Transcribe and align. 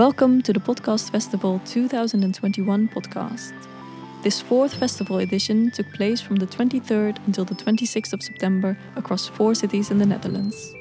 Welcome 0.00 0.40
to 0.44 0.54
the 0.54 0.60
Podcast 0.60 1.10
Festival 1.10 1.60
2021 1.66 2.88
podcast. 2.88 3.52
This 4.22 4.40
fourth 4.40 4.72
festival 4.72 5.18
edition 5.18 5.70
took 5.72 5.92
place 5.92 6.22
from 6.22 6.36
the 6.36 6.46
23rd 6.46 7.18
until 7.26 7.44
the 7.44 7.54
26th 7.54 8.14
of 8.14 8.22
September 8.22 8.78
across 8.96 9.28
four 9.28 9.54
cities 9.54 9.90
in 9.90 9.98
the 9.98 10.06
Netherlands. 10.06 10.72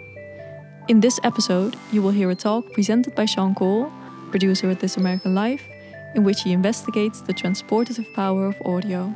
In 0.88 1.02
this 1.02 1.20
episode, 1.26 1.76
you 1.92 2.02
will 2.02 2.12
hear 2.12 2.30
a 2.30 2.36
talk 2.36 2.72
presented 2.72 3.14
by 3.14 3.26
Sean 3.26 3.54
Cole, 3.54 3.92
producer 4.32 4.70
at 4.70 4.80
This 4.80 4.96
American 4.96 5.36
Life, 5.36 5.68
in 6.16 6.24
which 6.24 6.44
he 6.44 6.54
investigates 6.54 7.20
the 7.20 7.34
transportative 7.34 8.08
power 8.14 8.46
of 8.46 8.56
audio. 8.66 9.14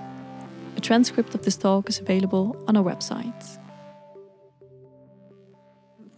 A 0.76 0.82
transcript 0.82 1.34
of 1.34 1.44
this 1.44 1.56
talk 1.56 1.88
is 1.88 2.02
available 2.02 2.62
on 2.68 2.76
our 2.76 2.84
website. 2.84 3.58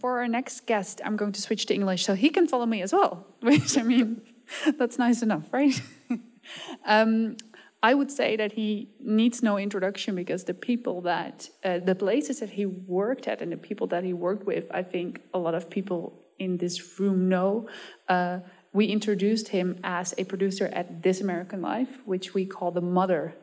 For 0.06 0.20
our 0.20 0.28
next 0.28 0.66
guest, 0.66 1.00
I'm 1.04 1.16
going 1.16 1.32
to 1.32 1.42
switch 1.42 1.66
to 1.66 1.74
English 1.74 2.04
so 2.04 2.14
he 2.14 2.30
can 2.30 2.46
follow 2.46 2.64
me 2.64 2.80
as 2.80 2.92
well, 2.92 3.26
which 3.40 3.76
I 3.76 3.82
mean, 3.82 4.22
that's 4.78 4.98
nice 5.00 5.20
enough, 5.20 5.52
right? 5.52 5.82
um, 6.86 7.36
I 7.82 7.92
would 7.92 8.12
say 8.12 8.36
that 8.36 8.52
he 8.52 8.94
needs 9.00 9.42
no 9.42 9.58
introduction 9.58 10.14
because 10.14 10.44
the 10.44 10.54
people 10.54 11.00
that, 11.00 11.48
uh, 11.64 11.80
the 11.80 11.96
places 11.96 12.38
that 12.38 12.50
he 12.50 12.66
worked 12.66 13.26
at 13.26 13.42
and 13.42 13.50
the 13.50 13.56
people 13.56 13.88
that 13.88 14.04
he 14.04 14.12
worked 14.12 14.46
with, 14.46 14.66
I 14.70 14.84
think 14.84 15.22
a 15.34 15.40
lot 15.40 15.56
of 15.56 15.68
people 15.68 16.22
in 16.38 16.58
this 16.58 17.00
room 17.00 17.28
know. 17.28 17.68
Uh, 18.08 18.38
we 18.72 18.86
introduced 18.86 19.48
him 19.48 19.80
as 19.82 20.14
a 20.18 20.24
producer 20.24 20.68
at 20.72 21.02
This 21.02 21.20
American 21.20 21.62
Life, 21.62 21.98
which 22.04 22.32
we 22.32 22.46
call 22.46 22.70
the 22.70 22.86
mother 23.00 23.34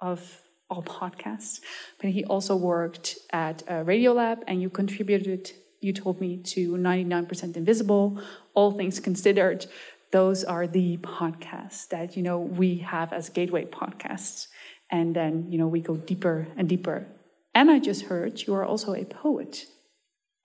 of 0.00 0.40
all 0.70 0.82
podcasts. 0.82 1.60
But 2.00 2.08
he 2.08 2.24
also 2.24 2.56
worked 2.56 3.18
at 3.34 3.62
uh, 3.68 3.84
Radiolab, 3.84 4.44
and 4.46 4.62
you 4.62 4.70
contributed, 4.70 5.52
you 5.86 5.92
told 5.92 6.20
me, 6.20 6.36
to 6.38 6.72
99% 6.72 7.56
Invisible, 7.56 8.20
All 8.54 8.72
Things 8.72 9.00
Considered. 9.00 9.66
Those 10.10 10.44
are 10.44 10.66
the 10.66 10.98
podcasts 10.98 11.88
that, 11.88 12.16
you 12.16 12.22
know, 12.22 12.38
we 12.38 12.78
have 12.78 13.12
as 13.12 13.28
gateway 13.28 13.64
podcasts. 13.64 14.48
And 14.90 15.14
then, 15.14 15.46
you 15.50 15.58
know, 15.58 15.68
we 15.68 15.80
go 15.80 15.96
deeper 15.96 16.48
and 16.56 16.68
deeper. 16.68 17.06
And 17.54 17.70
I 17.70 17.78
just 17.78 18.02
heard 18.06 18.46
you 18.46 18.54
are 18.54 18.64
also 18.64 18.94
a 18.94 19.04
poet. 19.04 19.64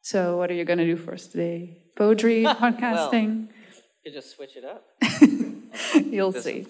So 0.01 0.37
what 0.37 0.49
are 0.49 0.53
you 0.53 0.65
going 0.65 0.79
to 0.79 0.85
do 0.85 0.95
for 0.95 1.13
us 1.13 1.27
today? 1.27 1.77
Poetry, 1.95 2.43
podcasting? 2.47 3.47
well, 3.47 3.47
you 4.05 4.11
just 4.11 4.35
switch 4.35 4.55
it 4.55 4.65
up. 4.65 4.85
You'll 6.05 6.31
see. 6.31 6.65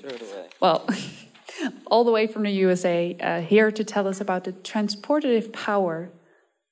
Well, 0.60 0.88
all 1.88 2.04
the 2.04 2.12
way 2.12 2.28
from 2.28 2.44
the 2.44 2.52
USA, 2.52 3.16
uh, 3.20 3.42
here 3.42 3.72
to 3.72 3.84
tell 3.84 4.08
us 4.08 4.20
about 4.20 4.44
the 4.44 4.54
transportative 4.54 5.54
power 5.54 6.12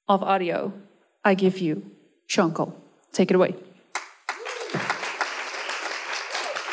of 0.08 0.24
audio, 0.24 0.74
I 1.24 1.34
give 1.34 1.60
you 1.60 1.92
Sean 2.28 2.54
Cole. 2.54 2.76
Take 3.12 3.32
it 3.32 3.36
away. 3.36 3.56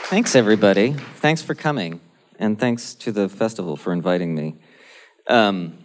Thanks, 0.08 0.36
everybody. 0.36 0.92
Thanks 0.92 1.42
for 1.42 1.55
coming. 1.55 2.00
And 2.38 2.58
thanks 2.58 2.94
to 2.94 3.12
the 3.12 3.28
festival 3.28 3.77
for 3.77 3.92
inviting 3.92 4.34
me. 4.34 4.56
Um, 5.28 5.78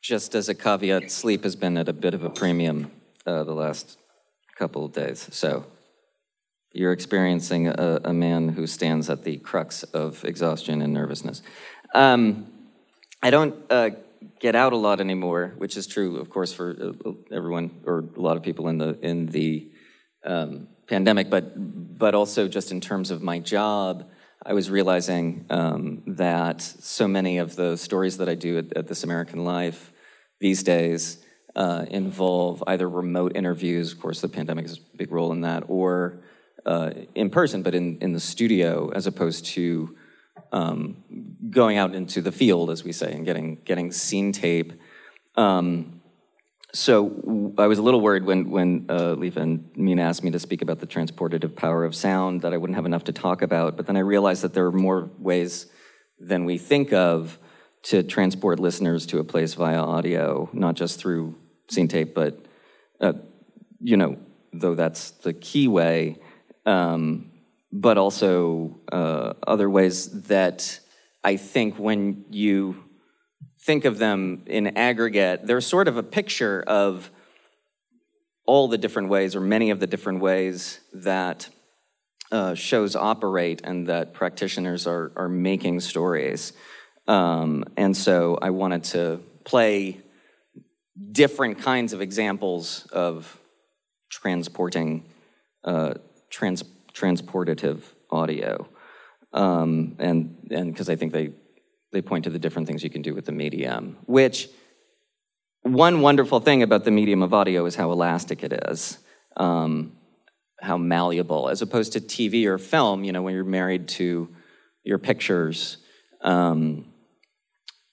just 0.00 0.34
as 0.34 0.48
a 0.48 0.54
caveat, 0.54 1.10
sleep 1.10 1.44
has 1.44 1.56
been 1.56 1.76
at 1.76 1.88
a 1.88 1.92
bit 1.92 2.14
of 2.14 2.24
a 2.24 2.30
premium 2.30 2.90
uh, 3.26 3.44
the 3.44 3.52
last 3.54 3.98
couple 4.56 4.84
of 4.84 4.92
days. 4.92 5.28
So 5.32 5.66
you're 6.72 6.92
experiencing 6.92 7.68
a, 7.68 8.00
a, 8.04 8.12
man 8.12 8.50
who 8.50 8.66
stands 8.66 9.08
at 9.08 9.24
the 9.24 9.38
crux 9.38 9.82
of 9.82 10.24
exhaustion 10.24 10.82
and 10.82 10.92
nervousness. 10.92 11.42
Um, 11.94 12.52
I 13.22 13.30
don't 13.30 13.54
uh, 13.70 13.90
get 14.40 14.54
out 14.54 14.72
a 14.72 14.76
lot 14.76 15.00
anymore, 15.00 15.54
which 15.58 15.76
is 15.76 15.86
true, 15.86 16.16
of 16.16 16.30
course, 16.30 16.52
for 16.52 16.94
uh, 17.06 17.10
everyone 17.32 17.82
or 17.84 18.04
a 18.16 18.20
lot 18.20 18.36
of 18.36 18.42
people 18.42 18.68
in 18.68 18.78
the 18.78 18.98
in 19.00 19.26
the 19.26 19.70
um, 20.24 20.68
pandemic, 20.86 21.30
but 21.30 21.52
but 21.98 22.14
also 22.14 22.48
just 22.48 22.70
in 22.70 22.80
terms 22.80 23.10
of 23.10 23.22
my 23.22 23.38
job, 23.38 24.08
I 24.44 24.52
was 24.52 24.70
realizing 24.70 25.46
um, 25.50 26.02
that 26.06 26.60
so 26.60 27.08
many 27.08 27.38
of 27.38 27.56
the 27.56 27.76
stories 27.76 28.18
that 28.18 28.28
I 28.28 28.34
do 28.34 28.58
at, 28.58 28.76
at 28.76 28.86
This 28.86 29.04
American 29.04 29.44
Life 29.44 29.92
these 30.40 30.62
days 30.62 31.24
uh, 31.56 31.86
involve 31.90 32.62
either 32.66 32.88
remote 32.88 33.32
interviews. 33.36 33.92
Of 33.92 34.00
course, 34.00 34.20
the 34.20 34.28
pandemic 34.28 34.66
has 34.66 34.78
a 34.78 34.96
big 34.96 35.12
role 35.12 35.32
in 35.32 35.42
that, 35.42 35.64
or 35.68 36.20
uh, 36.66 36.90
in 37.14 37.30
person, 37.30 37.62
but 37.62 37.74
in 37.74 37.98
in 37.98 38.12
the 38.12 38.20
studio, 38.20 38.90
as 38.94 39.06
opposed 39.06 39.46
to 39.46 39.96
um, 40.54 40.96
going 41.50 41.76
out 41.76 41.94
into 41.94 42.22
the 42.22 42.32
field, 42.32 42.70
as 42.70 42.84
we 42.84 42.92
say, 42.92 43.12
and 43.12 43.24
getting 43.24 43.56
getting 43.64 43.90
scene 43.90 44.30
tape. 44.32 44.72
Um, 45.34 46.00
so 46.72 47.52
I 47.58 47.66
was 47.66 47.78
a 47.78 47.82
little 47.82 48.00
worried 48.00 48.24
when 48.24 48.50
when 48.50 48.86
uh, 48.88 49.12
Lieve 49.14 49.36
and 49.36 49.68
Mina 49.76 50.02
asked 50.02 50.22
me 50.22 50.30
to 50.30 50.38
speak 50.38 50.62
about 50.62 50.78
the 50.78 50.86
transportative 50.86 51.56
power 51.56 51.84
of 51.84 51.94
sound 51.94 52.42
that 52.42 52.52
I 52.54 52.56
wouldn't 52.56 52.76
have 52.76 52.86
enough 52.86 53.04
to 53.04 53.12
talk 53.12 53.42
about. 53.42 53.76
But 53.76 53.86
then 53.86 53.96
I 53.96 54.00
realized 54.00 54.42
that 54.42 54.54
there 54.54 54.66
are 54.66 54.72
more 54.72 55.10
ways 55.18 55.66
than 56.20 56.44
we 56.44 56.56
think 56.56 56.92
of 56.92 57.38
to 57.90 58.04
transport 58.04 58.60
listeners 58.60 59.06
to 59.06 59.18
a 59.18 59.24
place 59.24 59.54
via 59.54 59.80
audio, 59.80 60.48
not 60.52 60.76
just 60.76 61.00
through 61.00 61.36
scene 61.68 61.88
tape, 61.88 62.14
but 62.14 62.46
uh, 63.00 63.14
you 63.80 63.96
know, 63.96 64.16
though 64.52 64.76
that's 64.76 65.10
the 65.10 65.32
key 65.32 65.66
way, 65.66 66.16
um, 66.64 67.33
but 67.76 67.98
also 67.98 68.78
uh, 68.92 69.32
other 69.44 69.68
ways 69.68 70.22
that 70.28 70.78
I 71.24 71.36
think 71.36 71.76
when 71.76 72.24
you 72.30 72.84
think 73.62 73.84
of 73.84 73.98
them 73.98 74.44
in 74.46 74.76
aggregate, 74.76 75.44
they're 75.44 75.60
sort 75.60 75.88
of 75.88 75.96
a 75.96 76.02
picture 76.02 76.62
of 76.68 77.10
all 78.46 78.68
the 78.68 78.78
different 78.78 79.08
ways, 79.08 79.34
or 79.34 79.40
many 79.40 79.70
of 79.70 79.80
the 79.80 79.88
different 79.88 80.20
ways 80.20 80.80
that 80.92 81.48
uh, 82.30 82.54
shows 82.54 82.94
operate 82.94 83.60
and 83.64 83.88
that 83.88 84.14
practitioners 84.14 84.86
are, 84.86 85.10
are 85.16 85.28
making 85.28 85.80
stories. 85.80 86.52
Um, 87.08 87.64
and 87.76 87.96
so 87.96 88.38
I 88.40 88.50
wanted 88.50 88.84
to 88.84 89.20
play 89.44 90.00
different 91.10 91.58
kinds 91.58 91.92
of 91.92 92.00
examples 92.00 92.86
of 92.92 93.40
transporting, 94.10 95.04
uh, 95.64 95.94
trans, 96.30 96.62
transportative 96.94 97.82
audio. 98.10 98.68
Um, 99.32 99.96
and 99.98 100.36
because 100.48 100.88
I 100.88 100.96
think 100.96 101.12
they 101.12 101.32
they 101.92 102.02
point 102.02 102.24
to 102.24 102.30
the 102.30 102.38
different 102.38 102.66
things 102.66 102.82
you 102.82 102.90
can 102.90 103.02
do 103.02 103.14
with 103.14 103.24
the 103.24 103.32
medium, 103.32 103.96
which 104.06 104.48
one 105.62 106.02
wonderful 106.02 106.40
thing 106.40 106.62
about 106.62 106.84
the 106.84 106.90
medium 106.90 107.22
of 107.22 107.32
audio 107.32 107.64
is 107.64 107.74
how 107.76 107.90
elastic 107.90 108.42
it 108.42 108.52
is, 108.68 108.98
um, 109.36 109.92
how 110.60 110.76
malleable, 110.76 111.48
as 111.48 111.62
opposed 111.62 111.92
to 111.92 112.00
TV 112.00 112.46
or 112.46 112.58
film, 112.58 113.04
you 113.04 113.12
know, 113.12 113.22
when 113.22 113.34
you're 113.34 113.44
married 113.44 113.88
to 113.88 114.28
your 114.82 114.98
pictures, 114.98 115.78
um, 116.20 116.84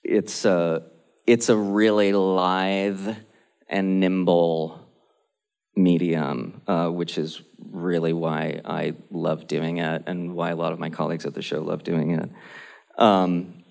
it's, 0.03 0.45
a, 0.45 0.83
it's 1.25 1.47
a 1.50 1.56
really 1.56 2.12
lithe 2.12 3.16
and 3.69 4.00
nimble 4.00 4.81
medium, 5.84 6.62
uh, 6.68 6.88
which 6.90 7.18
is 7.18 7.42
really 7.72 8.14
why 8.14 8.62
I 8.66 8.94
love 9.09 9.47
doing 9.47 9.78
it 9.78 10.03
and 10.08 10.34
why 10.36 10.52
a 10.52 10.56
lot 10.56 10.74
of 10.74 10.80
my 10.80 10.90
colleagues 10.90 11.25
at 11.25 11.34
the 11.34 11.42
show 11.42 11.62
love 11.62 11.84
doing 11.84 12.12
it. 12.12 12.30
Um, 12.97 13.64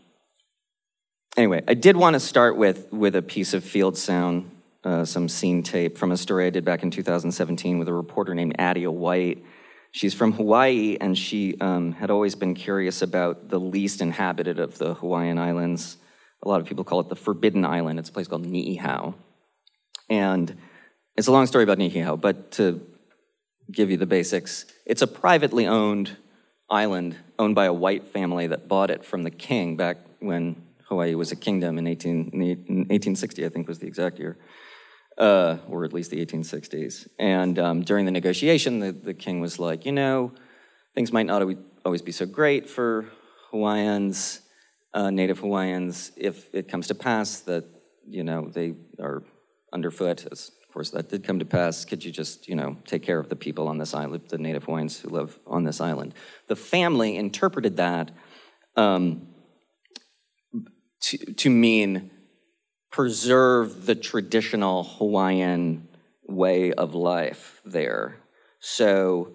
anyway, 1.37 1.63
I 1.69 1.75
did 1.75 1.97
want 1.97 2.15
to 2.15 2.21
start 2.21 2.57
with 2.57 2.93
with 2.93 3.17
a 3.17 3.23
piece 3.23 3.55
of 3.55 3.65
field 3.65 3.97
sound, 3.97 4.51
uh, 4.85 5.05
some 5.05 5.29
scene 5.29 5.63
tape 5.63 5.99
from 5.99 6.13
a 6.13 6.17
story 6.17 6.47
I 6.47 6.51
did 6.51 6.65
back 6.65 6.83
in 6.83 6.91
2017 6.91 7.79
with 7.79 7.89
a 7.89 7.93
reporter 7.93 8.35
named 8.35 8.57
Adia 8.59 8.91
White. 8.91 9.45
She's 9.93 10.15
from 10.15 10.33
Hawaii, 10.33 10.97
and 11.01 11.19
she 11.19 11.57
um, 11.61 11.93
had 11.93 12.11
always 12.11 12.37
been 12.37 12.55
curious 12.55 13.03
about 13.03 13.49
the 13.49 13.59
least 13.59 14.01
inhabited 14.01 14.61
of 14.61 14.79
the 14.79 14.95
Hawaiian 14.95 15.37
Islands. 15.37 15.97
A 16.43 16.49
lot 16.49 16.61
of 16.61 16.67
people 16.67 16.85
call 16.85 17.01
it 17.01 17.09
the 17.09 17.17
Forbidden 17.17 17.65
Island. 17.65 17.99
It's 17.99 18.09
a 18.09 18.13
place 18.13 18.29
called 18.29 18.47
Niihau. 18.47 19.15
And 20.09 20.57
it's 21.17 21.27
a 21.27 21.33
long 21.33 21.47
story 21.47 21.65
about 21.65 21.79
Niihau, 21.79 22.21
but 22.21 22.51
to 22.53 22.81
give 23.71 23.91
you 23.91 23.97
the 23.97 24.07
basics, 24.07 24.67
it's 24.87 25.03
a 25.03 25.07
privately 25.07 25.67
owned 25.67 26.17
island 26.69 27.17
owned 27.39 27.55
by 27.55 27.65
a 27.65 27.73
white 27.73 28.07
family 28.07 28.47
that 28.47 28.69
bought 28.69 28.91
it 28.91 29.05
from 29.05 29.23
the 29.23 29.31
king 29.31 29.77
back 29.77 29.97
when 30.21 30.63
Hawaii 30.85 31.15
was 31.15 31.33
a 31.33 31.37
kingdom 31.37 31.79
in, 31.79 31.87
18, 31.87 32.31
in 32.33 32.77
1860, 32.89 33.47
I 33.47 33.49
think 33.49 33.69
was 33.69 33.79
the 33.79 33.87
exact 33.87 34.19
year, 34.19 34.37
uh, 35.19 35.59
or 35.69 35.85
at 35.85 35.93
least 35.93 36.11
the 36.11 36.25
1860s. 36.25 37.09
And 37.19 37.59
um, 37.59 37.83
during 37.83 38.05
the 38.05 38.11
negotiation, 38.11 38.81
the, 38.81 38.93
the 38.93 39.15
king 39.15 39.41
was 39.41 39.59
like, 39.59 39.87
you 39.87 39.93
know, 39.93 40.33
things 40.95 41.13
might 41.13 41.27
not 41.27 41.43
always 41.85 42.03
be 42.03 42.13
so 42.13 42.27
great 42.27 42.69
for 42.69 43.07
Hawaiians, 43.51 44.41
uh, 44.93 45.11
Native 45.11 45.39
Hawaiians, 45.39 46.13
if 46.17 46.53
it 46.55 46.69
comes 46.69 46.89
to 46.89 46.95
pass 46.95 47.41
that, 47.41 47.65
you 48.07 48.25
know, 48.25 48.51
they 48.53 48.75
are 49.01 49.23
underfoot, 49.73 50.27
as 50.31 50.51
of 50.71 50.75
course 50.75 50.91
that 50.91 51.09
did 51.09 51.25
come 51.25 51.41
to 51.41 51.45
pass, 51.45 51.85
could 51.85 52.05
you 52.05 52.13
just, 52.13 52.47
you 52.47 52.55
know, 52.55 52.77
take 52.87 53.03
care 53.03 53.19
of 53.19 53.29
the 53.29 53.35
people 53.35 53.67
on 53.67 53.79
this 53.79 53.93
island, 53.93 54.23
the 54.29 54.39
Native 54.39 54.67
Hawaiians 54.67 55.01
who 55.01 55.09
live 55.09 55.37
on 55.45 55.65
this 55.65 55.81
island? 55.81 56.15
The 56.47 56.55
family 56.55 57.17
interpreted 57.17 57.79
that 57.79 58.13
um, 58.77 59.27
to, 61.01 61.19
to 61.19 61.51
mean 61.51 62.13
preserve 62.93 63.87
the 63.87 63.97
traditional 63.97 64.85
Hawaiian 64.85 65.89
way 66.29 66.73
of 66.73 66.95
life 66.95 67.61
there. 67.65 68.19
So 68.61 69.33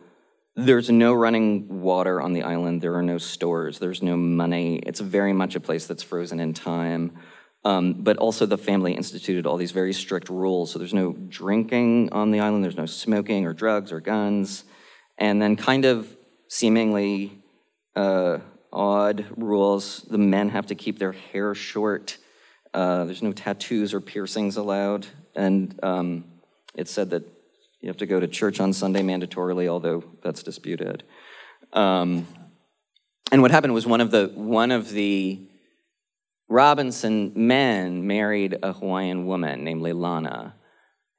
there's 0.55 0.89
no 0.89 1.13
running 1.13 1.81
water 1.81 2.21
on 2.21 2.31
the 2.31 2.43
island. 2.43 2.81
There 2.81 2.95
are 2.95 3.03
no 3.03 3.17
stores. 3.17 3.79
There's 3.79 4.01
no 4.01 4.15
money. 4.15 4.77
It's 4.77 5.01
very 5.01 5.33
much 5.33 5.57
a 5.57 5.59
place 5.59 5.85
that's 5.85 6.01
frozen 6.01 6.39
in 6.39 6.53
time. 6.53 7.17
Um, 7.65 7.93
but 7.93 8.17
also, 8.17 8.45
the 8.45 8.59
family 8.59 8.93
instituted 8.93 9.47
all 9.47 9.57
these 9.57 9.71
very 9.71 9.91
strict 9.91 10.29
rules. 10.29 10.71
So 10.71 10.79
there's 10.79 10.93
no 10.93 11.13
drinking 11.13 12.13
on 12.13 12.29
the 12.29 12.39
island. 12.39 12.63
There's 12.63 12.77
no 12.77 12.85
smoking 12.85 13.45
or 13.45 13.53
drugs 13.53 13.91
or 13.91 13.99
guns. 13.99 14.63
And 15.17 15.41
then, 15.41 15.55
kind 15.55 15.83
of 15.83 16.15
seemingly 16.47 17.41
uh, 17.95 18.37
odd 18.71 19.25
rules. 19.35 20.01
The 20.01 20.19
men 20.19 20.49
have 20.49 20.67
to 20.67 20.75
keep 20.75 20.99
their 20.99 21.13
hair 21.13 21.55
short. 21.55 22.17
Uh, 22.71 23.05
there's 23.05 23.23
no 23.23 23.31
tattoos 23.31 23.95
or 23.95 23.99
piercings 23.99 24.57
allowed. 24.57 25.07
And 25.35 25.77
um, 25.81 26.25
it's 26.75 26.91
said 26.91 27.09
that 27.09 27.23
you 27.81 27.87
have 27.87 27.97
to 27.97 28.05
go 28.05 28.19
to 28.19 28.27
church 28.27 28.59
on 28.59 28.73
Sunday 28.73 29.01
mandatorily, 29.01 29.67
although 29.67 30.03
that's 30.23 30.43
disputed. 30.43 31.03
Um, 31.73 32.27
and 33.31 33.41
what 33.41 33.51
happened 33.51 33.73
was 33.73 33.87
one 33.87 34.01
of 34.01 34.11
the 34.11 34.31
one 34.35 34.71
of 34.71 34.91
the 34.91 35.47
Robinson 36.47 37.31
men 37.35 38.05
married 38.05 38.57
a 38.61 38.73
Hawaiian 38.73 39.25
woman 39.25 39.63
named 39.63 39.81
Leilana, 39.81 40.53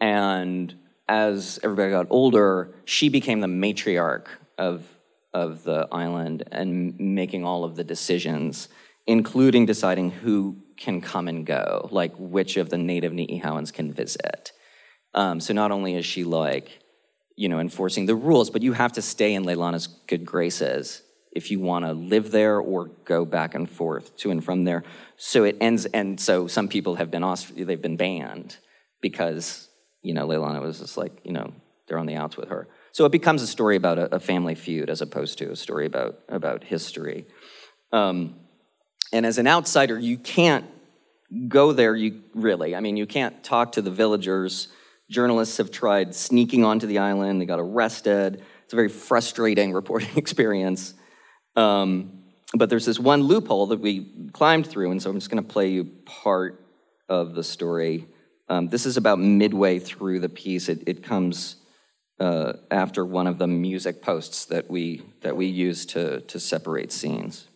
and 0.01 0.75
as 1.09 1.59
everybody 1.63 1.91
got 1.91 2.07
older, 2.11 2.75
she 2.85 3.09
became 3.09 3.41
the 3.41 3.47
matriarch 3.47 4.27
of 4.59 4.87
of 5.35 5.65
the 5.65 5.87
island 5.93 6.45
and 6.51 6.99
making 6.99 7.45
all 7.45 7.65
of 7.65 7.77
the 7.77 7.85
decisions, 7.85 8.69
including 9.07 9.67
deciding 9.67 10.11
who 10.11 10.57
can 10.79 11.01
come 11.01 11.29
and 11.29 11.45
go, 11.45 11.89
like 11.91 12.15
which 12.17 12.57
of 12.57 12.71
the 12.71 12.79
native 12.79 13.13
Ni'ihauans 13.13 13.71
can 13.71 13.93
visit. 13.93 14.53
Um, 15.13 15.41
so 15.41 15.53
not 15.53 15.73
only 15.73 15.95
is 15.95 16.07
she 16.07 16.25
like, 16.25 16.79
you 17.37 17.51
know, 17.51 17.59
enforcing 17.59 18.07
the 18.07 18.15
rules, 18.15 18.49
but 18.49 18.63
you 18.63 18.73
have 18.73 18.93
to 18.93 19.03
stay 19.03 19.35
in 19.35 19.45
Leilana's 19.45 19.87
good 19.87 20.25
graces 20.25 21.03
if 21.37 21.51
you 21.51 21.61
want 21.61 21.85
to 21.85 21.93
live 21.93 22.31
there 22.31 22.59
or 22.59 22.87
go 23.05 23.25
back 23.25 23.55
and 23.55 23.69
forth 23.69 24.17
to 24.17 24.31
and 24.31 24.45
from 24.45 24.65
there. 24.65 24.83
So 25.17 25.45
it 25.45 25.57
ends, 25.61 25.87
and 25.87 26.19
so 26.19 26.47
some 26.47 26.69
people 26.69 26.97
have 26.97 27.11
been 27.11 27.23
they've 27.55 27.81
been 27.81 27.97
banned 27.97 28.57
because 29.01 29.69
you 30.03 30.15
know 30.15 30.27
Leilana 30.27 30.61
was 30.61 30.81
just 30.81 30.97
like 30.97 31.13
you 31.25 31.33
know 31.33 31.53
they're 31.87 31.99
on 31.99 32.07
the 32.07 32.17
outs 32.17 32.37
with 32.37 32.49
her. 32.49 32.67
So 32.93 33.05
it 33.05 33.13
becomes 33.13 33.43
a 33.43 33.47
story 33.47 33.77
about 33.77 33.99
a, 33.99 34.17
a 34.17 34.21
family 34.21 34.55
feud 34.55 34.89
as 34.89 35.03
opposed 35.03 35.39
to 35.39 35.51
a 35.53 35.57
story 35.57 35.87
about 35.87 36.19
about 36.29 36.65
history. 36.65 37.27
Um, 37.93 38.37
and 39.13 39.25
as 39.25 39.39
an 39.39 39.47
outsider, 39.47 39.99
you 39.99 40.19
can't 40.19 40.67
go 41.49 41.73
there. 41.73 41.95
You 41.95 42.23
really, 42.35 42.75
I 42.75 42.81
mean, 42.81 42.97
you 42.97 43.07
can't 43.07 43.45
talk 43.45 43.73
to 43.73 43.83
the 43.83 43.91
villagers 43.91 44.69
Journalists 45.09 45.59
have 45.59 45.71
tried 45.71 46.15
sneaking 46.15 46.65
onto 46.65 46.87
the 46.87 46.99
island, 46.99 47.41
they 47.41 47.47
got 47.47 47.61
arrested. 47.61 48.43
It's 48.65 48.73
a 48.73 48.77
very 48.77 48.89
frustrating 48.89 49.73
reporting 49.73 50.11
experience. 50.17 50.95
Um, 51.57 52.23
but 52.55 52.71
there's 52.71 52.87
this 52.87 52.99
one 52.99 53.23
loophole 53.23 53.67
that 53.69 53.81
we 53.81 54.07
climbed 54.33 54.67
through, 54.67 54.91
and 54.91 55.03
so 55.03 55.11
I'm 55.11 55.17
just 55.17 55.31
going 55.31 55.43
to 55.43 55.49
play 55.49 55.69
you 55.69 55.85
part 56.05 56.65
of 57.09 57.35
the 57.35 57.43
story. 57.43 58.07
Um, 58.49 58.69
this 58.69 58.87
is 58.87 58.97
about 58.97 59.19
midway 59.19 59.79
through 59.79 60.21
the 60.21 60.29
piece. 60.29 60.69
It, 60.69 60.85
it 60.87 61.03
comes 61.03 61.57
uh, 62.21 62.55
after 62.71 63.05
one 63.05 63.27
of 63.27 63.39
the 63.39 63.47
music 63.47 64.01
posts 64.01 64.47
that 64.47 64.71
we 64.71 65.03
that 65.23 65.37
we 65.37 65.47
use 65.47 65.85
to 65.87 66.21
to 66.21 66.39
separate 66.39 66.93
scenes. 66.93 67.49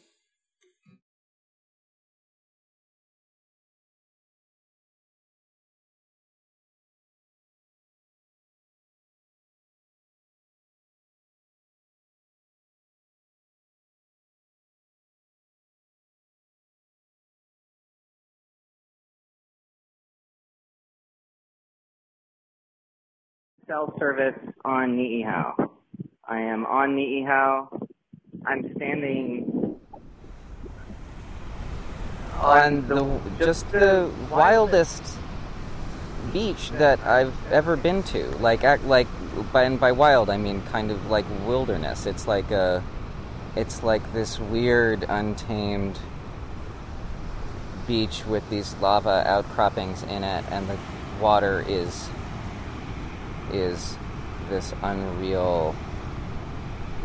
Cell 23.70 23.94
service 24.00 24.34
on 24.64 24.96
Ni'ihau. 24.96 25.70
I 26.28 26.40
am 26.40 26.67
on 26.67 26.96
Ni'ihau. 26.96 27.69
I'm 28.44 28.75
standing 28.75 29.78
on 32.40 32.88
the 32.88 33.20
just 33.38 33.70
the 33.70 34.11
wildest 34.28 35.05
beach 36.32 36.72
that 36.72 36.99
I've 37.06 37.34
ever 37.52 37.76
been 37.76 38.02
to. 38.05 38.26
Like 38.38 38.64
act 38.64 38.84
like 38.87 39.06
by 39.52 39.62
and 39.62 39.78
by 39.78 39.93
wild 39.93 40.31
I 40.31 40.37
mean 40.37 40.62
kind 40.62 40.90
of 40.90 41.08
like 41.08 41.26
wilderness. 41.46 42.06
It's 42.06 42.26
like 42.26 42.50
a 42.50 42.82
it's 43.55 43.84
like 43.84 44.12
this 44.12 44.40
weird 44.40 45.05
untamed 45.08 46.00
beach 47.87 48.26
with 48.26 48.49
these 48.50 48.75
lava 48.81 49.23
outcroppings 49.26 50.02
in 50.02 50.25
it 50.25 50.44
and 50.50 50.69
the 50.69 50.76
water 51.20 51.64
is 51.69 52.08
is 53.52 53.97
this 54.49 54.75
unreal, 54.82 55.75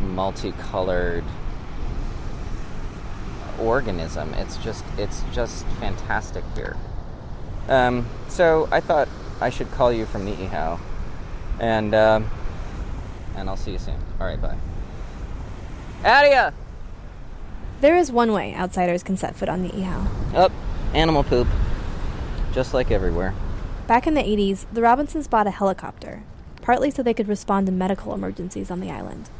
multicolored 0.00 1.24
organism. 3.58 4.34
It's 4.34 4.56
just 4.58 4.84
it's 4.98 5.22
just 5.32 5.64
fantastic 5.80 6.44
here. 6.54 6.76
Um, 7.68 8.06
so 8.28 8.68
I 8.70 8.80
thought 8.80 9.08
I 9.40 9.50
should 9.50 9.70
call 9.72 9.92
you 9.92 10.06
from 10.06 10.24
Ni'ihau, 10.26 10.78
and 11.58 11.94
um, 11.94 12.30
and 13.36 13.48
I'll 13.48 13.56
see 13.56 13.72
you 13.72 13.78
soon. 13.78 13.98
All 14.20 14.26
right, 14.26 14.40
bye. 14.40 14.58
Adia. 16.04 16.52
There 17.80 17.96
is 17.96 18.10
one 18.10 18.32
way 18.32 18.54
outsiders 18.54 19.02
can 19.02 19.18
set 19.18 19.36
foot 19.36 19.48
on 19.50 19.62
the 19.62 19.68
Ni'ihau. 19.68 20.34
Up, 20.34 20.52
oh, 20.52 20.94
animal 20.96 21.22
poop, 21.22 21.46
just 22.52 22.72
like 22.72 22.90
everywhere. 22.90 23.34
Back 23.86 24.06
in 24.06 24.14
the 24.14 24.22
80s, 24.22 24.64
the 24.72 24.80
Robinsons 24.80 25.28
bought 25.28 25.46
a 25.46 25.50
helicopter 25.50 26.24
partly 26.66 26.90
so 26.90 27.00
they 27.00 27.14
could 27.14 27.28
respond 27.28 27.64
to 27.64 27.72
medical 27.72 28.12
emergencies 28.12 28.72
on 28.72 28.80
the 28.80 28.90
island. 28.90 29.30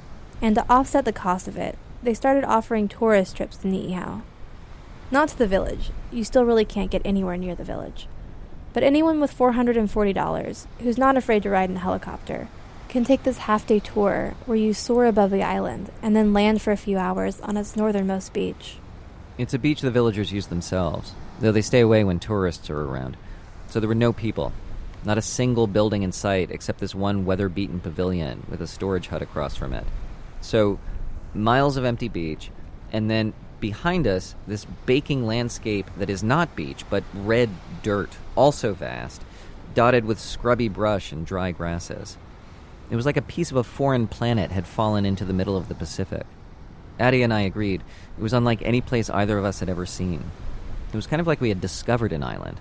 And 0.40 0.54
to 0.54 0.64
offset 0.70 1.04
the 1.04 1.12
cost 1.12 1.48
of 1.48 1.56
it, 1.56 1.76
they 2.00 2.14
started 2.14 2.44
offering 2.44 2.86
tourist 2.86 3.36
trips 3.36 3.56
to 3.56 3.66
Ni'ihau. 3.66 4.22
Not 5.10 5.30
to 5.30 5.38
the 5.38 5.48
village, 5.48 5.90
you 6.12 6.22
still 6.22 6.44
really 6.44 6.64
can't 6.64 6.90
get 6.90 7.02
anywhere 7.04 7.36
near 7.36 7.56
the 7.56 7.64
village. 7.64 8.06
But 8.72 8.84
anyone 8.84 9.20
with 9.20 9.36
$440 9.36 10.66
who's 10.78 10.98
not 10.98 11.16
afraid 11.16 11.42
to 11.42 11.50
ride 11.50 11.68
in 11.68 11.76
a 11.76 11.80
helicopter 11.80 12.46
can 12.88 13.02
take 13.02 13.24
this 13.24 13.38
half 13.38 13.66
day 13.66 13.80
tour 13.80 14.34
where 14.46 14.56
you 14.56 14.72
soar 14.72 15.06
above 15.06 15.32
the 15.32 15.42
island 15.42 15.90
and 16.02 16.14
then 16.14 16.32
land 16.32 16.62
for 16.62 16.70
a 16.70 16.76
few 16.76 16.96
hours 16.96 17.40
on 17.40 17.56
its 17.56 17.74
northernmost 17.74 18.32
beach. 18.34 18.76
It's 19.36 19.52
a 19.52 19.58
beach 19.58 19.80
the 19.80 19.90
villagers 19.90 20.30
use 20.30 20.46
themselves, 20.46 21.12
though 21.40 21.50
they 21.50 21.60
stay 21.60 21.80
away 21.80 22.04
when 22.04 22.20
tourists 22.20 22.70
are 22.70 22.82
around. 22.82 23.16
So 23.66 23.80
there 23.80 23.88
were 23.88 23.96
no 23.96 24.12
people, 24.12 24.52
not 25.06 25.16
a 25.16 25.22
single 25.22 25.68
building 25.68 26.02
in 26.02 26.10
sight 26.10 26.50
except 26.50 26.80
this 26.80 26.94
one 26.94 27.24
weather 27.24 27.48
beaten 27.48 27.78
pavilion 27.78 28.42
with 28.50 28.60
a 28.60 28.66
storage 28.66 29.06
hut 29.06 29.22
across 29.22 29.54
from 29.54 29.72
it. 29.72 29.86
So, 30.40 30.80
miles 31.32 31.76
of 31.76 31.84
empty 31.84 32.08
beach, 32.08 32.50
and 32.92 33.08
then 33.08 33.32
behind 33.60 34.06
us, 34.06 34.34
this 34.48 34.66
baking 34.84 35.24
landscape 35.24 35.88
that 35.96 36.10
is 36.10 36.24
not 36.24 36.56
beach, 36.56 36.84
but 36.90 37.04
red 37.14 37.50
dirt, 37.82 38.16
also 38.34 38.74
vast, 38.74 39.22
dotted 39.74 40.04
with 40.04 40.18
scrubby 40.18 40.68
brush 40.68 41.12
and 41.12 41.24
dry 41.24 41.52
grasses. 41.52 42.16
It 42.90 42.96
was 42.96 43.06
like 43.06 43.16
a 43.16 43.22
piece 43.22 43.50
of 43.50 43.56
a 43.56 43.64
foreign 43.64 44.08
planet 44.08 44.50
had 44.50 44.66
fallen 44.66 45.06
into 45.06 45.24
the 45.24 45.32
middle 45.32 45.56
of 45.56 45.68
the 45.68 45.74
Pacific. 45.74 46.26
Addie 46.98 47.22
and 47.22 47.32
I 47.32 47.42
agreed. 47.42 47.82
It 48.18 48.22
was 48.22 48.32
unlike 48.32 48.62
any 48.62 48.80
place 48.80 49.10
either 49.10 49.38
of 49.38 49.44
us 49.44 49.60
had 49.60 49.68
ever 49.68 49.86
seen. 49.86 50.30
It 50.92 50.96
was 50.96 51.06
kind 51.06 51.20
of 51.20 51.26
like 51.26 51.40
we 51.40 51.50
had 51.50 51.60
discovered 51.60 52.12
an 52.12 52.22
island. 52.22 52.60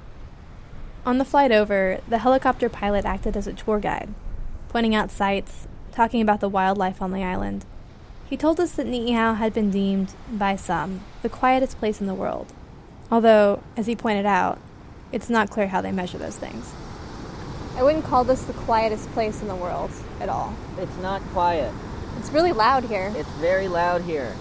On 1.05 1.19
the 1.19 1.25
flight 1.25 1.51
over, 1.51 1.99
the 2.07 2.17
helicopter 2.17 2.67
pilot 2.67 3.05
acted 3.05 3.37
as 3.37 3.45
a 3.45 3.53
tour 3.53 3.79
guide, 3.79 4.11
pointing 4.69 4.95
out 4.95 5.11
sights, 5.11 5.67
talking 5.91 6.19
about 6.19 6.39
the 6.39 6.49
wildlife 6.49 6.99
on 6.99 7.11
the 7.11 7.23
island. 7.23 7.63
He 8.27 8.35
told 8.35 8.59
us 8.59 8.71
that 8.71 8.87
Ni'ihau 8.87 9.35
had 9.35 9.53
been 9.53 9.69
deemed, 9.69 10.15
by 10.31 10.55
some, 10.55 11.01
the 11.21 11.29
quietest 11.29 11.77
place 11.77 12.01
in 12.01 12.07
the 12.07 12.15
world. 12.15 12.51
Although, 13.11 13.61
as 13.77 13.85
he 13.85 13.95
pointed 13.95 14.25
out, 14.25 14.59
it's 15.11 15.29
not 15.29 15.51
clear 15.51 15.67
how 15.67 15.79
they 15.79 15.91
measure 15.91 16.17
those 16.17 16.37
things. 16.37 16.73
I 17.75 17.83
wouldn't 17.83 18.05
call 18.05 18.23
this 18.23 18.41
the 18.43 18.53
quietest 18.53 19.07
place 19.11 19.43
in 19.43 19.47
the 19.47 19.55
world 19.55 19.91
at 20.19 20.27
all. 20.27 20.55
It's 20.79 20.97
not 20.97 21.21
quiet. 21.33 21.71
It's 22.17 22.31
really 22.31 22.51
loud 22.51 22.83
here. 22.85 23.13
It's 23.15 23.29
very 23.33 23.67
loud 23.67 24.01
here. 24.01 24.35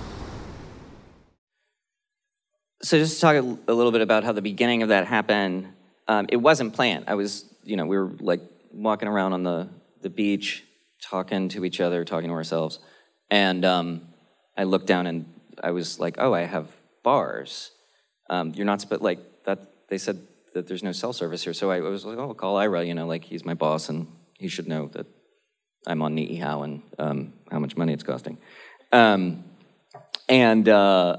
So, 2.80 2.98
just 2.98 3.16
to 3.16 3.20
talk 3.20 3.36
a, 3.36 3.72
a 3.72 3.74
little 3.74 3.92
bit 3.92 4.00
about 4.00 4.24
how 4.24 4.32
the 4.32 4.42
beginning 4.42 4.82
of 4.82 4.88
that 4.88 5.06
happened, 5.06 5.73
um, 6.08 6.26
it 6.28 6.36
wasn't 6.36 6.74
planned. 6.74 7.04
I 7.08 7.14
was, 7.14 7.44
you 7.62 7.76
know, 7.76 7.86
we 7.86 7.96
were 7.96 8.12
like 8.20 8.40
walking 8.72 9.08
around 9.08 9.32
on 9.32 9.42
the, 9.42 9.68
the 10.02 10.10
beach, 10.10 10.64
talking 11.02 11.48
to 11.50 11.64
each 11.64 11.80
other, 11.80 12.04
talking 12.04 12.28
to 12.28 12.34
ourselves. 12.34 12.78
And 13.30 13.64
um, 13.64 14.08
I 14.56 14.64
looked 14.64 14.86
down 14.86 15.06
and 15.06 15.26
I 15.62 15.70
was 15.70 15.98
like, 15.98 16.16
oh, 16.18 16.34
I 16.34 16.42
have 16.42 16.68
bars. 17.02 17.70
Um, 18.30 18.52
you're 18.54 18.66
not, 18.66 18.84
but 18.88 19.02
like 19.02 19.18
that, 19.44 19.88
they 19.88 19.98
said 19.98 20.20
that 20.54 20.66
there's 20.66 20.82
no 20.82 20.92
cell 20.92 21.12
service 21.12 21.42
here. 21.42 21.52
So 21.52 21.70
I 21.70 21.80
was 21.80 22.04
like, 22.04 22.18
oh, 22.18 22.28
I'll 22.28 22.34
call 22.34 22.56
Ira, 22.56 22.84
you 22.84 22.94
know, 22.94 23.06
like 23.06 23.24
he's 23.24 23.44
my 23.44 23.54
boss 23.54 23.88
and 23.88 24.06
he 24.38 24.48
should 24.48 24.68
know 24.68 24.88
that 24.88 25.06
I'm 25.86 26.02
on 26.02 26.16
Niihau 26.16 26.64
and 26.64 26.82
um, 26.98 27.32
how 27.50 27.58
much 27.58 27.76
money 27.76 27.92
it's 27.92 28.02
costing. 28.02 28.38
Um, 28.92 29.44
and, 30.28 30.68
uh, 30.68 31.18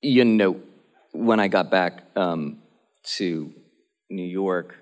you 0.00 0.24
know, 0.24 0.60
when 1.12 1.38
I 1.38 1.48
got 1.48 1.70
back 1.70 2.04
um, 2.16 2.61
to 3.16 3.52
New 4.10 4.24
York, 4.24 4.76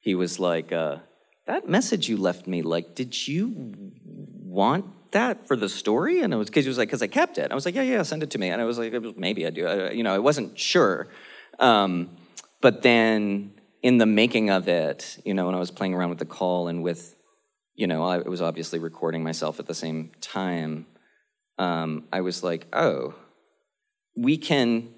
he 0.00 0.14
was 0.14 0.38
like, 0.38 0.72
uh, 0.72 0.98
that 1.46 1.68
message 1.68 2.08
you 2.08 2.16
left 2.16 2.46
me, 2.46 2.62
like, 2.62 2.94
did 2.94 3.26
you 3.28 3.74
want 4.04 4.86
that 5.12 5.46
for 5.46 5.56
the 5.56 5.68
story? 5.68 6.20
And 6.20 6.32
it 6.32 6.36
was 6.36 6.48
because 6.48 6.64
he 6.64 6.68
was 6.68 6.78
like, 6.78 6.88
because 6.88 7.02
I 7.02 7.06
kept 7.06 7.38
it. 7.38 7.50
I 7.50 7.54
was 7.54 7.64
like, 7.64 7.74
yeah, 7.74 7.82
yeah, 7.82 8.02
send 8.02 8.22
it 8.22 8.30
to 8.30 8.38
me. 8.38 8.48
And 8.48 8.60
I 8.60 8.64
was 8.64 8.78
like, 8.78 8.92
maybe 9.16 9.46
I 9.46 9.50
do. 9.50 9.66
I, 9.66 9.90
you 9.90 10.02
know, 10.02 10.14
I 10.14 10.18
wasn't 10.18 10.58
sure. 10.58 11.08
Um, 11.58 12.16
but 12.60 12.82
then 12.82 13.52
in 13.82 13.98
the 13.98 14.06
making 14.06 14.50
of 14.50 14.68
it, 14.68 15.18
you 15.24 15.34
know, 15.34 15.46
when 15.46 15.54
I 15.54 15.58
was 15.58 15.70
playing 15.70 15.94
around 15.94 16.08
with 16.08 16.18
the 16.18 16.24
call 16.24 16.68
and 16.68 16.82
with, 16.82 17.14
you 17.74 17.86
know, 17.86 18.02
I 18.04 18.18
was 18.18 18.40
obviously 18.40 18.78
recording 18.78 19.22
myself 19.22 19.60
at 19.60 19.66
the 19.66 19.74
same 19.74 20.12
time. 20.20 20.86
Um, 21.58 22.04
I 22.12 22.22
was 22.22 22.42
like, 22.42 22.66
oh, 22.72 23.14
we 24.16 24.38
can 24.38 24.94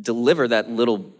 deliver 0.00 0.48
that 0.48 0.68
little, 0.68 1.13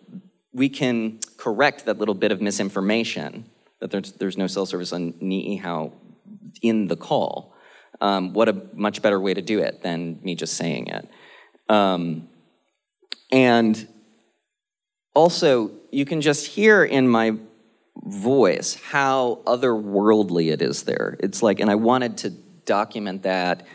we 0.55 0.69
can 0.69 1.19
correct 1.37 1.85
that 1.85 1.99
little 1.99 2.15
bit 2.15 2.33
of 2.33 2.41
misinformation 2.41 3.45
that 3.81 3.91
there's, 3.91 4.13
there's 4.13 4.39
no 4.39 4.47
cell 4.47 4.65
service 4.65 4.93
on 4.93 5.13
Niihau 5.15 5.93
in 6.63 6.87
the 6.87 6.97
call. 6.97 7.55
Um, 8.01 8.33
what 8.33 8.49
a 8.49 8.63
much 8.73 9.03
better 9.03 9.21
way 9.21 9.35
to 9.35 9.43
do 9.43 9.59
it 9.61 9.83
than 9.83 10.21
me 10.23 10.35
just 10.35 10.55
saying 10.55 10.87
it. 10.89 11.09
Um, 11.69 12.29
and 13.31 13.87
also, 15.15 15.71
you 15.91 16.05
can 16.05 16.21
just 16.21 16.47
hear 16.47 16.85
in 16.85 17.09
my 17.09 17.37
voice 18.05 18.75
how 18.75 19.41
otherworldly 19.47 20.53
it 20.53 20.61
is 20.63 20.85
there. 20.85 21.17
It's 21.21 21.43
like, 21.43 21.61
and 21.61 21.71
I 21.71 21.77
wanted 21.77 22.19
to 22.19 22.31
document 22.31 23.23
that 23.23 23.67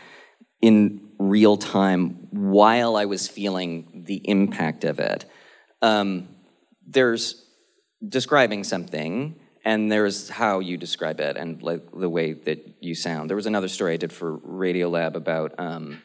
in 0.60 1.08
real 1.18 1.56
time 1.56 2.28
while 2.30 2.96
I 2.96 3.06
was 3.06 3.28
feeling 3.28 4.04
the 4.06 4.16
impact 4.28 4.84
of 4.84 4.98
it. 4.98 5.24
Um, 5.82 6.28
there's 6.90 7.44
describing 8.06 8.64
something, 8.64 9.36
and 9.64 9.90
there's 9.90 10.28
how 10.28 10.60
you 10.60 10.76
describe 10.76 11.20
it 11.20 11.36
and 11.36 11.62
like 11.62 11.82
the 11.92 12.08
way 12.08 12.32
that 12.32 12.76
you 12.80 12.94
sound. 12.94 13.28
There 13.28 13.36
was 13.36 13.46
another 13.46 13.68
story 13.68 13.94
I 13.94 13.98
did 13.98 14.12
for 14.12 14.38
Radiolab 14.38 15.14
about 15.14 15.54
um, 15.58 16.02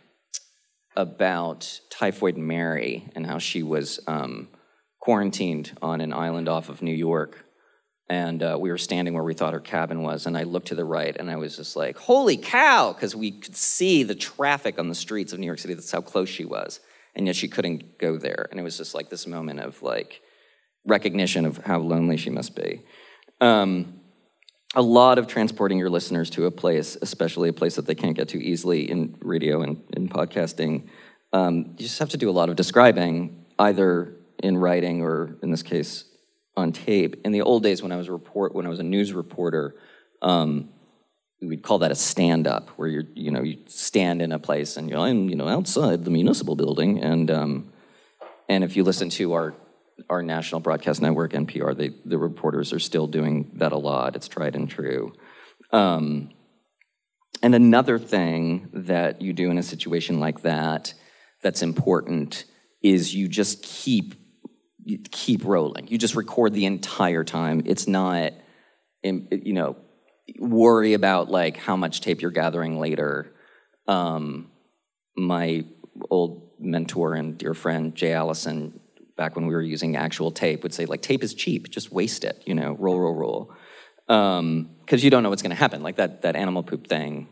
about 0.96 1.80
Typhoid 1.90 2.38
Mary 2.38 3.10
and 3.16 3.26
how 3.26 3.40
she 3.40 3.64
was 3.64 4.00
um, 4.08 4.50
quarantined 5.00 5.78
on 5.82 6.02
an 6.02 6.14
island 6.14 6.48
off 6.48 6.70
of 6.70 6.82
New 6.82 6.96
York. 6.96 7.46
And 8.08 8.44
uh, 8.44 8.58
we 8.60 8.70
were 8.70 8.78
standing 8.78 9.16
where 9.16 9.24
we 9.24 9.34
thought 9.34 9.54
her 9.54 9.60
cabin 9.60 10.04
was, 10.04 10.28
and 10.28 10.38
I 10.38 10.44
looked 10.44 10.68
to 10.68 10.76
the 10.76 10.86
right, 10.86 11.16
and 11.18 11.32
I 11.32 11.38
was 11.38 11.58
just 11.58 11.76
like, 11.76 11.98
"Holy 11.98 12.38
cow!" 12.38 12.94
Because 12.94 13.16
we 13.16 13.32
could 13.32 13.56
see 13.56 14.04
the 14.04 14.14
traffic 14.14 14.78
on 14.78 14.90
the 14.90 14.96
streets 14.96 15.34
of 15.34 15.40
New 15.40 15.48
York 15.48 15.58
City. 15.58 15.74
That's 15.74 15.92
how 15.92 16.02
close 16.02 16.30
she 16.30 16.46
was, 16.46 16.82
and 17.16 17.26
yet 17.26 17.36
she 17.36 17.48
couldn't 17.48 17.98
go 17.98 18.20
there. 18.20 18.48
And 18.52 18.60
it 18.60 18.64
was 18.64 18.78
just 18.78 18.94
like 18.94 19.10
this 19.10 19.26
moment 19.26 19.60
of 19.60 19.82
like 19.82 20.22
recognition 20.86 21.46
of 21.46 21.58
how 21.58 21.80
lonely 21.80 22.18
she 22.18 22.30
must 22.30 22.56
be. 22.56 22.82
Um, 23.42 24.02
a 24.76 24.82
lot 24.82 25.18
of 25.18 25.28
transporting 25.28 25.78
your 25.78 25.90
listeners 25.90 26.30
to 26.32 26.46
a 26.46 26.52
place, 26.52 26.98
especially 27.02 27.50
a 27.50 27.54
place 27.54 27.76
that 27.76 27.86
they 27.86 27.96
can't 27.96 28.16
get 28.16 28.30
to 28.30 28.44
easily 28.44 28.90
in 28.90 29.16
radio 29.22 29.62
and 29.62 29.82
in 29.96 30.10
podcasting. 30.10 30.90
Um, 31.32 31.76
you 31.78 31.86
just 31.86 32.00
have 32.00 32.10
to 32.10 32.18
do 32.18 32.30
a 32.30 32.32
lot 32.32 32.50
of 32.50 32.56
describing, 32.56 33.46
either 33.58 34.16
in 34.44 34.58
writing 34.58 35.02
or, 35.02 35.38
in 35.42 35.52
this 35.52 35.64
case, 35.64 36.06
on 36.58 36.72
tape. 36.72 37.22
In 37.26 37.32
the 37.32 37.42
old 37.42 37.64
days, 37.64 37.82
when 37.82 37.92
I 37.92 37.96
was 37.96 38.10
a 38.10 38.12
report, 38.12 38.54
when 38.54 38.66
I 38.66 38.70
was 38.70 38.80
a 38.80 38.84
news 38.84 39.14
reporter, 39.14 39.76
um, 40.22 40.70
we'd 41.42 41.64
call 41.64 41.80
that 41.80 41.92
a 41.92 41.96
stand-up, 41.96 42.70
where 42.72 42.88
you're, 42.88 43.06
you 43.14 43.32
know, 43.32 43.44
you 43.44 43.58
stand 43.68 44.22
in 44.22 44.32
a 44.32 44.40
place 44.40 44.78
and 44.78 44.90
you're, 44.90 45.00
I'm, 45.00 45.30
you 45.30 45.36
know, 45.36 45.48
outside 45.48 46.04
the 46.04 46.12
municipal 46.12 46.56
building, 46.56 47.02
and 47.02 47.32
um, 47.32 47.72
and 48.50 48.64
if 48.64 48.76
you 48.76 48.84
listen 48.84 49.10
to 49.12 49.34
our 49.34 49.54
our 50.10 50.22
national 50.22 50.62
broadcast 50.62 51.02
network, 51.02 51.34
NPR, 51.34 51.76
they, 51.76 51.92
the 52.06 52.18
reporters 52.18 52.74
are 52.74 52.80
still 52.80 53.08
doing 53.08 53.52
that 53.56 53.72
a 53.72 53.78
lot. 53.78 54.16
It's 54.16 54.28
tried 54.28 54.56
and 54.56 54.70
true. 54.70 55.14
Um, 55.72 56.32
and 57.42 57.56
another 57.56 58.00
thing 58.00 58.70
that 58.74 59.22
you 59.22 59.34
do 59.34 59.50
in 59.52 59.58
a 59.58 59.64
situation 59.64 60.20
like 60.20 60.42
that 60.42 60.94
that's 61.42 61.62
important 61.62 62.46
is 62.82 63.14
you 63.16 63.28
just 63.28 63.64
keep 63.64 64.16
keep 65.12 65.44
rolling. 65.44 65.88
You 65.88 65.98
just 65.98 66.16
record 66.16 66.54
the 66.54 66.66
entire 66.66 67.24
time. 67.24 67.64
It's 67.66 67.88
not, 67.88 68.34
you 69.04 69.54
know, 69.54 69.78
worry 70.40 70.94
about 70.94 71.30
like 71.30 71.58
how 71.58 71.76
much 71.76 72.02
tape 72.02 72.22
you're 72.22 72.32
gathering 72.32 72.80
later. 72.80 73.34
Um, 73.88 74.52
my 75.18 75.66
old 76.10 76.52
mentor 76.60 77.14
and 77.14 77.38
dear 77.38 77.54
friend 77.54 77.96
Jay 77.96 78.14
Allison 78.14 78.80
back 79.18 79.36
when 79.36 79.48
we 79.48 79.54
were 79.54 79.62
using 79.62 79.96
actual 79.96 80.32
tape, 80.32 80.64
would 80.64 80.74
say 80.74 80.86
like 80.86 81.02
tape 81.02 81.24
is 81.24 81.34
cheap, 81.34 81.70
just 81.70 81.92
waste 81.92 82.24
it, 82.24 82.42
you 82.46 82.54
know, 82.54 82.76
roll, 82.80 83.00
roll, 83.00 83.16
roll, 83.16 83.54
because 84.08 84.40
um, 84.40 84.70
you 84.90 85.10
don't 85.10 85.24
know 85.24 85.30
what's 85.30 85.42
going 85.42 85.56
to 85.56 85.56
happen. 85.56 85.82
Like 85.82 85.96
that 85.98 86.22
that 86.24 86.36
animal 86.36 86.64
poop 86.64 86.88
thing 86.88 87.28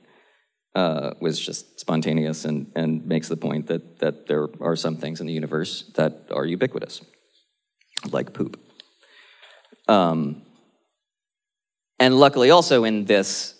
uh, 0.75 1.11
was 1.19 1.39
just 1.39 1.79
spontaneous 1.79 2.45
and 2.45 2.71
and 2.75 3.05
makes 3.05 3.27
the 3.29 3.37
point 3.37 3.67
that 3.67 3.99
that 3.99 4.27
there 4.27 4.47
are 4.61 4.75
some 4.75 4.97
things 4.97 5.21
in 5.21 5.27
the 5.27 5.33
universe 5.33 5.91
that 5.95 6.27
are 6.31 6.45
ubiquitous, 6.45 7.01
like 8.11 8.33
poop. 8.33 8.59
Um, 9.87 10.43
and 11.99 12.15
luckily, 12.19 12.49
also 12.49 12.83
in 12.83 13.05
this 13.05 13.55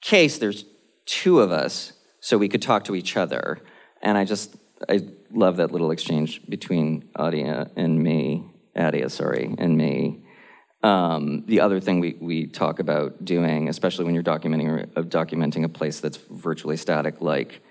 case, 0.00 0.38
there's 0.38 0.64
two 1.06 1.40
of 1.40 1.50
us, 1.50 1.92
so 2.20 2.38
we 2.38 2.48
could 2.48 2.62
talk 2.62 2.84
to 2.84 2.94
each 2.94 3.16
other. 3.16 3.60
And 4.00 4.16
I 4.16 4.24
just 4.24 4.56
I 4.88 5.00
love 5.34 5.56
that 5.56 5.72
little 5.72 5.90
exchange 5.90 6.40
between 6.48 7.08
Adia 7.16 7.70
and 7.76 8.02
me, 8.02 8.44
Adia, 8.76 9.10
sorry, 9.10 9.54
and 9.58 9.76
me. 9.76 10.24
Um, 10.82 11.44
the 11.46 11.60
other 11.60 11.80
thing 11.80 12.00
we, 12.00 12.16
we 12.20 12.46
talk 12.46 12.78
about 12.78 13.24
doing, 13.24 13.68
especially 13.68 14.04
when 14.04 14.14
you're 14.14 14.22
documenting 14.22 14.90
uh, 14.96 15.02
documenting 15.02 15.64
a 15.64 15.68
place 15.68 16.00
that's 16.00 16.18
virtually 16.30 16.76
static, 16.76 17.20
like 17.20 17.62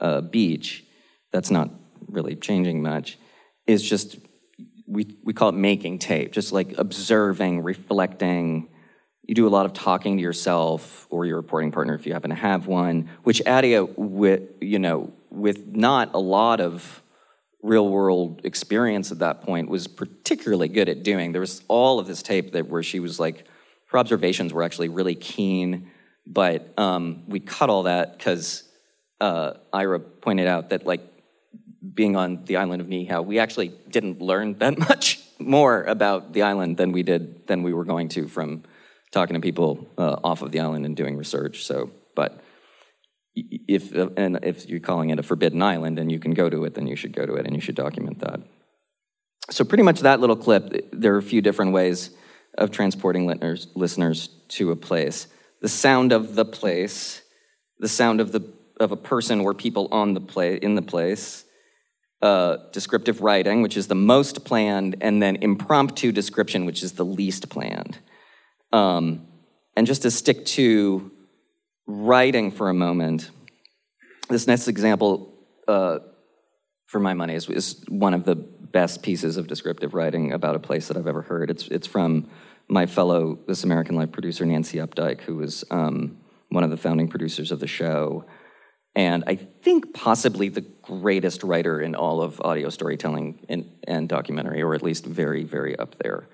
a 0.00 0.22
beach, 0.22 0.84
that's 1.32 1.50
not 1.50 1.70
really 2.08 2.36
changing 2.36 2.80
much, 2.80 3.18
is 3.66 3.82
just 3.82 4.18
we 4.86 5.16
we 5.24 5.32
call 5.32 5.48
it 5.48 5.56
making 5.56 5.98
tape, 5.98 6.32
just 6.32 6.52
like 6.52 6.78
observing, 6.78 7.62
reflecting. 7.62 8.68
You 9.22 9.34
do 9.34 9.46
a 9.46 9.50
lot 9.50 9.66
of 9.66 9.72
talking 9.72 10.16
to 10.16 10.22
yourself 10.22 11.06
or 11.10 11.24
your 11.26 11.36
reporting 11.36 11.72
partner 11.72 11.94
if 11.94 12.06
you 12.06 12.12
happen 12.12 12.30
to 12.30 12.36
have 12.36 12.66
one, 12.66 13.10
which 13.24 13.44
Adia, 13.46 13.84
with 13.84 14.42
you 14.60 14.78
know, 14.78 15.12
with 15.30 15.66
not 15.66 16.14
a 16.14 16.20
lot 16.20 16.60
of 16.60 16.99
real 17.62 17.88
world 17.88 18.40
experience 18.44 19.12
at 19.12 19.18
that 19.18 19.42
point 19.42 19.68
was 19.68 19.86
particularly 19.86 20.68
good 20.68 20.88
at 20.88 21.02
doing. 21.02 21.32
There 21.32 21.40
was 21.40 21.62
all 21.68 21.98
of 21.98 22.06
this 22.06 22.22
tape 22.22 22.52
that 22.52 22.68
where 22.68 22.82
she 22.82 23.00
was 23.00 23.20
like, 23.20 23.46
her 23.86 23.98
observations 23.98 24.52
were 24.52 24.62
actually 24.62 24.88
really 24.88 25.14
keen, 25.14 25.90
but 26.26 26.72
um, 26.78 27.24
we 27.26 27.40
cut 27.40 27.70
all 27.70 27.84
that 27.84 28.16
because 28.16 28.62
uh, 29.20 29.54
Ira 29.72 30.00
pointed 30.00 30.46
out 30.46 30.70
that 30.70 30.86
like 30.86 31.02
being 31.94 32.16
on 32.16 32.44
the 32.44 32.56
island 32.56 32.80
of 32.80 32.88
Niihau, 32.88 33.24
we 33.24 33.38
actually 33.38 33.68
didn't 33.88 34.20
learn 34.20 34.58
that 34.58 34.78
much 34.88 35.20
more 35.38 35.82
about 35.84 36.32
the 36.32 36.42
island 36.42 36.76
than 36.76 36.92
we 36.92 37.02
did 37.02 37.46
than 37.46 37.62
we 37.62 37.72
were 37.72 37.84
going 37.84 38.08
to 38.10 38.28
from 38.28 38.62
talking 39.10 39.34
to 39.34 39.40
people 39.40 39.88
uh, 39.98 40.16
off 40.22 40.42
of 40.42 40.52
the 40.52 40.60
island 40.60 40.86
and 40.86 40.96
doing 40.96 41.16
research. 41.16 41.64
So, 41.64 41.90
but 42.14 42.40
if 43.68 43.92
and 43.92 44.38
if 44.42 44.68
you're 44.68 44.80
calling 44.80 45.10
it 45.10 45.18
a 45.18 45.22
forbidden 45.22 45.62
island 45.62 45.98
and 45.98 46.10
you 46.10 46.18
can 46.18 46.34
go 46.34 46.50
to 46.50 46.64
it, 46.64 46.74
then 46.74 46.86
you 46.86 46.96
should 46.96 47.14
go 47.14 47.26
to 47.26 47.34
it 47.34 47.46
and 47.46 47.54
you 47.54 47.60
should 47.60 47.74
document 47.74 48.20
that. 48.20 48.40
So 49.50 49.64
pretty 49.64 49.82
much 49.82 50.00
that 50.00 50.20
little 50.20 50.36
clip. 50.36 50.90
There 50.92 51.14
are 51.14 51.18
a 51.18 51.22
few 51.22 51.40
different 51.40 51.72
ways 51.72 52.10
of 52.56 52.70
transporting 52.70 53.26
listeners, 53.26 53.68
listeners 53.74 54.28
to 54.48 54.70
a 54.70 54.76
place. 54.76 55.26
The 55.60 55.68
sound 55.68 56.12
of 56.12 56.34
the 56.34 56.44
place, 56.44 57.22
the 57.78 57.88
sound 57.88 58.20
of 58.20 58.32
the 58.32 58.42
of 58.78 58.92
a 58.92 58.96
person 58.96 59.40
or 59.40 59.54
people 59.54 59.88
on 59.90 60.14
the 60.14 60.20
play 60.20 60.56
in 60.56 60.74
the 60.74 60.82
place. 60.82 61.44
Uh, 62.22 62.58
descriptive 62.72 63.22
writing, 63.22 63.62
which 63.62 63.78
is 63.78 63.86
the 63.86 63.94
most 63.94 64.44
planned, 64.44 64.94
and 65.00 65.22
then 65.22 65.36
impromptu 65.36 66.12
description, 66.12 66.66
which 66.66 66.82
is 66.82 66.92
the 66.92 67.04
least 67.04 67.48
planned. 67.48 67.98
Um, 68.74 69.26
and 69.74 69.86
just 69.86 70.02
to 70.02 70.10
stick 70.10 70.44
to 70.44 71.10
writing 71.90 72.50
for 72.50 72.68
a 72.68 72.74
moment, 72.74 73.30
this 74.28 74.46
next 74.46 74.68
example, 74.68 75.34
uh, 75.66 75.98
for 76.86 77.00
my 77.00 77.14
money, 77.14 77.34
is, 77.34 77.48
is, 77.48 77.84
one 77.88 78.14
of 78.14 78.24
the 78.24 78.36
best 78.36 79.02
pieces 79.02 79.36
of 79.36 79.46
descriptive 79.46 79.94
writing 79.94 80.32
about 80.32 80.54
a 80.54 80.58
place 80.58 80.88
that 80.88 80.96
I've 80.96 81.06
ever 81.06 81.22
heard. 81.22 81.50
It's, 81.50 81.66
it's 81.68 81.86
from 81.86 82.30
my 82.68 82.86
fellow 82.86 83.38
This 83.46 83.64
American 83.64 83.96
Life 83.96 84.12
producer, 84.12 84.44
Nancy 84.44 84.78
Updike, 84.78 85.20
who 85.22 85.36
was 85.36 85.64
um, 85.70 86.18
one 86.50 86.64
of 86.64 86.70
the 86.70 86.76
founding 86.76 87.08
producers 87.08 87.50
of 87.50 87.60
the 87.60 87.66
show. 87.66 88.24
And 88.94 89.24
I 89.26 89.36
think 89.36 89.92
possibly 89.94 90.48
the 90.48 90.64
greatest 90.82 91.42
writer 91.42 91.80
in 91.80 91.94
all 91.94 92.22
of 92.22 92.40
audio 92.40 92.68
storytelling 92.70 93.44
and, 93.48 93.70
and 93.86 94.08
documentary, 94.08 94.62
or 94.62 94.74
at 94.74 94.82
least 94.82 95.04
very, 95.06 95.44
very 95.44 95.78
up 95.78 95.96
there. 96.02 96.28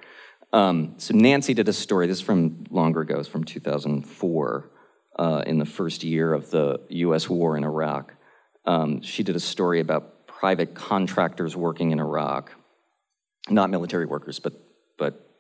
Um, 0.52 0.94
so 0.98 1.14
Nancy 1.14 1.54
did 1.54 1.68
a 1.68 1.72
story. 1.72 2.06
This 2.06 2.18
is 2.18 2.24
from 2.24 2.64
longer 2.70 3.00
ago. 3.00 3.18
It's 3.18 3.28
from 3.28 3.44
2004, 3.44 4.70
uh, 5.18 5.42
in 5.46 5.58
the 5.58 5.64
first 5.64 6.04
year 6.04 6.32
of 6.32 6.50
the 6.50 6.80
U.S. 6.88 7.28
war 7.28 7.56
in 7.56 7.64
Iraq. 7.64 8.14
Um, 8.64 9.00
she 9.02 9.22
did 9.22 9.36
a 9.36 9.40
story 9.40 9.80
about 9.80 10.26
private 10.26 10.74
contractors 10.74 11.56
working 11.56 11.92
in 11.92 12.00
Iraq, 12.00 12.52
not 13.48 13.70
military 13.70 14.06
workers, 14.06 14.38
but 14.38 14.52
but 14.98 15.30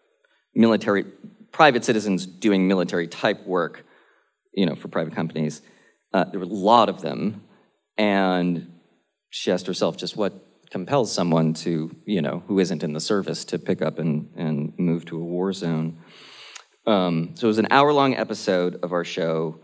military 0.54 1.04
private 1.52 1.84
citizens 1.84 2.26
doing 2.26 2.68
military 2.68 3.06
type 3.06 3.46
work, 3.46 3.84
you 4.52 4.66
know, 4.66 4.74
for 4.74 4.88
private 4.88 5.14
companies. 5.14 5.62
Uh, 6.12 6.24
there 6.24 6.40
were 6.40 6.46
a 6.46 6.48
lot 6.48 6.88
of 6.88 7.00
them, 7.00 7.42
and 7.96 8.72
she 9.30 9.50
asked 9.50 9.66
herself 9.66 9.96
just 9.96 10.16
what 10.16 10.32
compels 10.70 11.12
someone 11.12 11.54
to, 11.54 11.94
you 12.04 12.20
know, 12.20 12.42
who 12.46 12.58
isn't 12.58 12.82
in 12.82 12.92
the 12.92 13.00
service 13.00 13.44
to 13.46 13.58
pick 13.58 13.82
up 13.82 13.98
and, 13.98 14.30
and 14.36 14.72
move 14.78 15.04
to 15.06 15.16
a 15.16 15.24
war 15.24 15.52
zone. 15.52 15.98
Um, 16.86 17.30
so 17.34 17.46
it 17.46 17.48
was 17.48 17.58
an 17.58 17.68
hour 17.70 17.92
long 17.92 18.14
episode 18.14 18.78
of 18.82 18.92
our 18.92 19.04
show. 19.04 19.60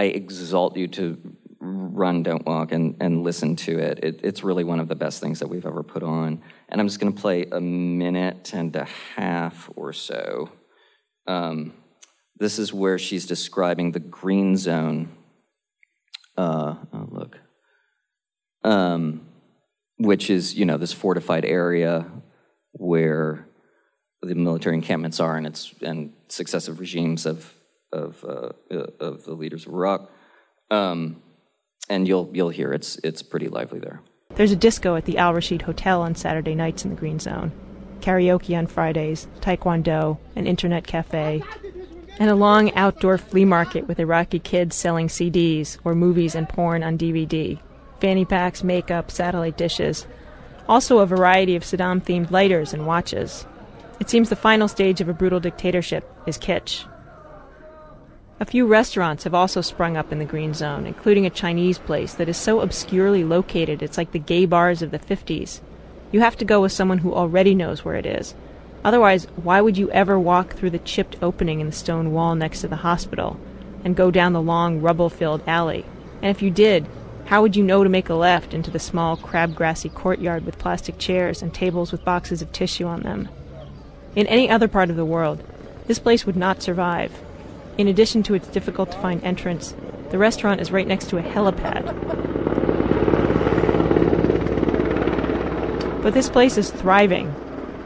I 0.00 0.04
exalt 0.04 0.78
you 0.78 0.88
to 0.88 1.18
run, 1.60 2.22
don't 2.22 2.46
walk, 2.46 2.72
and, 2.72 2.96
and 3.00 3.22
listen 3.22 3.54
to 3.56 3.78
it. 3.78 3.98
it. 4.02 4.20
It's 4.22 4.42
really 4.42 4.64
one 4.64 4.80
of 4.80 4.88
the 4.88 4.94
best 4.94 5.20
things 5.20 5.40
that 5.40 5.48
we've 5.48 5.66
ever 5.66 5.82
put 5.82 6.02
on. 6.02 6.40
And 6.70 6.80
I'm 6.80 6.86
just 6.86 7.00
going 7.00 7.12
to 7.12 7.20
play 7.20 7.44
a 7.52 7.60
minute 7.60 8.54
and 8.54 8.74
a 8.76 8.86
half 9.14 9.68
or 9.76 9.92
so. 9.92 10.48
Um, 11.26 11.74
this 12.38 12.58
is 12.58 12.72
where 12.72 12.98
she's 12.98 13.26
describing 13.26 13.92
the 13.92 14.00
green 14.00 14.56
zone. 14.56 15.10
Uh, 16.34 16.76
oh, 16.94 17.08
look. 17.10 17.38
Um, 18.64 19.26
which 19.98 20.30
is, 20.30 20.54
you 20.54 20.64
know, 20.64 20.78
this 20.78 20.94
fortified 20.94 21.44
area 21.44 22.10
where 22.72 23.46
the 24.22 24.34
military 24.34 24.76
encampments 24.76 25.20
are 25.20 25.36
and, 25.36 25.46
it's, 25.46 25.74
and 25.82 26.14
successive 26.28 26.80
regimes 26.80 27.26
of, 27.26 27.52
of, 27.92 28.24
uh, 28.24 28.50
uh 28.70 28.86
of 29.00 29.24
the 29.24 29.32
leaders 29.32 29.66
of 29.66 29.72
Iraq. 29.72 30.10
Um, 30.70 31.22
and 31.88 32.06
you'll, 32.06 32.30
you'll 32.32 32.50
hear 32.50 32.72
it's, 32.72 32.98
it's 33.02 33.22
pretty 33.22 33.48
lively 33.48 33.80
there. 33.80 34.00
There's 34.36 34.52
a 34.52 34.56
disco 34.56 34.94
at 34.94 35.06
the 35.06 35.18
Al 35.18 35.34
Rashid 35.34 35.62
Hotel 35.62 36.02
on 36.02 36.14
Saturday 36.14 36.54
nights 36.54 36.84
in 36.84 36.90
the 36.90 36.96
Green 36.96 37.18
Zone, 37.18 37.50
karaoke 38.00 38.56
on 38.56 38.66
Fridays, 38.66 39.26
taekwondo, 39.40 40.18
an 40.36 40.46
internet 40.46 40.86
cafe, 40.86 41.42
and 42.20 42.30
a 42.30 42.36
long 42.36 42.72
outdoor 42.74 43.18
flea 43.18 43.44
market 43.44 43.88
with 43.88 43.98
Iraqi 43.98 44.38
kids 44.38 44.76
selling 44.76 45.08
CDs 45.08 45.78
or 45.84 45.94
movies 45.94 46.34
and 46.34 46.48
porn 46.48 46.82
on 46.82 46.96
DVD 46.96 47.58
fanny 48.00 48.24
packs, 48.24 48.64
makeup, 48.64 49.10
satellite 49.10 49.56
dishes. 49.56 50.06
Also, 50.68 50.98
a 50.98 51.06
variety 51.06 51.54
of 51.54 51.62
Saddam 51.62 52.02
themed 52.02 52.30
lighters 52.30 52.72
and 52.72 52.86
watches. 52.86 53.46
It 54.00 54.08
seems 54.08 54.30
the 54.30 54.36
final 54.36 54.68
stage 54.68 55.00
of 55.00 55.08
a 55.08 55.14
brutal 55.14 55.40
dictatorship 55.40 56.10
is 56.26 56.38
kitsch. 56.38 56.86
A 58.40 58.46
few 58.46 58.66
restaurants 58.66 59.24
have 59.24 59.34
also 59.34 59.60
sprung 59.60 59.98
up 59.98 60.10
in 60.10 60.18
the 60.18 60.24
Green 60.24 60.54
Zone, 60.54 60.86
including 60.86 61.26
a 61.26 61.30
Chinese 61.30 61.76
place 61.76 62.14
that 62.14 62.26
is 62.26 62.38
so 62.38 62.62
obscurely 62.62 63.22
located 63.22 63.82
it's 63.82 63.98
like 63.98 64.12
the 64.12 64.18
gay 64.18 64.46
bars 64.46 64.80
of 64.80 64.90
the 64.90 64.98
50s. 64.98 65.60
You 66.10 66.20
have 66.20 66.38
to 66.38 66.46
go 66.46 66.62
with 66.62 66.72
someone 66.72 66.96
who 66.98 67.12
already 67.12 67.54
knows 67.54 67.84
where 67.84 67.96
it 67.96 68.06
is. 68.06 68.32
Otherwise, 68.82 69.26
why 69.36 69.60
would 69.60 69.76
you 69.76 69.90
ever 69.90 70.18
walk 70.18 70.54
through 70.54 70.70
the 70.70 70.78
chipped 70.78 71.16
opening 71.20 71.60
in 71.60 71.66
the 71.66 71.72
stone 71.72 72.12
wall 72.12 72.34
next 72.34 72.62
to 72.62 72.68
the 72.68 72.76
hospital 72.76 73.38
and 73.84 73.94
go 73.94 74.10
down 74.10 74.32
the 74.32 74.40
long 74.40 74.80
rubble 74.80 75.10
filled 75.10 75.42
alley? 75.46 75.84
And 76.22 76.30
if 76.30 76.40
you 76.40 76.50
did, 76.50 76.88
how 77.26 77.42
would 77.42 77.56
you 77.56 77.62
know 77.62 77.84
to 77.84 77.90
make 77.90 78.08
a 78.08 78.14
left 78.14 78.54
into 78.54 78.70
the 78.70 78.78
small 78.78 79.18
crabgrassy 79.18 79.92
courtyard 79.92 80.46
with 80.46 80.58
plastic 80.58 80.96
chairs 80.96 81.42
and 81.42 81.52
tables 81.52 81.92
with 81.92 82.06
boxes 82.06 82.40
of 82.40 82.50
tissue 82.52 82.86
on 82.86 83.02
them? 83.02 83.28
In 84.16 84.26
any 84.28 84.48
other 84.48 84.66
part 84.66 84.88
of 84.88 84.96
the 84.96 85.04
world, 85.04 85.42
this 85.86 85.98
place 85.98 86.24
would 86.24 86.36
not 86.36 86.62
survive. 86.62 87.12
In 87.80 87.88
addition 87.88 88.22
to 88.24 88.34
its 88.34 88.46
difficult 88.48 88.92
to 88.92 88.98
find 88.98 89.24
entrance, 89.24 89.74
the 90.10 90.18
restaurant 90.18 90.60
is 90.60 90.70
right 90.70 90.86
next 90.86 91.08
to 91.08 91.16
a 91.16 91.22
helipad. 91.22 91.86
But 96.02 96.12
this 96.12 96.28
place 96.28 96.58
is 96.58 96.68
thriving. 96.68 97.34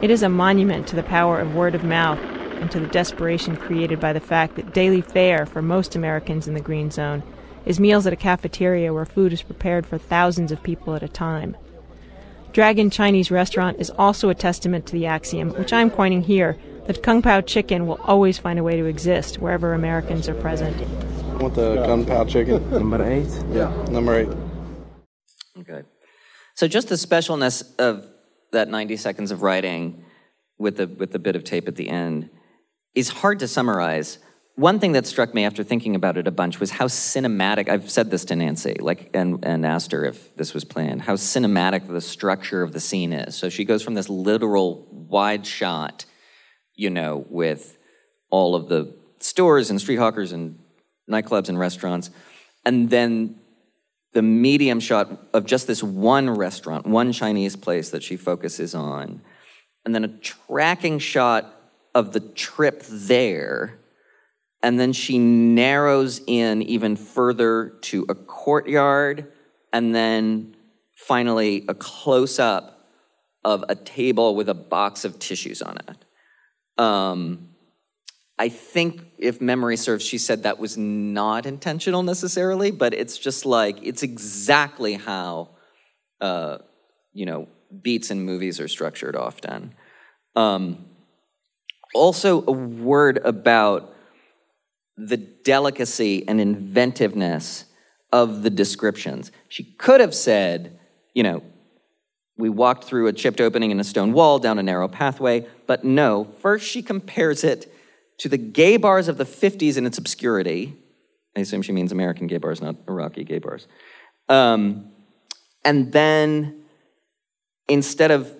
It 0.01 0.11
is 0.11 0.21
a 0.21 0.27
monument 0.27 0.85
to 0.87 0.97
the 0.97 1.03
power 1.03 1.39
of 1.39 1.55
word 1.55 1.75
of 1.75 1.85
mouth 1.85 2.19
and 2.59 2.69
to 2.71 2.79
the 2.81 2.87
desperation 2.87 3.55
created 3.55 4.01
by 4.01 4.11
the 4.11 4.19
fact 4.19 4.57
that 4.57 4.73
daily 4.73 4.99
fare 4.99 5.45
for 5.45 5.61
most 5.61 5.95
Americans 5.95 6.45
in 6.45 6.55
the 6.55 6.59
Green 6.59 6.91
Zone 6.91 7.23
is 7.65 7.79
meals 7.79 8.05
at 8.05 8.11
a 8.11 8.17
cafeteria 8.17 8.93
where 8.93 9.05
food 9.05 9.31
is 9.31 9.43
prepared 9.43 9.85
for 9.85 9.97
thousands 9.97 10.51
of 10.51 10.61
people 10.61 10.93
at 10.95 11.03
a 11.03 11.07
time. 11.07 11.55
Dragon 12.51 12.89
Chinese 12.89 13.31
Restaurant 13.31 13.79
is 13.79 13.91
also 13.91 14.27
a 14.27 14.35
testament 14.35 14.85
to 14.87 14.91
the 14.91 15.05
axiom, 15.05 15.51
which 15.51 15.71
I'm 15.71 15.89
coining 15.89 16.23
here, 16.23 16.57
that 16.85 17.03
Kung 17.03 17.21
Pao 17.21 17.41
chicken 17.41 17.87
will 17.87 17.99
always 18.03 18.37
find 18.37 18.59
a 18.59 18.63
way 18.63 18.75
to 18.77 18.85
exist 18.85 19.39
wherever 19.39 19.73
Americans 19.73 20.29
are 20.29 20.33
present. 20.35 20.75
I 21.31 21.35
want 21.35 21.55
the 21.55 21.83
Kung 21.85 22.05
Pao 22.05 22.25
chicken. 22.25 22.69
Number 22.71 23.03
eight? 23.03 23.27
Yeah, 23.51 23.71
number 23.89 24.15
eight. 24.15 24.29
Okay. 25.59 25.83
So 26.53 26.67
just 26.67 26.89
the 26.89 26.95
specialness 26.95 27.63
of 27.79 28.05
that 28.51 28.69
90 28.69 28.97
seconds 28.97 29.31
of 29.31 29.41
writing 29.41 30.03
with 30.57 30.77
the, 30.77 30.87
with 30.87 31.11
the 31.11 31.19
bit 31.19 31.35
of 31.35 31.43
tape 31.43 31.67
at 31.67 31.75
the 31.75 31.89
end 31.89 32.29
is 32.93 33.09
hard 33.09 33.39
to 33.39 33.47
summarize 33.47 34.19
one 34.55 34.79
thing 34.79 34.93
that 34.93 35.05
struck 35.05 35.33
me 35.33 35.43
after 35.43 35.63
thinking 35.63 35.95
about 35.95 36.17
it 36.17 36.27
a 36.27 36.31
bunch 36.31 36.61
was 36.61 36.71
how 36.71 36.85
cinematic 36.85 37.67
I've 37.67 37.91
said 37.91 38.09
this 38.09 38.23
to 38.25 38.35
Nancy, 38.35 38.75
like 38.79 39.09
and, 39.13 39.43
and 39.45 39.65
asked 39.65 39.91
her 39.91 40.05
if 40.05 40.35
this 40.37 40.53
was 40.53 40.63
planned, 40.63 41.01
how 41.01 41.15
cinematic 41.15 41.87
the 41.87 41.99
structure 41.99 42.61
of 42.61 42.71
the 42.71 42.79
scene 42.79 43.11
is. 43.11 43.35
So 43.35 43.49
she 43.49 43.65
goes 43.65 43.83
from 43.83 43.95
this 43.95 44.07
literal 44.07 44.87
wide 44.91 45.45
shot, 45.45 46.05
you 46.75 46.89
know, 46.89 47.25
with 47.29 47.77
all 48.29 48.55
of 48.55 48.67
the 48.67 48.93
stores 49.19 49.69
and 49.69 49.79
street 49.79 49.97
hawkers 49.97 50.31
and 50.31 50.59
nightclubs 51.09 51.49
and 51.49 51.57
restaurants, 51.57 52.09
and 52.65 52.89
then 52.89 53.35
the 54.13 54.21
medium 54.21 54.79
shot 54.79 55.27
of 55.33 55.45
just 55.45 55.67
this 55.67 55.83
one 55.83 56.29
restaurant, 56.29 56.85
one 56.85 57.11
Chinese 57.11 57.55
place 57.55 57.89
that 57.89 58.03
she 58.03 58.17
focuses 58.17 58.73
on, 58.73 59.21
and 59.85 59.93
then 59.93 60.03
a 60.03 60.17
tracking 60.19 60.99
shot 60.99 61.53
of 61.93 62.13
the 62.13 62.19
trip 62.19 62.83
there 62.87 63.79
and 64.65 64.79
then 64.79 64.93
she 64.93 65.19
narrows 65.19 66.21
in 66.25 66.63
even 66.63 66.95
further 66.95 67.75
to 67.81 68.03
a 68.09 68.15
courtyard, 68.15 69.31
and 69.71 69.93
then 69.93 70.55
finally 70.95 71.63
a 71.67 71.75
close 71.75 72.39
up 72.39 72.89
of 73.43 73.63
a 73.69 73.75
table 73.75 74.35
with 74.35 74.49
a 74.49 74.55
box 74.55 75.05
of 75.05 75.19
tissues 75.19 75.61
on 75.61 75.77
it. 75.77 76.04
Um, 76.77 77.49
I 78.37 78.49
think, 78.49 79.01
if 79.17 79.39
memory 79.39 79.77
serves, 79.77 80.03
she 80.03 80.17
said 80.17 80.43
that 80.43 80.59
was 80.59 80.77
not 80.77 81.45
intentional 81.45 82.03
necessarily, 82.03 82.69
but 82.71 82.93
it's 82.93 83.17
just 83.17 83.45
like, 83.45 83.77
it's 83.81 84.03
exactly 84.03 84.95
how, 84.95 85.51
uh, 86.19 86.57
you 87.13 87.25
know, 87.25 87.47
beats 87.81 88.11
in 88.11 88.21
movies 88.21 88.59
are 88.59 88.67
structured 88.67 89.15
often. 89.15 89.73
Um, 90.35 90.85
also, 91.93 92.45
a 92.45 92.51
word 92.51 93.19
about 93.19 93.93
the 94.97 95.17
delicacy 95.17 96.27
and 96.27 96.41
inventiveness 96.41 97.65
of 98.11 98.43
the 98.43 98.49
descriptions. 98.49 99.31
She 99.47 99.63
could 99.63 100.01
have 100.01 100.13
said, 100.13 100.77
you 101.13 101.23
know, 101.23 101.41
we 102.37 102.49
walked 102.49 102.83
through 102.83 103.07
a 103.07 103.13
chipped 103.13 103.39
opening 103.39 103.71
in 103.71 103.79
a 103.79 103.83
stone 103.83 104.11
wall 104.11 104.39
down 104.39 104.59
a 104.59 104.63
narrow 104.63 104.87
pathway, 104.87 105.47
but 105.67 105.83
no, 105.83 106.25
first 106.41 106.67
she 106.67 106.81
compares 106.81 107.43
it 107.43 107.71
to 108.17 108.29
the 108.29 108.37
gay 108.37 108.77
bars 108.77 109.07
of 109.07 109.17
the 109.17 109.25
50s 109.25 109.77
in 109.77 109.85
its 109.85 109.97
obscurity. 109.97 110.75
I 111.35 111.41
assume 111.41 111.61
she 111.61 111.71
means 111.71 111.91
American 111.91 112.27
gay 112.27 112.37
bars, 112.37 112.61
not 112.61 112.75
Iraqi 112.87 113.23
gay 113.23 113.39
bars. 113.39 113.67
Um, 114.29 114.91
and 115.63 115.91
then 115.91 116.63
instead 117.67 118.11
of 118.11 118.31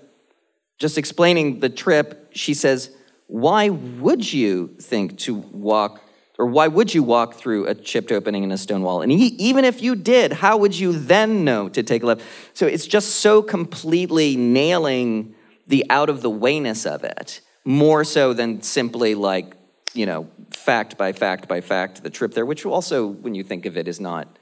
just 0.77 0.97
explaining 0.97 1.59
the 1.59 1.69
trip, 1.69 2.29
she 2.33 2.53
says, 2.53 2.91
Why 3.27 3.69
would 3.69 4.31
you 4.31 4.75
think 4.79 5.17
to 5.19 5.35
walk 5.35 6.01
or 6.37 6.45
why 6.45 6.67
would 6.67 6.93
you 6.93 7.03
walk 7.03 7.35
through 7.35 7.65
a 7.67 7.75
chipped 7.75 8.11
opening 8.11 8.43
in 8.43 8.51
a 8.51 8.57
stone 8.57 8.81
wall? 8.81 9.01
And 9.01 9.11
he, 9.11 9.27
even 9.37 9.63
if 9.63 9.81
you 9.81 9.95
did, 9.95 10.33
how 10.33 10.57
would 10.57 10.77
you 10.77 10.91
then 10.93 11.45
know 11.45 11.69
to 11.69 11.81
take 11.81 12.03
a 12.03 12.05
left? 12.07 12.23
So 12.53 12.67
it's 12.67 12.85
just 12.85 13.15
so 13.15 13.41
completely 13.41 14.35
nailing 14.35 15.35
the 15.67 15.85
out 15.89 16.09
of 16.09 16.21
the 16.21 16.29
wayness 16.29 16.85
of 16.85 17.03
it, 17.03 17.41
more 17.63 18.03
so 18.03 18.33
than 18.33 18.61
simply 18.61 19.15
like, 19.15 19.55
you 19.93 20.05
know, 20.05 20.29
fact 20.51 20.97
by 20.97 21.13
fact 21.13 21.47
by 21.47 21.61
fact, 21.61 22.03
the 22.03 22.09
trip 22.09 22.33
there, 22.33 22.45
which 22.45 22.65
also, 22.65 23.07
when 23.07 23.33
you 23.33 23.43
think 23.43 23.65
of 23.65 23.77
it, 23.77 23.87
is 23.87 23.99
not 23.99 24.37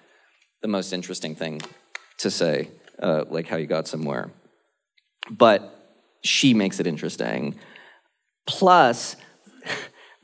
the 0.62 0.67
most 0.67 0.93
interesting 0.93 1.36
thing 1.36 1.62
to 2.17 2.32
say, 2.32 2.69
uh, 3.01 3.23
like 3.29 3.47
how 3.47 3.58
you 3.58 3.67
got 3.67 3.88
somewhere. 3.88 4.32
But 5.29 5.69
she 6.23 6.53
makes 6.53 6.79
it 6.79 6.88
interesting. 6.88 7.56
Plus, 8.45 9.15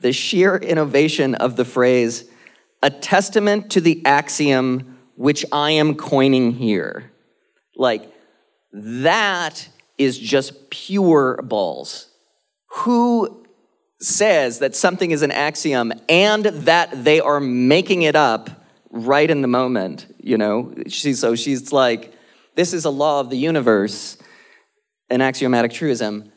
the 0.00 0.12
sheer 0.12 0.56
innovation 0.56 1.34
of 1.34 1.56
the 1.56 1.64
phrase, 1.64 2.24
a 2.82 2.90
testament 2.90 3.70
to 3.70 3.80
the 3.80 4.04
axiom 4.04 4.98
which 5.16 5.44
I 5.52 5.72
am 5.72 5.94
coining 5.94 6.52
here. 6.52 7.12
Like, 7.76 8.10
that 8.72 9.68
is 9.98 10.18
just 10.18 10.70
pure 10.70 11.40
balls. 11.42 12.08
Who 12.68 13.46
says 14.00 14.60
that 14.60 14.74
something 14.74 15.10
is 15.10 15.20
an 15.20 15.30
axiom 15.30 15.92
and 16.08 16.44
that 16.46 17.04
they 17.04 17.20
are 17.20 17.40
making 17.40 18.02
it 18.02 18.16
up 18.16 18.48
right 18.90 19.30
in 19.30 19.42
the 19.42 19.48
moment, 19.48 20.06
you 20.18 20.38
know? 20.38 20.72
She, 20.88 21.12
so 21.12 21.34
she's 21.34 21.72
like, 21.72 22.14
this 22.54 22.72
is 22.72 22.86
a 22.86 22.90
law 22.90 23.20
of 23.20 23.28
the 23.28 23.36
universe, 23.36 24.16
an 25.10 25.20
axiomatic 25.20 25.72
truism. 25.72 26.32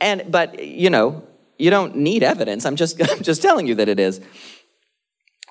And, 0.00 0.30
but, 0.30 0.62
you 0.62 0.90
know, 0.90 1.24
you 1.62 1.70
don't 1.70 1.94
need 1.94 2.24
evidence. 2.24 2.66
I'm 2.66 2.74
just, 2.74 3.00
I'm 3.10 3.22
just 3.22 3.40
telling 3.40 3.68
you 3.68 3.76
that 3.76 3.88
it 3.88 4.00
is. 4.00 4.20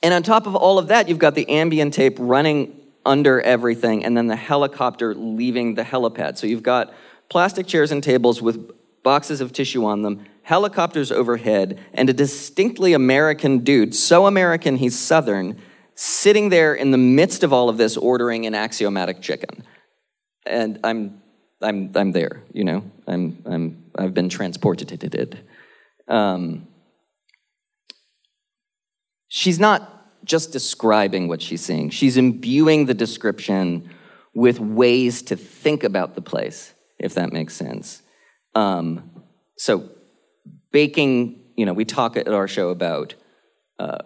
And 0.04 0.14
on 0.14 0.24
top 0.24 0.46
of 0.46 0.56
all 0.56 0.78
of 0.78 0.88
that, 0.88 1.08
you've 1.08 1.20
got 1.20 1.36
the 1.36 1.48
ambient 1.50 1.94
tape 1.94 2.18
running 2.20 2.78
under 3.06 3.42
everything, 3.42 4.04
and 4.04 4.16
then 4.16 4.28
the 4.28 4.36
helicopter 4.36 5.16
leaving 5.16 5.76
the 5.76 5.84
helipad. 5.84 6.38
So 6.38 6.48
you've 6.48 6.64
got 6.64 6.94
plastic 7.30 7.66
chairs 7.66 7.92
and 7.92 8.04
tables 8.04 8.42
with 8.42 8.72
boxes 9.04 9.42
of 9.42 9.54
tissue 9.54 9.86
on 9.86 10.02
them, 10.02 10.26
helicopters 10.44 11.12
overhead, 11.12 11.80
and 11.94 12.10
a 12.10 12.14
distinctly 12.14 12.94
American 12.94 13.60
dude, 13.60 13.96
so 13.96 14.28
American 14.28 14.76
he's 14.76 15.00
Southern, 15.00 15.60
sitting 15.96 16.50
there 16.50 16.76
in 16.76 16.92
the 16.92 16.98
midst 16.98 17.44
of 17.44 17.54
all 17.54 17.70
of 17.70 17.78
this 17.78 17.98
ordering 17.98 18.46
an 18.46 18.54
axiomatic 18.54 19.22
chicken. 19.22 19.64
And 20.46 20.80
I'm, 20.84 21.22
I'm, 21.62 21.92
I'm 21.96 22.12
there, 22.12 22.44
you 22.52 22.66
know, 22.66 22.84
I'm, 23.08 23.42
I'm, 23.46 23.84
I've 23.98 24.14
been 24.14 24.30
transported. 24.30 24.90
Um, 26.12 26.68
she's 29.30 29.60
not 29.60 30.26
just 30.26 30.52
describing 30.52 31.28
what 31.28 31.42
she's 31.42 31.62
seeing, 31.62 31.90
she's 31.90 32.18
imbuing 32.18 32.86
the 32.86 32.94
description 32.94 33.90
with 34.34 34.60
ways 34.60 35.22
to 35.24 35.36
think 35.36 35.84
about 35.84 36.16
the 36.16 36.22
place, 36.22 36.74
if 37.00 37.14
that 37.16 37.34
makes 37.34 37.56
sense. 37.56 38.02
Um, 38.56 39.24
so, 39.58 39.90
baking, 40.72 41.42
you 41.56 41.66
know, 41.66 41.74
we 41.74 41.86
talk 41.86 42.18
at 42.18 42.28
our 42.28 42.48
show 42.48 42.70
about 42.70 43.16
uh, 43.80 44.00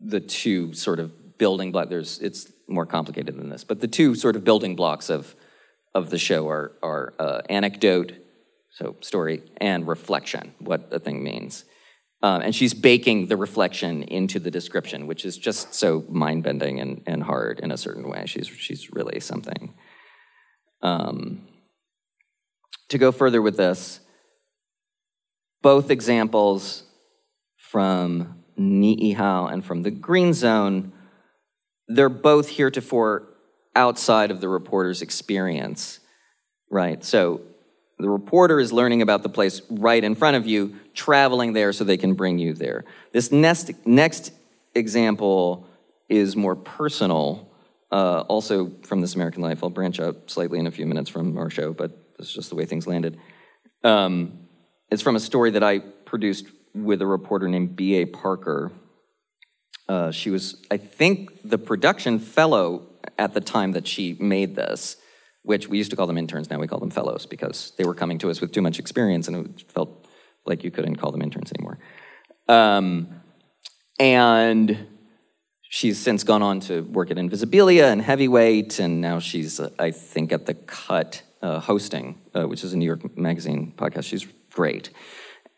the 0.00 0.20
two 0.20 0.72
sort 0.74 1.00
of 1.00 1.38
building 1.38 1.72
blocks. 1.72 1.88
There's, 1.90 2.18
it's 2.20 2.52
more 2.68 2.86
complicated 2.86 3.36
than 3.36 3.48
this, 3.48 3.64
but 3.64 3.80
the 3.80 3.88
two 3.88 4.14
sort 4.14 4.36
of 4.36 4.44
building 4.44 4.76
blocks 4.76 5.10
of, 5.10 5.34
of 5.94 6.10
the 6.10 6.18
show 6.18 6.48
are, 6.48 6.72
are 6.82 7.14
uh, 7.18 7.40
anecdote, 7.48 8.12
so 8.76 8.94
story, 9.00 9.42
and 9.56 9.88
reflection, 9.88 10.52
what 10.58 10.88
a 10.90 10.98
thing 10.98 11.24
means. 11.24 11.64
Um, 12.22 12.42
and 12.42 12.54
she's 12.54 12.74
baking 12.74 13.28
the 13.28 13.36
reflection 13.36 14.02
into 14.02 14.38
the 14.38 14.50
description, 14.50 15.06
which 15.06 15.24
is 15.24 15.38
just 15.38 15.74
so 15.74 16.04
mind 16.10 16.42
bending 16.42 16.78
and, 16.80 17.02
and 17.06 17.22
hard 17.22 17.60
in 17.60 17.70
a 17.70 17.78
certain 17.78 18.06
way. 18.06 18.24
She's, 18.26 18.46
she's 18.46 18.92
really 18.92 19.18
something. 19.18 19.72
Um, 20.82 21.48
to 22.90 22.98
go 22.98 23.12
further 23.12 23.40
with 23.40 23.56
this, 23.56 24.00
both 25.62 25.90
examples 25.90 26.82
from 27.56 28.44
Ni'ihau 28.58 29.50
and 29.50 29.64
from 29.64 29.84
the 29.84 29.90
Green 29.90 30.34
Zone, 30.34 30.92
they're 31.88 32.10
both 32.10 32.50
heretofore 32.50 33.26
outside 33.74 34.30
of 34.30 34.42
the 34.42 34.50
reporter's 34.50 35.00
experience, 35.00 36.00
right? 36.70 37.02
So 37.02 37.40
the 37.98 38.08
reporter 38.08 38.60
is 38.60 38.72
learning 38.72 39.00
about 39.00 39.22
the 39.22 39.28
place 39.28 39.62
right 39.70 40.02
in 40.02 40.14
front 40.14 40.36
of 40.36 40.46
you, 40.46 40.76
traveling 40.94 41.54
there 41.54 41.72
so 41.72 41.84
they 41.84 41.96
can 41.96 42.14
bring 42.14 42.38
you 42.38 42.52
there. 42.52 42.84
This 43.12 43.32
next, 43.32 43.70
next 43.86 44.32
example 44.74 45.66
is 46.08 46.36
more 46.36 46.54
personal, 46.54 47.50
uh, 47.90 48.20
also 48.28 48.72
from 48.82 49.00
This 49.00 49.14
American 49.14 49.42
Life. 49.42 49.64
I'll 49.64 49.70
branch 49.70 49.98
out 49.98 50.30
slightly 50.30 50.58
in 50.58 50.66
a 50.66 50.70
few 50.70 50.86
minutes 50.86 51.08
from 51.08 51.38
our 51.38 51.48
show, 51.48 51.72
but 51.72 52.16
this 52.18 52.28
is 52.28 52.34
just 52.34 52.50
the 52.50 52.56
way 52.56 52.66
things 52.66 52.86
landed. 52.86 53.18
Um, 53.82 54.40
it's 54.90 55.02
from 55.02 55.16
a 55.16 55.20
story 55.20 55.50
that 55.52 55.62
I 55.62 55.78
produced 55.78 56.46
with 56.74 57.00
a 57.00 57.06
reporter 57.06 57.48
named 57.48 57.76
B.A. 57.76 58.04
Parker. 58.04 58.72
Uh, 59.88 60.10
she 60.10 60.30
was, 60.30 60.62
I 60.70 60.76
think, 60.76 61.30
the 61.44 61.58
production 61.58 62.18
fellow 62.18 62.88
at 63.18 63.32
the 63.32 63.40
time 63.40 63.72
that 63.72 63.86
she 63.86 64.16
made 64.20 64.54
this 64.54 64.96
which 65.46 65.68
we 65.68 65.78
used 65.78 65.90
to 65.90 65.96
call 65.96 66.08
them 66.08 66.18
interns, 66.18 66.50
now 66.50 66.58
we 66.58 66.66
call 66.66 66.80
them 66.80 66.90
fellows 66.90 67.24
because 67.24 67.72
they 67.78 67.84
were 67.84 67.94
coming 67.94 68.18
to 68.18 68.28
us 68.30 68.40
with 68.40 68.50
too 68.50 68.60
much 68.60 68.80
experience 68.80 69.28
and 69.28 69.46
it 69.46 69.70
felt 69.70 70.06
like 70.44 70.64
you 70.64 70.72
couldn't 70.72 70.96
call 70.96 71.12
them 71.12 71.22
interns 71.22 71.52
anymore. 71.52 71.78
Um, 72.48 73.20
and 74.00 74.88
she's 75.62 75.98
since 75.98 76.24
gone 76.24 76.42
on 76.42 76.58
to 76.60 76.80
work 76.82 77.12
at 77.12 77.16
Invisibilia 77.16 77.92
and 77.92 78.02
Heavyweight, 78.02 78.80
and 78.80 79.00
now 79.00 79.20
she's, 79.20 79.60
uh, 79.60 79.70
I 79.78 79.92
think, 79.92 80.32
at 80.32 80.46
The 80.46 80.54
Cut 80.54 81.22
uh, 81.42 81.60
hosting, 81.60 82.20
uh, 82.34 82.48
which 82.48 82.64
is 82.64 82.72
a 82.72 82.76
New 82.76 82.84
York 82.84 83.16
Magazine 83.16 83.72
podcast. 83.76 84.04
She's 84.04 84.26
great. 84.52 84.90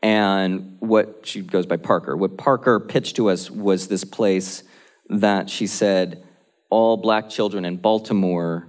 And 0.03 0.77
what 0.81 1.21
she 1.25 1.41
goes 1.41 1.65
by 1.67 1.79
Parker. 1.79 2.15
What 2.17 2.37
Parker 2.37 2.79
pitched 2.79 3.17
to 3.17 3.31
us 3.31 3.51
was 3.51 3.89
this 3.89 4.05
place 4.05 4.63
that 5.09 5.49
she 5.49 5.67
said 5.67 6.23
all 6.71 6.99
black 6.99 7.31
children 7.31 7.65
in 7.65 7.79
Baltimore 7.79 8.69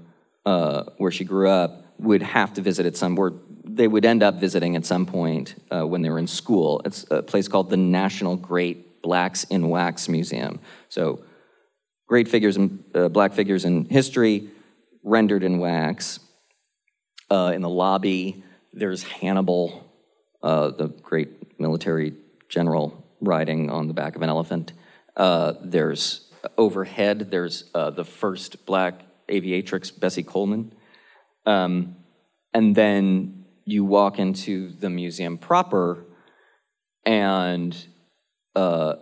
uh, 0.50 0.84
where 0.98 1.12
she 1.12 1.24
grew 1.24 1.48
up, 1.48 1.86
would 2.00 2.24
have 2.24 2.52
to 2.56 2.62
visit 2.62 2.88
at 2.88 2.98
some, 2.98 3.16
where 3.16 3.34
they 3.64 3.88
would 3.88 4.04
end 4.04 4.24
up 4.24 4.40
visiting 4.40 4.76
at 4.76 4.84
some 4.84 5.06
point 5.06 5.54
uh, 5.70 5.86
when 5.86 6.02
they 6.02 6.10
were 6.10 6.18
in 6.18 6.26
school. 6.26 6.82
It's 6.86 7.06
a 7.12 7.22
place 7.22 7.48
called 7.48 7.70
the 7.70 7.78
National 7.78 8.36
Great 8.36 9.04
Blacks 9.04 9.44
in 9.44 9.70
Wax 9.70 10.10
Museum. 10.10 10.60
So, 10.90 11.24
great 12.08 12.28
figures 12.28 12.58
and 12.58 12.84
uh, 12.96 13.10
black 13.10 13.34
figures 13.34 13.64
in 13.64 13.86
history 13.86 14.50
rendered 15.04 15.44
in 15.44 15.60
wax. 15.60 16.20
Uh, 17.30 17.52
in 17.54 17.62
the 17.62 17.70
lobby, 17.70 18.44
there's 18.74 19.04
Hannibal, 19.04 19.88
uh, 20.42 20.70
the 20.70 20.88
great 20.88 21.60
military 21.60 22.16
general 22.50 23.06
riding 23.22 23.70
on 23.70 23.88
the 23.88 23.94
back 23.94 24.16
of 24.16 24.24
an 24.24 24.30
elephant. 24.30 24.74
Uh, 25.16 25.54
there's 25.62 26.32
overhead, 26.58 27.30
there's 27.30 27.66
the 27.72 28.04
first 28.04 28.66
black 28.66 29.04
aviatrix 29.30 29.98
Bessie 29.98 30.24
Coleman. 30.24 30.74
Um, 31.46 31.96
and 32.54 32.76
then 32.76 33.46
you 33.66 33.86
walk 33.86 34.20
into 34.20 34.72
the 34.72 34.90
museum 34.90 35.38
proper, 35.38 36.06
and 37.06 37.76
uh, 38.56 38.96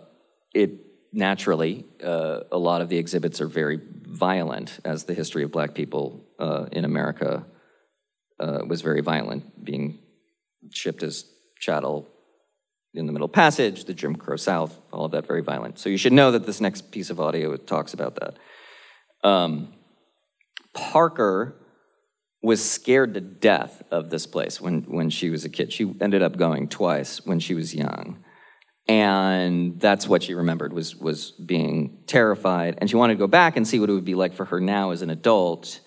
it 0.54 0.70
naturally, 1.12 1.84
uh, 2.04 2.40
a 2.52 2.58
lot 2.58 2.82
of 2.82 2.88
the 2.88 2.98
exhibits 2.98 3.40
are 3.40 3.46
very 3.46 3.80
violent, 4.02 4.78
as 4.84 5.04
the 5.04 5.14
history 5.14 5.42
of 5.42 5.50
black 5.50 5.74
people 5.74 6.24
uh, 6.38 6.66
in 6.72 6.84
America 6.84 7.44
uh, 8.40 8.60
was 8.66 8.82
very 8.82 9.00
violent, 9.00 9.64
being 9.64 9.98
shipped 10.70 11.02
as 11.02 11.24
chattel 11.58 12.08
in 12.94 13.06
the 13.06 13.12
Middle 13.12 13.28
Passage, 13.28 13.84
the 13.84 13.94
Jim 13.94 14.16
Crow 14.16 14.36
South, 14.36 14.78
all 14.92 15.04
of 15.04 15.12
that 15.12 15.26
very 15.26 15.42
violent. 15.42 15.78
So 15.78 15.88
you 15.88 15.96
should 15.96 16.12
know 16.12 16.30
that 16.30 16.46
this 16.46 16.60
next 16.60 16.90
piece 16.90 17.10
of 17.10 17.20
audio 17.20 17.56
talks 17.56 17.94
about 17.94 18.16
that. 18.16 19.28
Um, 19.28 19.74
Parker 20.74 21.56
was 22.42 22.64
scared 22.68 23.14
to 23.14 23.20
death 23.20 23.82
of 23.90 24.10
this 24.10 24.26
place 24.26 24.60
when, 24.60 24.82
when 24.82 25.10
she 25.10 25.30
was 25.30 25.44
a 25.44 25.48
kid. 25.48 25.72
She 25.72 25.92
ended 26.00 26.22
up 26.22 26.36
going 26.36 26.68
twice 26.68 27.24
when 27.26 27.40
she 27.40 27.54
was 27.54 27.74
young. 27.74 28.22
And 28.86 29.78
that's 29.78 30.08
what 30.08 30.22
she 30.22 30.34
remembered 30.34 30.72
was, 30.72 30.96
was 30.96 31.32
being 31.32 31.98
terrified. 32.06 32.78
And 32.78 32.88
she 32.88 32.96
wanted 32.96 33.14
to 33.14 33.18
go 33.18 33.26
back 33.26 33.56
and 33.56 33.66
see 33.66 33.80
what 33.80 33.90
it 33.90 33.92
would 33.92 34.04
be 34.04 34.14
like 34.14 34.34
for 34.34 34.46
her 34.46 34.60
now 34.60 34.92
as 34.92 35.02
an 35.02 35.10
adult, 35.10 35.80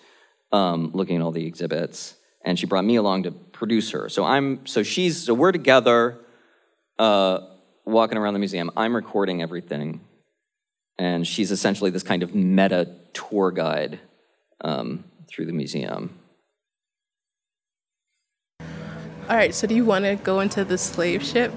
um, 0.52 0.92
looking 0.94 1.16
at 1.16 1.22
all 1.22 1.32
the 1.32 1.46
exhibits. 1.46 2.14
And 2.44 2.58
she 2.58 2.66
brought 2.66 2.84
me 2.84 2.96
along 2.96 3.24
to 3.24 3.32
produce 3.32 3.90
her. 3.90 4.08
So 4.08 4.24
I'm 4.24 4.66
so 4.66 4.82
she's 4.82 5.24
so 5.24 5.34
we're 5.34 5.52
together, 5.52 6.18
uh, 6.98 7.40
walking 7.84 8.18
around 8.18 8.34
the 8.34 8.38
museum. 8.38 8.70
I'm 8.76 8.94
recording 8.94 9.42
everything, 9.42 10.00
and 10.98 11.26
she's 11.26 11.50
essentially 11.50 11.90
this 11.90 12.02
kind 12.02 12.22
of 12.22 12.34
meta 12.34 12.96
tour 13.12 13.50
guide 13.50 14.00
um, 14.62 15.04
through 15.28 15.46
the 15.46 15.52
museum. 15.52 16.18
All 19.28 19.36
right, 19.36 19.54
so 19.54 19.66
do 19.66 19.74
you 19.74 19.84
want 19.84 20.04
to 20.04 20.16
go 20.16 20.40
into 20.40 20.64
the 20.64 20.76
slave 20.76 21.22
ship? 21.22 21.52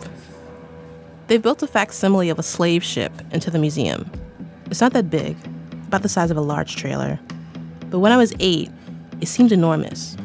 They've 1.27 1.41
built 1.41 1.63
a 1.63 1.67
facsimile 1.67 2.29
of 2.29 2.37
a 2.37 2.43
slave 2.43 2.83
ship 2.83 3.11
into 3.31 3.49
the 3.49 3.57
museum. 3.57 4.09
It's 4.67 4.81
not 4.81 4.93
that 4.93 5.09
big, 5.09 5.35
about 5.87 6.03
the 6.03 6.09
size 6.09 6.29
of 6.29 6.37
a 6.37 6.41
large 6.41 6.75
trailer. 6.75 7.19
But 7.89 7.99
when 7.99 8.11
I 8.11 8.17
was 8.17 8.33
eight, 8.39 8.69
it 9.21 9.27
seemed 9.27 9.51
enormous. 9.51 10.15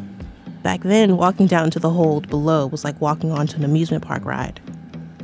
Back 0.63 0.83
then, 0.83 1.17
walking 1.17 1.47
down 1.47 1.65
into 1.65 1.79
the 1.79 1.91
hold 1.91 2.29
below 2.29 2.67
was 2.67 2.85
like 2.85 3.01
walking 3.01 3.33
onto 3.33 3.57
an 3.57 3.65
amusement 3.65 4.05
park 4.05 4.25
ride, 4.25 4.61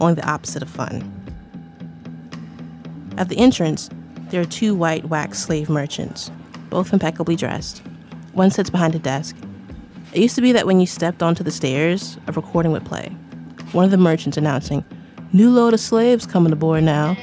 only 0.01 0.15
the 0.15 0.29
opposite 0.29 0.63
of 0.63 0.71
fun. 0.71 1.13
At 3.19 3.29
the 3.29 3.39
entrance, 3.39 3.91
there 4.31 4.41
are 4.41 4.47
two 4.47 4.75
white 4.75 5.05
wax 5.07 5.39
slave 5.39 5.69
merchants 5.69 6.31
both 6.71 6.93
impeccably 6.93 7.37
dressed. 7.37 7.83
One 8.33 8.51
sits 8.51 8.71
behind 8.71 8.95
a 8.95 8.99
desk. 8.99 9.37
It 10.13 10.21
used 10.21 10.37
to 10.37 10.43
be 10.43 10.53
that 10.53 10.67
when 10.67 10.81
you 10.81 10.87
stepped 10.87 11.23
onto 11.23 11.43
the 11.43 11.51
stairs, 11.51 12.19
a 12.27 12.33
recording 12.33 12.73
would 12.73 12.85
play. 12.85 13.09
One 13.73 13.85
of 13.85 13.91
the 13.91 13.97
merchants 13.97 14.37
announcing, 14.37 14.85
New 15.33 15.51
load 15.51 15.75
of 15.75 15.81
slaves 15.81 16.25
coming 16.25 16.53
aboard 16.53 16.85
now. 16.85 17.17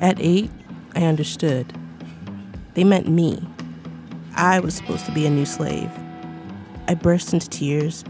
At 0.00 0.18
eight, 0.18 0.50
I 0.94 1.04
understood. 1.04 1.72
They 2.74 2.84
meant 2.84 3.08
me. 3.08 3.40
I 4.34 4.60
was 4.60 4.74
supposed 4.74 5.06
to 5.06 5.12
be 5.12 5.24
a 5.24 5.30
new 5.30 5.46
slave. 5.46 5.90
I 6.88 6.94
burst 6.94 7.32
into 7.32 7.48
tears. 7.48 8.04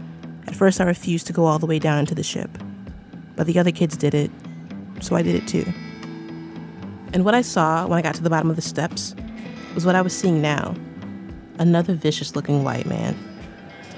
At 0.47 0.55
first, 0.55 0.81
I 0.81 0.85
refused 0.85 1.27
to 1.27 1.33
go 1.33 1.45
all 1.45 1.59
the 1.59 1.65
way 1.65 1.79
down 1.79 1.99
into 1.99 2.15
the 2.15 2.23
ship. 2.23 2.49
but 3.35 3.47
the 3.47 3.57
other 3.59 3.71
kids 3.71 3.97
did 3.97 4.13
it, 4.13 4.31
so 5.01 5.15
I 5.15 5.21
did 5.21 5.35
it 5.35 5.47
too. 5.47 5.65
And 7.13 7.25
what 7.25 7.35
I 7.35 7.41
saw 7.41 7.85
when 7.87 7.97
I 7.97 8.01
got 8.01 8.15
to 8.15 8.23
the 8.23 8.29
bottom 8.29 8.49
of 8.49 8.55
the 8.55 8.61
steps 8.61 9.15
was 9.73 9.85
what 9.85 9.95
I 9.95 10.01
was 10.01 10.15
seeing 10.15 10.41
now 10.41 10.75
another 11.59 11.93
vicious 11.93 12.35
looking 12.35 12.63
white 12.63 12.85
man. 12.85 13.15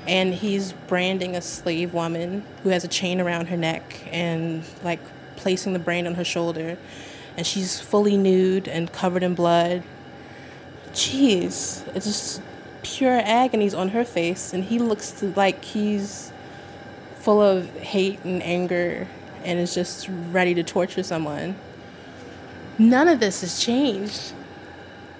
And 0.07 0.33
he's 0.33 0.73
branding 0.87 1.35
a 1.35 1.41
slave 1.41 1.93
woman 1.93 2.45
who 2.63 2.69
has 2.69 2.83
a 2.83 2.87
chain 2.87 3.19
around 3.19 3.47
her 3.47 3.57
neck 3.57 4.07
and 4.11 4.63
like 4.83 4.99
placing 5.35 5.73
the 5.73 5.79
brand 5.79 6.05
on 6.07 6.15
her 6.15 6.23
shoulder. 6.23 6.77
And 7.37 7.45
she's 7.45 7.79
fully 7.79 8.17
nude 8.17 8.67
and 8.67 8.91
covered 8.91 9.23
in 9.23 9.35
blood. 9.35 9.83
Jeez, 10.91 11.85
it's 11.95 12.05
just 12.05 12.41
pure 12.83 13.19
agonies 13.19 13.73
on 13.73 13.89
her 13.89 14.05
face. 14.05 14.53
And 14.53 14.63
he 14.63 14.79
looks 14.79 15.23
like 15.23 15.63
he's 15.63 16.31
full 17.15 17.41
of 17.41 17.69
hate 17.77 18.23
and 18.23 18.43
anger 18.43 19.07
and 19.43 19.59
is 19.59 19.73
just 19.73 20.07
ready 20.31 20.53
to 20.53 20.63
torture 20.63 21.03
someone. 21.03 21.55
None 22.77 23.07
of 23.07 23.19
this 23.19 23.41
has 23.41 23.59
changed. 23.59 24.33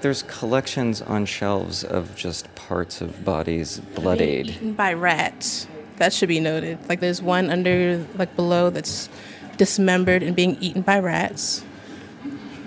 There's 0.06 0.22
collections 0.22 1.02
on 1.02 1.26
shelves 1.26 1.84
of 1.84 2.16
just 2.16 2.54
parts 2.54 3.02
of 3.02 3.26
bodies 3.26 3.80
bloodied. 3.96 4.50
Eaten 4.50 4.74
by 4.74 4.94
rats. 4.94 5.68
That 5.98 6.14
should 6.14 6.30
be 6.30 6.40
noted. 6.40 6.78
Like 6.88 7.00
there's 7.00 7.24
one 7.24 7.50
under, 7.50 8.06
like 8.14 8.36
below, 8.36 8.70
that's 8.70 9.10
dismembered 9.58 10.22
and 10.22 10.36
being 10.36 10.58
eaten 10.62 10.84
by 10.84 11.00
rats. 11.00 11.66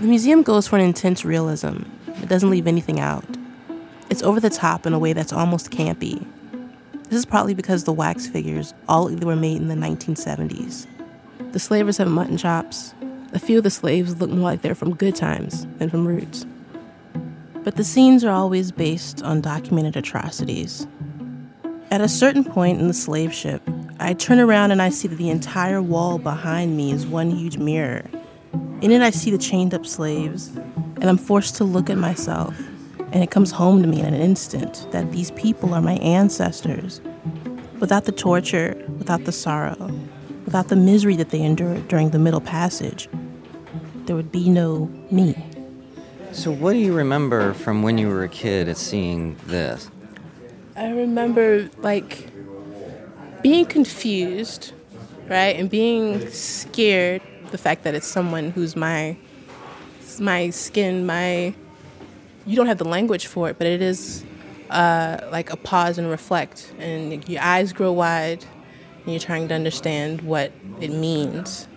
The 0.01 0.09
museum 0.09 0.43
goes 0.43 0.67
for 0.67 0.75
an 0.75 0.83
intense 0.83 1.25
realism. 1.25 1.85
It 2.09 2.29
doesn't 2.29 2.51
leave 2.51 2.67
anything 2.67 2.99
out. 2.99 3.25
It's 4.11 4.25
over 4.25 4.41
the 4.41 4.51
top 4.51 4.85
in 4.85 4.93
a 4.93 4.99
way 4.99 5.13
that's 5.13 5.33
almost 5.33 5.71
campy. 5.71 6.27
This 7.05 7.21
is 7.21 7.25
probably 7.25 7.55
because 7.55 7.85
the 7.85 7.93
wax 7.93 8.27
figures 8.27 8.75
all 8.89 9.13
either 9.13 9.27
were 9.27 9.37
made 9.37 9.59
in 9.59 9.69
the 9.69 9.77
1970s. 9.77 10.89
The 11.53 11.61
slavers 11.61 11.99
have 11.99 12.09
mutton 12.09 12.37
chops. 12.37 12.95
A 13.33 13.39
few 13.39 13.59
of 13.59 13.63
the 13.63 13.71
slaves 13.71 14.21
look 14.21 14.29
more 14.29 14.41
like 14.41 14.63
they're 14.63 14.75
from 14.75 14.97
good 14.97 15.15
times 15.15 15.69
than 15.79 15.89
from 15.89 16.05
roots. 16.05 16.45
But 17.65 17.77
the 17.77 17.85
scenes 17.85 18.25
are 18.25 18.31
always 18.31 18.73
based 18.73 19.23
on 19.23 19.41
documented 19.41 19.97
atrocities. 19.97 20.87
At 21.91 22.01
a 22.01 22.09
certain 22.09 22.45
point 22.45 22.81
in 22.81 22.89
the 22.89 22.95
slave 22.95 23.35
ship, 23.35 23.63
I 24.01 24.15
turn 24.15 24.39
around 24.39 24.71
and 24.71 24.81
I 24.81 24.91
see 24.91 25.09
that 25.09 25.17
the 25.17 25.31
entire 25.31 25.83
wall 25.83 26.19
behind 26.19 26.77
me 26.77 26.93
is 26.93 27.07
one 27.07 27.31
huge 27.31 27.59
mirror. 27.59 28.09
In 28.81 28.93
it, 28.93 29.03
I 29.03 29.11
see 29.11 29.31
the 29.31 29.39
chained 29.39 29.75
up 29.75 29.87
slaves, 29.87 30.49
and 30.49 31.05
I'm 31.05 31.19
forced 31.19 31.57
to 31.57 31.65
look 31.65 31.91
at 31.91 31.99
myself. 31.99 32.57
And 33.13 33.23
it 33.23 33.31
comes 33.31 33.51
home 33.51 33.83
to 33.83 33.89
me 33.89 34.01
in 34.01 34.07
an 34.07 34.15
instant 34.15 34.87
that 34.93 35.11
these 35.13 35.31
people 35.33 35.75
are 35.75 35.81
my 35.81 35.95
ancestors. 35.95 37.01
Without 37.81 38.05
the 38.05 38.13
torture, 38.13 38.77
without 38.99 39.25
the 39.25 39.33
sorrow, 39.33 39.91
without 40.45 40.69
the 40.69 40.77
misery 40.77 41.17
that 41.17 41.31
they 41.31 41.43
endured 41.43 41.89
during 41.89 42.11
the 42.11 42.19
Middle 42.19 42.41
Passage, 42.41 43.09
there 44.07 44.15
would 44.15 44.31
be 44.31 44.49
no 44.49 44.87
me. 45.11 45.35
So, 46.33 46.51
what 46.51 46.73
do 46.75 46.79
you 46.79 46.93
remember 46.93 47.53
from 47.55 47.83
when 47.83 47.99
you 47.99 48.09
were 48.09 48.23
a 48.23 48.29
kid 48.29 48.69
at 48.69 48.77
seeing 48.77 49.37
this? 49.47 49.91
I 50.77 50.91
remember 50.91 51.71
like 51.79 52.29
being 53.43 53.67
confused, 53.67 54.73
right, 55.29 55.57
and 55.57 55.71
being 55.71 56.29
scared. 56.31 57.23
The 57.51 57.59
fact 57.59 57.85
that 57.85 57.95
it's 57.95 58.07
someone 58.07 58.51
who's 58.51 58.77
my 58.77 59.17
my 60.21 60.51
skin, 60.51 61.07
my 61.07 61.55
you 62.47 62.57
don't 62.57 62.67
have 62.67 62.79
the 62.79 62.89
language 62.89 63.27
for 63.27 63.49
it, 63.49 63.59
but 63.59 63.67
it 63.67 63.81
is 63.81 64.25
uh, 64.71 65.19
like 65.31 65.51
a 65.51 65.57
pause 65.57 65.99
and 65.99 66.11
reflect, 66.11 66.73
and 66.79 67.27
your 67.29 67.43
eyes 67.43 67.73
grow 67.73 67.93
wide, 67.93 68.45
and 69.05 69.13
you're 69.13 69.21
trying 69.21 69.49
to 69.49 69.55
understand 69.55 70.23
what 70.23 70.53
it 70.81 70.91
means. 70.91 71.68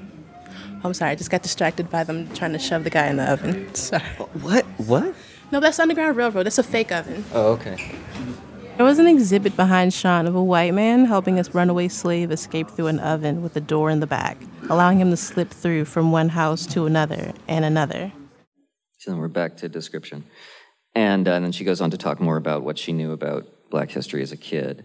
I'm 0.83 0.93
sorry, 0.93 1.11
I 1.11 1.15
just 1.15 1.29
got 1.29 1.43
distracted 1.43 1.89
by 1.91 2.03
them 2.03 2.33
trying 2.33 2.53
to 2.53 2.59
shove 2.59 2.83
the 2.83 2.89
guy 2.89 3.07
in 3.07 3.17
the 3.17 3.31
oven. 3.31 3.73
Sorry. 3.75 4.01
What? 4.01 4.65
What? 4.77 5.13
No, 5.51 5.59
that's 5.59 5.79
Underground 5.79 6.17
Railroad. 6.17 6.43
That's 6.43 6.57
a 6.57 6.63
fake 6.63 6.91
oven. 6.91 7.23
Oh, 7.33 7.51
okay. 7.53 7.93
There 8.77 8.85
was 8.85 8.97
an 8.97 9.05
exhibit 9.05 9.55
behind 9.55 9.93
Sean 9.93 10.25
of 10.25 10.33
a 10.33 10.43
white 10.43 10.73
man 10.73 11.05
helping 11.05 11.37
a 11.37 11.43
runaway 11.53 11.87
slave 11.87 12.31
escape 12.31 12.69
through 12.69 12.87
an 12.87 12.99
oven 12.99 13.43
with 13.43 13.55
a 13.55 13.61
door 13.61 13.91
in 13.91 13.99
the 13.99 14.07
back, 14.07 14.37
allowing 14.69 14.99
him 14.99 15.11
to 15.11 15.17
slip 15.17 15.51
through 15.51 15.85
from 15.85 16.11
one 16.11 16.29
house 16.29 16.65
to 16.67 16.85
another 16.87 17.33
and 17.47 17.63
another. 17.63 18.11
So 18.97 19.11
then 19.11 19.19
we're 19.19 19.27
back 19.27 19.57
to 19.57 19.69
description. 19.69 20.23
And, 20.95 21.27
uh, 21.27 21.39
then 21.39 21.51
she 21.51 21.63
goes 21.63 21.79
on 21.79 21.91
to 21.91 21.97
talk 21.97 22.19
more 22.19 22.37
about 22.37 22.63
what 22.63 22.79
she 22.79 22.91
knew 22.91 23.11
about 23.11 23.45
black 23.69 23.91
history 23.91 24.23
as 24.23 24.31
a 24.31 24.37
kid. 24.37 24.83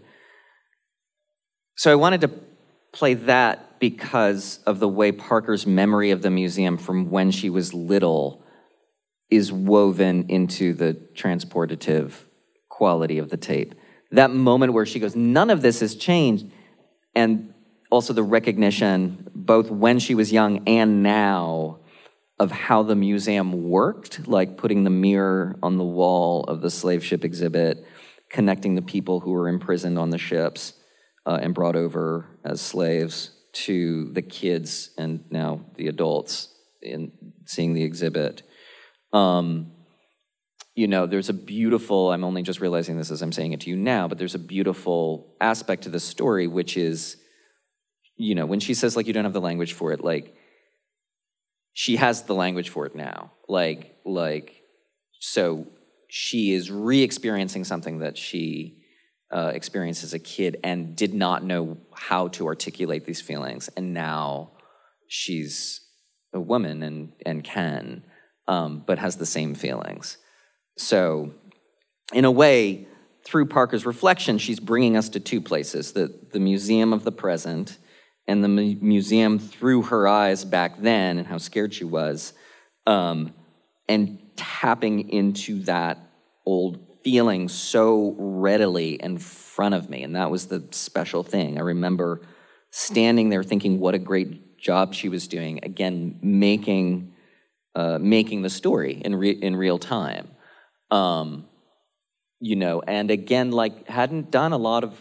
So 1.75 1.91
I 1.91 1.95
wanted 1.95 2.21
to 2.21 2.31
play 2.91 3.13
that 3.15 3.66
because 3.79 4.59
of 4.65 4.79
the 4.79 4.87
way 4.87 5.11
Parker's 5.11 5.65
memory 5.65 6.11
of 6.11 6.21
the 6.21 6.29
museum 6.29 6.77
from 6.77 7.09
when 7.09 7.31
she 7.31 7.49
was 7.49 7.73
little 7.73 8.43
is 9.29 9.51
woven 9.51 10.29
into 10.29 10.73
the 10.73 10.93
transportative 11.13 12.13
quality 12.69 13.17
of 13.17 13.29
the 13.29 13.37
tape. 13.37 13.75
That 14.11 14.31
moment 14.31 14.73
where 14.73 14.85
she 14.85 14.99
goes, 14.99 15.15
none 15.15 15.49
of 15.49 15.61
this 15.61 15.81
has 15.81 15.95
changed, 15.95 16.47
and 17.13 17.53
also 17.91 18.13
the 18.13 18.23
recognition, 18.23 19.27
both 19.35 19.69
when 19.69 19.99
she 19.99 20.15
was 20.15 20.31
young 20.31 20.67
and 20.67 21.03
now, 21.03 21.79
of 22.39 22.51
how 22.51 22.83
the 22.83 22.95
museum 22.95 23.69
worked, 23.69 24.27
like 24.27 24.57
putting 24.57 24.83
the 24.83 24.89
mirror 24.89 25.57
on 25.63 25.77
the 25.77 25.83
wall 25.83 26.43
of 26.43 26.61
the 26.61 26.69
slave 26.69 27.03
ship 27.03 27.25
exhibit, 27.25 27.85
connecting 28.29 28.75
the 28.75 28.81
people 28.81 29.19
who 29.19 29.31
were 29.31 29.49
imprisoned 29.49 29.97
on 29.97 30.11
the 30.11 30.17
ships 30.17 30.73
uh, 31.25 31.39
and 31.41 31.55
brought 31.55 31.75
over 31.75 32.25
as 32.45 32.61
slaves 32.61 33.31
to 33.65 34.11
the 34.13 34.21
kids 34.21 34.91
and 34.97 35.23
now 35.31 35.61
the 35.75 35.87
adults 35.87 36.49
in 36.81 37.11
seeing 37.45 37.73
the 37.73 37.83
exhibit. 37.83 38.43
Um, 39.13 39.71
you 40.75 40.87
know, 40.87 41.07
there's 41.07 41.29
a 41.29 41.33
beautiful, 41.33 42.11
I'm 42.11 42.23
only 42.23 42.43
just 42.43 42.61
realizing 42.61 42.97
this 42.97 43.09
as 43.09 43.23
I'm 43.23 43.31
saying 43.31 43.53
it 43.53 43.61
to 43.61 43.69
you 43.69 43.75
now, 43.75 44.07
but 44.07 44.19
there's 44.19 44.35
a 44.35 44.39
beautiful 44.39 45.35
aspect 45.41 45.83
to 45.83 45.89
the 45.89 45.99
story, 45.99 46.45
which 46.45 46.77
is, 46.77 47.17
you 48.15 48.35
know, 48.35 48.45
when 48.45 48.59
she 48.59 48.75
says, 48.75 48.95
like, 48.95 49.07
you 49.07 49.13
don't 49.13 49.23
have 49.23 49.33
the 49.33 49.41
language 49.41 49.73
for 49.73 49.91
it, 49.91 50.03
like, 50.03 50.35
she 51.73 51.95
has 51.95 52.23
the 52.23 52.35
language 52.35 52.69
for 52.69 52.85
it 52.85 52.95
now. 52.95 53.31
Like, 53.47 53.97
like, 54.05 54.61
so 55.19 55.67
she 56.07 56.53
is 56.53 56.69
re-experiencing 56.69 57.63
something 57.63 57.99
that 57.99 58.17
she 58.17 58.83
uh, 59.31 59.51
experienced 59.53 60.03
as 60.03 60.13
a 60.13 60.19
kid 60.19 60.57
and 60.63 60.95
did 60.95 61.13
not 61.13 61.43
know 61.43 61.77
how 61.93 62.27
to 62.29 62.47
articulate 62.47 63.05
these 63.05 63.21
feelings, 63.21 63.69
and 63.75 63.93
now 63.93 64.51
she's 65.07 65.81
a 66.33 66.39
woman 66.39 66.83
and 66.83 67.11
and 67.25 67.43
can, 67.43 68.03
um, 68.47 68.83
but 68.85 68.99
has 68.99 69.17
the 69.17 69.25
same 69.25 69.53
feelings. 69.53 70.17
So, 70.77 71.33
in 72.13 72.25
a 72.25 72.31
way, 72.31 72.87
through 73.25 73.47
Parker's 73.47 73.85
reflection, 73.85 74.37
she's 74.37 74.59
bringing 74.59 74.95
us 74.95 75.09
to 75.09 75.19
two 75.19 75.41
places: 75.41 75.91
the 75.91 76.13
the 76.31 76.39
museum 76.39 76.93
of 76.93 77.03
the 77.03 77.11
present 77.11 77.77
and 78.27 78.43
the 78.43 78.49
mu- 78.49 78.75
museum 78.81 79.39
through 79.39 79.83
her 79.83 80.07
eyes 80.07 80.45
back 80.45 80.77
then, 80.77 81.17
and 81.17 81.27
how 81.27 81.37
scared 81.37 81.73
she 81.73 81.85
was, 81.85 82.33
um, 82.85 83.33
and 83.89 84.19
tapping 84.37 85.09
into 85.09 85.63
that 85.63 85.97
old 86.45 86.86
feeling 87.07 87.47
so 87.47 88.13
readily 88.17 88.95
in 88.95 89.17
front 89.17 89.73
of 89.73 89.89
me. 89.89 90.03
And 90.03 90.17
that 90.17 90.29
was 90.29 90.47
the 90.47 90.61
special 90.71 91.23
thing. 91.23 91.57
I 91.57 91.61
remember 91.61 92.19
standing 92.69 93.29
there 93.29 93.43
thinking 93.43 93.79
what 93.79 93.95
a 93.95 93.97
great 93.97 94.57
job 94.57 94.93
she 94.93 95.07
was 95.07 95.25
doing, 95.29 95.61
again, 95.63 96.19
making, 96.21 97.13
uh, 97.75 97.97
making 97.97 98.41
the 98.41 98.49
story 98.49 99.01
in, 99.05 99.15
re- 99.15 99.39
in 99.41 99.55
real 99.55 99.79
time. 99.79 100.27
Um, 100.91 101.45
you 102.41 102.57
know, 102.57 102.81
and 102.85 103.09
again, 103.09 103.51
like, 103.51 103.87
hadn't 103.87 104.29
done 104.29 104.51
a 104.51 104.57
lot 104.57 104.83
of 104.83 104.91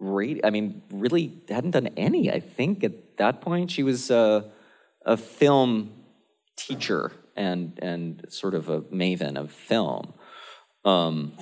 I 0.00 0.48
mean, 0.50 0.80
really 0.90 1.42
hadn't 1.50 1.72
done 1.72 1.88
any, 1.98 2.32
I 2.32 2.40
think, 2.40 2.84
at 2.84 3.18
that 3.18 3.42
point. 3.42 3.70
She 3.70 3.82
was 3.82 4.10
uh, 4.10 4.44
a 5.04 5.18
film 5.18 5.92
teacher 6.56 7.12
and, 7.36 7.78
and 7.82 8.24
sort 8.30 8.54
of 8.54 8.70
a 8.70 8.80
maven 8.80 9.36
of 9.36 9.50
film 9.52 10.14
um, 10.84 11.32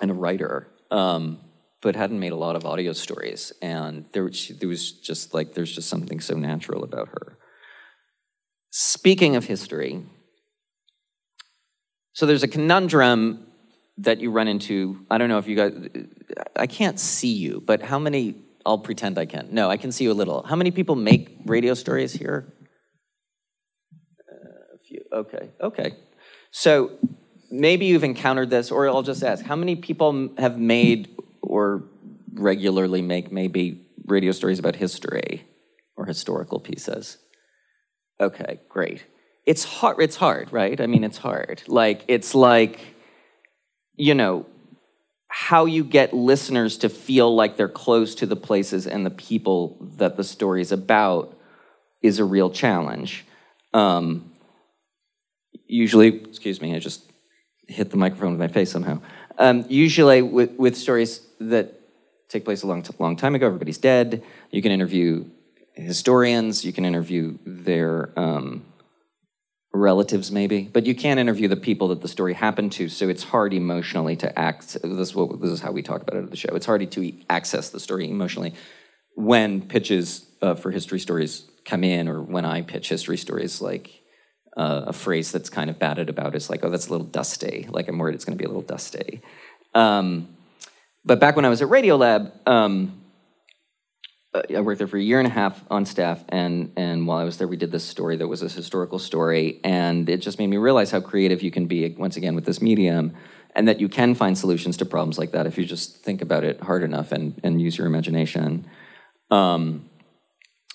and 0.00 0.10
a 0.10 0.14
writer, 0.14 0.68
um, 0.90 1.40
but 1.82 1.96
hadn't 1.96 2.18
made 2.18 2.32
a 2.32 2.36
lot 2.36 2.56
of 2.56 2.64
audio 2.64 2.92
stories. 2.92 3.52
And 3.62 4.06
there, 4.12 4.32
she, 4.32 4.52
there 4.52 4.68
was 4.68 4.92
just 4.92 5.34
like, 5.34 5.54
there's 5.54 5.74
just 5.74 5.88
something 5.88 6.20
so 6.20 6.34
natural 6.34 6.84
about 6.84 7.08
her. 7.08 7.38
Speaking 8.70 9.36
of 9.36 9.44
history, 9.44 10.04
so 12.12 12.26
there's 12.26 12.42
a 12.42 12.48
conundrum 12.48 13.46
that 13.98 14.20
you 14.20 14.30
run 14.30 14.48
into. 14.48 15.04
I 15.10 15.18
don't 15.18 15.28
know 15.28 15.38
if 15.38 15.46
you 15.46 15.56
guys, 15.56 15.72
I 16.56 16.66
can't 16.66 16.98
see 16.98 17.32
you, 17.32 17.62
but 17.64 17.82
how 17.82 17.98
many, 17.98 18.36
I'll 18.66 18.78
pretend 18.78 19.18
I 19.18 19.26
can. 19.26 19.48
No, 19.52 19.70
I 19.70 19.76
can 19.76 19.92
see 19.92 20.04
you 20.04 20.12
a 20.12 20.14
little. 20.14 20.42
How 20.42 20.56
many 20.56 20.70
people 20.70 20.96
make 20.96 21.36
radio 21.44 21.74
stories 21.74 22.12
here? 22.12 22.52
Uh, 24.28 24.74
a 24.74 24.78
few. 24.78 25.04
Okay, 25.12 25.50
okay. 25.60 25.96
So 26.50 26.92
maybe 27.60 27.86
you've 27.86 28.04
encountered 28.04 28.50
this, 28.50 28.70
or 28.70 28.88
I'll 28.88 29.02
just 29.02 29.22
ask 29.22 29.44
how 29.44 29.56
many 29.56 29.76
people 29.76 30.30
have 30.38 30.58
made 30.58 31.16
or 31.42 31.84
regularly 32.32 33.02
make 33.02 33.30
maybe 33.30 33.86
radio 34.06 34.32
stories 34.32 34.58
about 34.58 34.76
history 34.76 35.46
or 35.96 36.04
or 36.04 36.06
historical 36.06 36.60
pieces. 36.60 37.18
Okay, 38.20 38.60
great. 38.68 39.04
It's 39.46 39.64
hard. 39.64 39.96
It's 40.00 40.16
hard, 40.16 40.52
right? 40.52 40.80
I 40.80 40.86
mean, 40.86 41.04
it's 41.04 41.18
hard. 41.18 41.62
Like 41.66 42.04
it's 42.08 42.34
like, 42.34 42.80
you 43.96 44.14
know, 44.14 44.46
how 45.28 45.64
you 45.64 45.84
get 45.84 46.12
listeners 46.12 46.78
to 46.78 46.88
feel 46.88 47.34
like 47.34 47.56
they're 47.56 47.68
close 47.68 48.14
to 48.16 48.26
the 48.26 48.36
places 48.36 48.86
and 48.86 49.04
the 49.04 49.10
people 49.10 49.76
that 49.98 50.16
the 50.16 50.24
story 50.24 50.60
is 50.60 50.72
about 50.72 51.36
is 52.02 52.18
a 52.18 52.24
real 52.24 52.50
challenge. 52.50 53.24
Um, 53.72 54.30
usually, 55.66 56.22
excuse 56.22 56.60
me, 56.60 56.74
I 56.74 56.78
just 56.78 57.10
hit 57.66 57.90
the 57.90 57.96
microphone 57.96 58.32
with 58.32 58.40
my 58.40 58.48
face 58.48 58.70
somehow. 58.70 59.00
Um, 59.38 59.64
usually, 59.68 60.22
with, 60.22 60.52
with 60.52 60.76
stories 60.76 61.20
that 61.40 61.80
take 62.28 62.44
place 62.44 62.62
a 62.62 62.66
long, 62.66 62.84
long 62.98 63.16
time 63.16 63.34
ago, 63.34 63.46
everybody's 63.46 63.78
dead. 63.78 64.22
You 64.50 64.62
can 64.62 64.72
interview 64.72 65.26
historians, 65.74 66.64
you 66.64 66.72
can 66.72 66.84
interview 66.84 67.38
their 67.44 68.12
um, 68.18 68.64
relatives, 69.72 70.30
maybe, 70.30 70.62
but 70.62 70.86
you 70.86 70.94
can't 70.94 71.18
interview 71.18 71.48
the 71.48 71.56
people 71.56 71.88
that 71.88 72.00
the 72.00 72.08
story 72.08 72.32
happened 72.32 72.72
to. 72.72 72.88
So 72.88 73.08
it's 73.08 73.24
hard 73.24 73.52
emotionally 73.52 74.16
to 74.16 74.38
act. 74.38 74.74
This 74.82 75.10
is, 75.10 75.14
this 75.14 75.50
is 75.50 75.60
how 75.60 75.72
we 75.72 75.82
talk 75.82 76.02
about 76.02 76.16
it 76.16 76.24
at 76.24 76.30
the 76.30 76.36
show. 76.36 76.54
It's 76.54 76.66
hard 76.66 76.88
to 76.90 77.12
access 77.28 77.70
the 77.70 77.80
story 77.80 78.08
emotionally 78.08 78.54
when 79.16 79.62
pitches 79.62 80.26
uh, 80.42 80.54
for 80.54 80.70
history 80.70 81.00
stories 81.00 81.48
come 81.64 81.82
in, 81.82 82.08
or 82.08 82.22
when 82.22 82.44
I 82.44 82.62
pitch 82.62 82.88
history 82.88 83.16
stories, 83.16 83.60
like 83.60 83.90
uh, 84.56 84.84
a 84.86 84.92
phrase 84.92 85.32
that's 85.32 85.50
kind 85.50 85.70
of 85.70 85.78
batted 85.78 86.08
about 86.08 86.34
is 86.34 86.50
like, 86.50 86.64
"Oh, 86.64 86.70
that's 86.70 86.88
a 86.88 86.90
little 86.90 87.06
dusty." 87.06 87.66
Like 87.68 87.88
I'm 87.88 87.98
worried 87.98 88.14
it's 88.14 88.24
going 88.24 88.36
to 88.36 88.42
be 88.42 88.46
a 88.46 88.48
little 88.48 88.62
dusty. 88.62 89.22
Um, 89.74 90.28
but 91.04 91.20
back 91.20 91.36
when 91.36 91.44
I 91.44 91.48
was 91.48 91.62
at 91.62 91.68
Radiolab. 91.68 92.32
Um, 92.46 93.00
I 94.34 94.60
worked 94.60 94.78
there 94.78 94.88
for 94.88 94.96
a 94.96 95.02
year 95.02 95.20
and 95.20 95.28
a 95.28 95.30
half 95.30 95.62
on 95.70 95.86
staff, 95.86 96.24
and 96.28 96.72
and 96.76 97.06
while 97.06 97.18
I 97.18 97.24
was 97.24 97.38
there, 97.38 97.46
we 97.46 97.56
did 97.56 97.70
this 97.70 97.84
story 97.84 98.16
that 98.16 98.26
was 98.26 98.42
a 98.42 98.48
historical 98.48 98.98
story, 98.98 99.60
and 99.62 100.08
it 100.08 100.18
just 100.18 100.38
made 100.38 100.48
me 100.48 100.56
realize 100.56 100.90
how 100.90 101.00
creative 101.00 101.40
you 101.42 101.52
can 101.52 101.66
be 101.66 101.88
once 101.96 102.16
again 102.16 102.34
with 102.34 102.44
this 102.44 102.60
medium, 102.60 103.14
and 103.54 103.68
that 103.68 103.80
you 103.80 103.88
can 103.88 104.14
find 104.14 104.36
solutions 104.36 104.76
to 104.78 104.84
problems 104.84 105.18
like 105.18 105.30
that 105.32 105.46
if 105.46 105.56
you 105.56 105.64
just 105.64 105.98
think 105.98 106.20
about 106.20 106.42
it 106.42 106.60
hard 106.60 106.82
enough 106.82 107.12
and 107.12 107.40
and 107.44 107.62
use 107.62 107.78
your 107.78 107.86
imagination. 107.86 108.66
Um, 109.30 109.88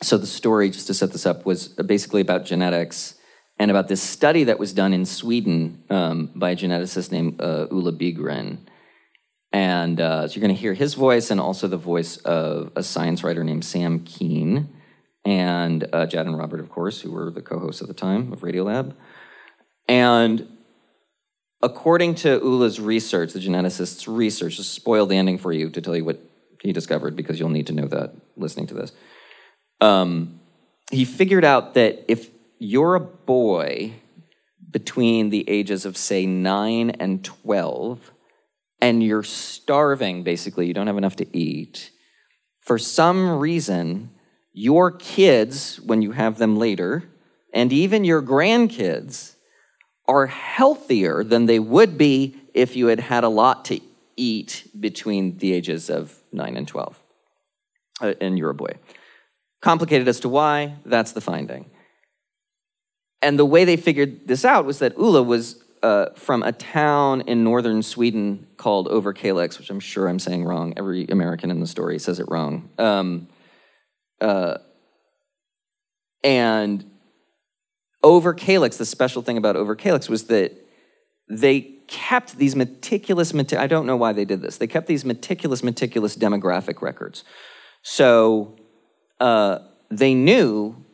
so 0.01 0.17
the 0.17 0.27
story, 0.27 0.69
just 0.69 0.87
to 0.87 0.93
set 0.93 1.11
this 1.11 1.25
up, 1.25 1.45
was 1.45 1.67
basically 1.67 2.21
about 2.21 2.45
genetics 2.45 3.15
and 3.59 3.69
about 3.69 3.89
this 3.89 4.01
study 4.01 4.45
that 4.45 4.57
was 4.57 4.73
done 4.73 4.93
in 4.93 5.05
Sweden 5.05 5.83
um, 5.89 6.31
by 6.33 6.51
a 6.51 6.55
geneticist 6.55 7.11
named 7.11 7.41
uh, 7.41 7.67
Ulla 7.69 7.91
Bygren 7.91 8.59
and 9.51 9.99
uh, 9.99 10.27
so 10.27 10.35
you're 10.35 10.41
going 10.41 10.55
to 10.55 10.61
hear 10.61 10.73
his 10.73 10.93
voice 10.93 11.31
and 11.31 11.39
also 11.39 11.67
the 11.67 11.77
voice 11.77 12.17
of 12.17 12.71
a 12.75 12.83
science 12.83 13.23
writer 13.23 13.43
named 13.43 13.65
Sam 13.65 14.01
Kean 14.01 14.69
and 15.25 15.87
uh, 15.91 16.05
Jad 16.05 16.27
and 16.27 16.37
Robert, 16.37 16.59
of 16.59 16.69
course, 16.69 17.01
who 17.01 17.11
were 17.11 17.31
the 17.31 17.41
co 17.41 17.59
hosts 17.59 17.81
at 17.81 17.87
the 17.87 17.93
time 17.93 18.31
of 18.31 18.41
Radiolab. 18.41 18.95
And 19.87 20.47
according 21.63 22.15
to 22.15 22.39
Ulla's 22.41 22.79
research, 22.79 23.33
the 23.33 23.39
geneticist's 23.39 24.07
research, 24.07 24.57
to 24.57 24.63
spoil 24.63 25.07
the 25.07 25.17
ending 25.17 25.39
for 25.39 25.51
you 25.51 25.69
to 25.71 25.81
tell 25.81 25.95
you 25.95 26.05
what 26.05 26.19
he 26.61 26.71
discovered 26.71 27.15
because 27.15 27.39
you'll 27.39 27.49
need 27.49 27.67
to 27.67 27.73
know 27.73 27.87
that 27.87 28.13
listening 28.37 28.67
to 28.67 28.75
this. 28.75 28.91
Um, 29.81 30.41
he 30.91 31.05
figured 31.05 31.45
out 31.45 31.73
that 31.73 32.05
if 32.07 32.29
you're 32.59 32.95
a 32.95 32.99
boy 32.99 33.93
between 34.69 35.29
the 35.29 35.49
ages 35.49 35.85
of, 35.85 35.97
say, 35.97 36.25
9 36.25 36.91
and 36.91 37.23
12, 37.23 38.11
and 38.81 39.01
you're 39.01 39.23
starving, 39.23 40.23
basically, 40.23 40.67
you 40.67 40.73
don't 40.73 40.87
have 40.87 40.97
enough 40.97 41.15
to 41.15 41.37
eat, 41.37 41.89
for 42.59 42.77
some 42.77 43.39
reason, 43.39 44.11
your 44.53 44.91
kids, 44.91 45.79
when 45.79 46.01
you 46.01 46.11
have 46.11 46.37
them 46.37 46.57
later, 46.57 47.03
and 47.53 47.73
even 47.73 48.03
your 48.03 48.21
grandkids, 48.21 49.35
are 50.07 50.27
healthier 50.27 51.23
than 51.23 51.45
they 51.45 51.59
would 51.59 51.97
be 51.97 52.35
if 52.53 52.75
you 52.75 52.87
had 52.87 52.99
had 52.99 53.23
a 53.23 53.29
lot 53.29 53.65
to 53.65 53.79
eat 54.15 54.69
between 54.79 55.37
the 55.37 55.53
ages 55.53 55.89
of 55.89 56.21
9 56.31 56.57
and 56.57 56.67
12. 56.67 56.99
Uh, 58.01 58.13
and 58.19 58.37
you're 58.37 58.49
a 58.49 58.55
boy. 58.55 58.73
Complicated 59.61 60.07
as 60.07 60.19
to 60.21 60.29
why, 60.29 60.75
that's 60.85 61.11
the 61.11 61.21
finding. 61.21 61.65
And 63.21 63.37
the 63.37 63.45
way 63.45 63.65
they 63.65 63.77
figured 63.77 64.27
this 64.27 64.45
out 64.45 64.65
was 64.65 64.79
that 64.79 64.97
Ulla 64.97 65.23
was 65.23 65.63
uh, 65.83 66.07
from 66.15 66.43
a 66.43 66.51
town 66.51 67.21
in 67.21 67.43
northern 67.43 67.83
Sweden 67.83 68.47
called 68.57 68.87
Överkalix, 68.87 69.57
which 69.57 69.69
I'm 69.69 69.79
sure 69.79 70.07
I'm 70.07 70.19
saying 70.19 70.45
wrong. 70.45 70.73
Every 70.77 71.05
American 71.07 71.51
in 71.51 71.59
the 71.59 71.67
story 71.67 71.99
says 71.99 72.19
it 72.19 72.25
wrong. 72.29 72.69
Um, 72.77 73.27
uh, 74.21 74.57
and 76.23 76.89
Överkalix, 78.03 78.77
the 78.77 78.85
special 78.85 79.21
thing 79.21 79.37
about 79.37 79.55
Överkalix 79.55 80.09
was 80.09 80.25
that 80.25 80.53
they 81.29 81.61
kept 81.87 82.37
these 82.37 82.55
meticulous, 82.55 83.33
I 83.33 83.67
don't 83.67 83.85
know 83.85 83.95
why 83.95 84.13
they 84.13 84.25
did 84.25 84.41
this, 84.41 84.57
they 84.57 84.67
kept 84.67 84.87
these 84.87 85.05
meticulous, 85.05 85.63
meticulous 85.63 86.15
demographic 86.15 86.81
records. 86.81 87.23
So 87.81 88.57
uh, 89.19 89.59
they 89.89 90.13
knew 90.13 90.85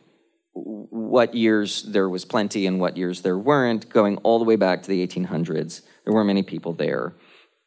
what 0.56 1.34
years 1.34 1.82
there 1.82 2.08
was 2.08 2.24
plenty 2.24 2.66
and 2.66 2.80
what 2.80 2.96
years 2.96 3.20
there 3.20 3.36
weren't, 3.36 3.88
going 3.90 4.16
all 4.18 4.38
the 4.38 4.44
way 4.44 4.56
back 4.56 4.82
to 4.82 4.88
the 4.88 5.06
1800s. 5.06 5.82
There 6.04 6.14
weren't 6.14 6.26
many 6.26 6.42
people 6.42 6.72
there. 6.72 7.14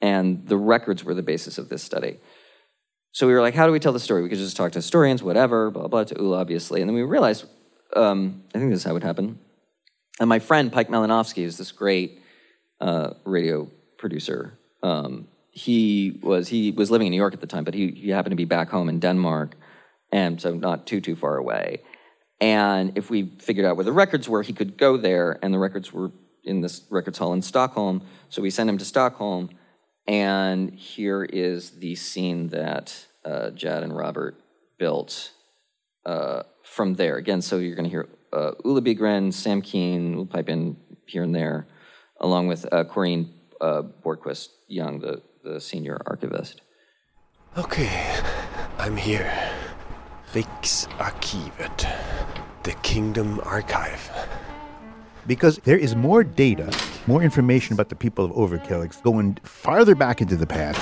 And 0.02 0.48
the 0.48 0.58
records 0.58 1.04
were 1.04 1.14
the 1.14 1.22
basis 1.22 1.58
of 1.58 1.70
this 1.70 1.84
study. 1.84 2.18
So 3.12 3.28
we 3.28 3.34
were 3.34 3.42
like, 3.42 3.54
how 3.54 3.68
do 3.68 3.72
we 3.72 3.80
tell 3.80 3.94
the 3.94 4.00
story? 4.00 4.24
We 4.24 4.30
could 4.30 4.40
just 4.40 4.58
talk 4.58 4.72
to 4.72 4.80
historians, 4.80 5.22
whatever, 5.22 5.70
blah, 5.70 5.88
blah, 5.88 6.06
to 6.06 6.20
Ulla, 6.20 6.40
obviously. 6.40 6.82
And 6.82 6.90
then 6.90 6.96
we 6.96 7.04
realized, 7.04 7.46
um, 7.96 8.44
I 8.56 8.60
think 8.60 8.72
this 8.72 8.80
is 8.80 8.86
how 8.86 8.96
it 8.96 9.04
happened. 9.04 9.38
And 10.20 10.28
my 10.28 10.40
friend, 10.40 10.72
Pejk 10.72 10.88
Malinovski, 10.88 11.44
is 11.44 11.58
this 11.58 11.72
great 11.72 12.20
uh, 12.82 13.12
radio 13.24 13.70
producer. 13.98 14.58
Um, 14.82 15.28
he 15.52 16.20
was 16.22 16.48
he 16.48 16.72
was 16.72 16.90
living 16.90 17.08
in 17.08 17.12
New 17.12 17.18
York 17.18 17.34
at 17.34 17.42
the 17.42 17.48
time, 17.48 17.64
but 17.64 17.74
he, 17.74 17.92
he 17.92 18.10
happened 18.10 18.32
to 18.32 18.38
be 18.38 18.46
back 18.46 18.70
home 18.70 18.88
in 18.88 19.00
Denmark, 19.00 19.56
and 20.12 20.40
so 20.40 20.54
not 20.54 20.88
too 20.88 21.02
too 21.02 21.16
far 21.16 21.38
away. 21.38 21.82
And 22.42 22.98
if 22.98 23.10
we 23.10 23.30
figured 23.40 23.66
out 23.66 23.76
where 23.76 23.86
the 23.86 23.92
records 23.92 24.30
were, 24.30 24.44
he 24.44 24.54
could 24.54 24.78
go 24.78 24.98
there, 24.98 25.38
and 25.42 25.54
the 25.54 25.60
records 25.60 25.92
were 25.92 26.12
in 26.44 26.62
this 26.62 26.84
records 26.90 27.18
hall 27.18 27.34
in 27.34 27.42
Stockholm. 27.42 28.02
So 28.30 28.42
we 28.42 28.50
sent 28.50 28.70
him 28.70 28.78
to 28.78 28.86
Stockholm, 28.86 29.50
and 30.08 30.74
here 30.74 31.24
is 31.24 31.72
the 31.72 31.96
scene 31.96 32.48
that 32.50 33.06
uh, 33.26 33.50
Jad 33.52 33.84
and 33.84 33.96
Robert 33.96 34.40
built 34.78 35.32
uh, 36.06 36.44
from 36.64 36.96
there. 36.96 37.18
Again, 37.18 37.42
so 37.42 37.58
you're 37.58 37.76
going 37.76 37.84
to 37.84 37.90
hear 37.90 38.08
uh, 38.32 38.52
Ulla 38.64 38.82
Bygren, 38.82 39.34
Sam 39.34 39.62
Kean, 39.62 40.16
we'll 40.16 40.26
pipe 40.26 40.50
in 40.50 40.78
here 41.08 41.24
and 41.24 41.36
there, 41.36 41.68
along 42.22 42.48
with 42.48 42.66
uh, 42.72 42.86
Corrine 42.86 43.30
uh, 43.60 43.84
Bordquist 44.04 44.50
Young, 44.68 45.00
the, 45.00 45.22
the 45.44 45.60
senior 45.60 46.02
archivist. 46.06 46.62
Okay, 47.58 48.22
I'm 48.78 48.96
here. 48.96 49.32
Riksarkivet, 50.34 51.90
the 52.64 52.72
Kingdom 52.84 53.40
Archive. 53.44 54.10
Because 55.28 55.58
there 55.64 55.78
is 55.78 55.96
more 55.96 56.24
data, 56.24 56.72
more 57.06 57.22
information 57.22 57.74
about 57.74 57.90
the 57.90 57.96
people 57.96 58.26
of 58.26 58.32
Överkalix 58.32 59.02
going 59.04 59.38
farther 59.44 59.94
back 59.96 60.22
into 60.22 60.36
the 60.36 60.48
past 60.48 60.80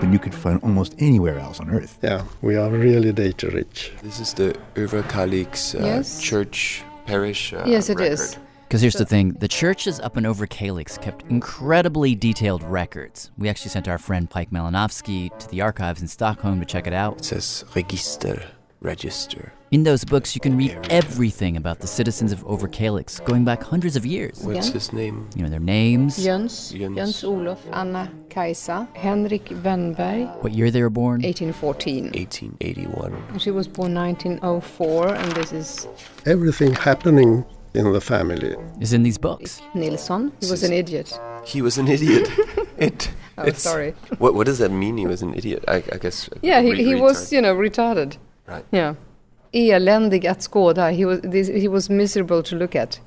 than 0.00 0.12
you 0.12 0.18
could 0.18 0.34
find 0.34 0.62
almost 0.62 0.94
anywhere 0.98 1.38
else 1.38 1.60
on 1.60 1.70
Earth. 1.70 1.98
Yeah, 2.02 2.22
we 2.42 2.56
are 2.56 2.70
really 2.70 3.12
data 3.12 3.48
rich. 3.50 3.92
This 4.02 4.20
is 4.20 4.34
the 4.34 4.54
Överkalix 4.74 5.74
uh, 5.80 5.84
Yes. 5.86 6.20
church 6.20 6.82
parish 7.06 7.52
uh, 7.54 7.64
Yes, 7.66 7.88
it 7.88 7.98
record. 7.98 8.12
is. 8.12 8.38
Because 8.68 8.80
here's 8.80 8.94
the 8.94 9.06
thing 9.06 9.30
the 9.38 9.46
churches 9.48 10.00
up 10.00 10.16
in 10.16 10.24
Överkalix 10.24 11.00
kept 11.00 11.22
incredibly 11.30 12.14
detailed 12.16 12.64
records. 12.64 13.30
We 13.38 13.48
actually 13.48 13.70
sent 13.70 13.86
our 13.88 13.96
friend 13.96 14.28
Pejk 14.28 14.50
Malinovski 14.50 15.30
to 15.38 15.48
the 15.48 15.60
archives 15.62 16.02
in 16.02 16.08
Stockholm 16.08 16.58
to 16.60 16.66
check 16.66 16.86
it 16.88 16.92
out. 16.92 17.18
It 17.18 17.24
says 17.24 17.64
register, 17.76 18.42
register. 18.80 19.52
In 19.72 19.82
those 19.82 20.04
books, 20.04 20.34
you 20.34 20.40
can 20.40 20.56
read 20.56 20.78
everything 20.90 21.56
about 21.56 21.80
the 21.80 21.86
citizens 21.86 22.30
of 22.32 22.44
Överkalix 22.46 23.22
going 23.24 23.44
back 23.44 23.62
hundreds 23.62 23.96
of 23.96 24.06
years. 24.06 24.38
What's 24.44 24.68
Yeah. 24.68 24.72
his 24.74 24.92
name? 24.92 25.28
You 25.34 25.42
know, 25.42 25.48
their 25.50 25.58
names, 25.60 26.18
Jöns, 26.18 26.72
Jöns. 26.72 26.96
Jöns 26.96 27.24
Olof, 27.24 27.58
Anna 27.72 28.10
Kajsa, 28.28 28.86
Henrik 28.94 29.46
Wennberg, 29.64 30.42
what 30.42 30.52
year 30.52 30.70
they 30.70 30.82
were 30.82 30.90
born. 30.90 31.22
1814. 31.22 32.10
1881. 32.14 33.38
She 33.38 33.50
was 33.50 33.66
born 33.66 33.92
1904, 33.94 35.08
and 35.14 35.32
this 35.32 35.52
is 35.52 35.88
Everything 36.26 36.72
happening 36.72 37.44
in 37.74 37.92
the 37.92 38.00
family. 38.00 38.54
is 38.80 38.92
in 38.92 39.02
these 39.02 39.18
books. 39.18 39.60
Nilsson. 39.74 40.32
He 40.40 40.50
was 40.50 40.62
an 40.62 40.72
idiot. 40.72 41.18
He 41.44 41.60
was 41.62 41.76
an 41.78 41.88
idiot. 41.88 42.28
it. 42.78 43.10
Oh, 43.38 43.42
it's- 43.42 43.62
sorry. 43.62 43.94
What 44.18 44.34
What 44.34 44.46
does 44.46 44.58
that 44.58 44.70
mean? 44.70 44.96
He 44.96 45.06
was 45.06 45.22
an 45.22 45.34
idiot. 45.34 45.64
I, 45.68 45.76
I 45.92 45.98
guess. 45.98 46.28
Yeah, 46.42 46.62
he, 46.62 46.72
he 46.84 46.94
was, 46.94 47.32
you 47.32 47.40
know, 47.42 47.54
retarded. 47.54 48.16
Right. 48.48 48.64
Yeah. 48.70 48.94
Eländig 49.52 50.26
att 50.26 50.42
skåda. 50.42 50.88
He 50.90 51.04
was, 51.06 51.20
this, 51.20 51.48
he 51.48 51.68
was 51.68 51.90
miserable 51.90 52.42
to 52.42 52.56
look 52.56 52.74
at. 52.76 53.00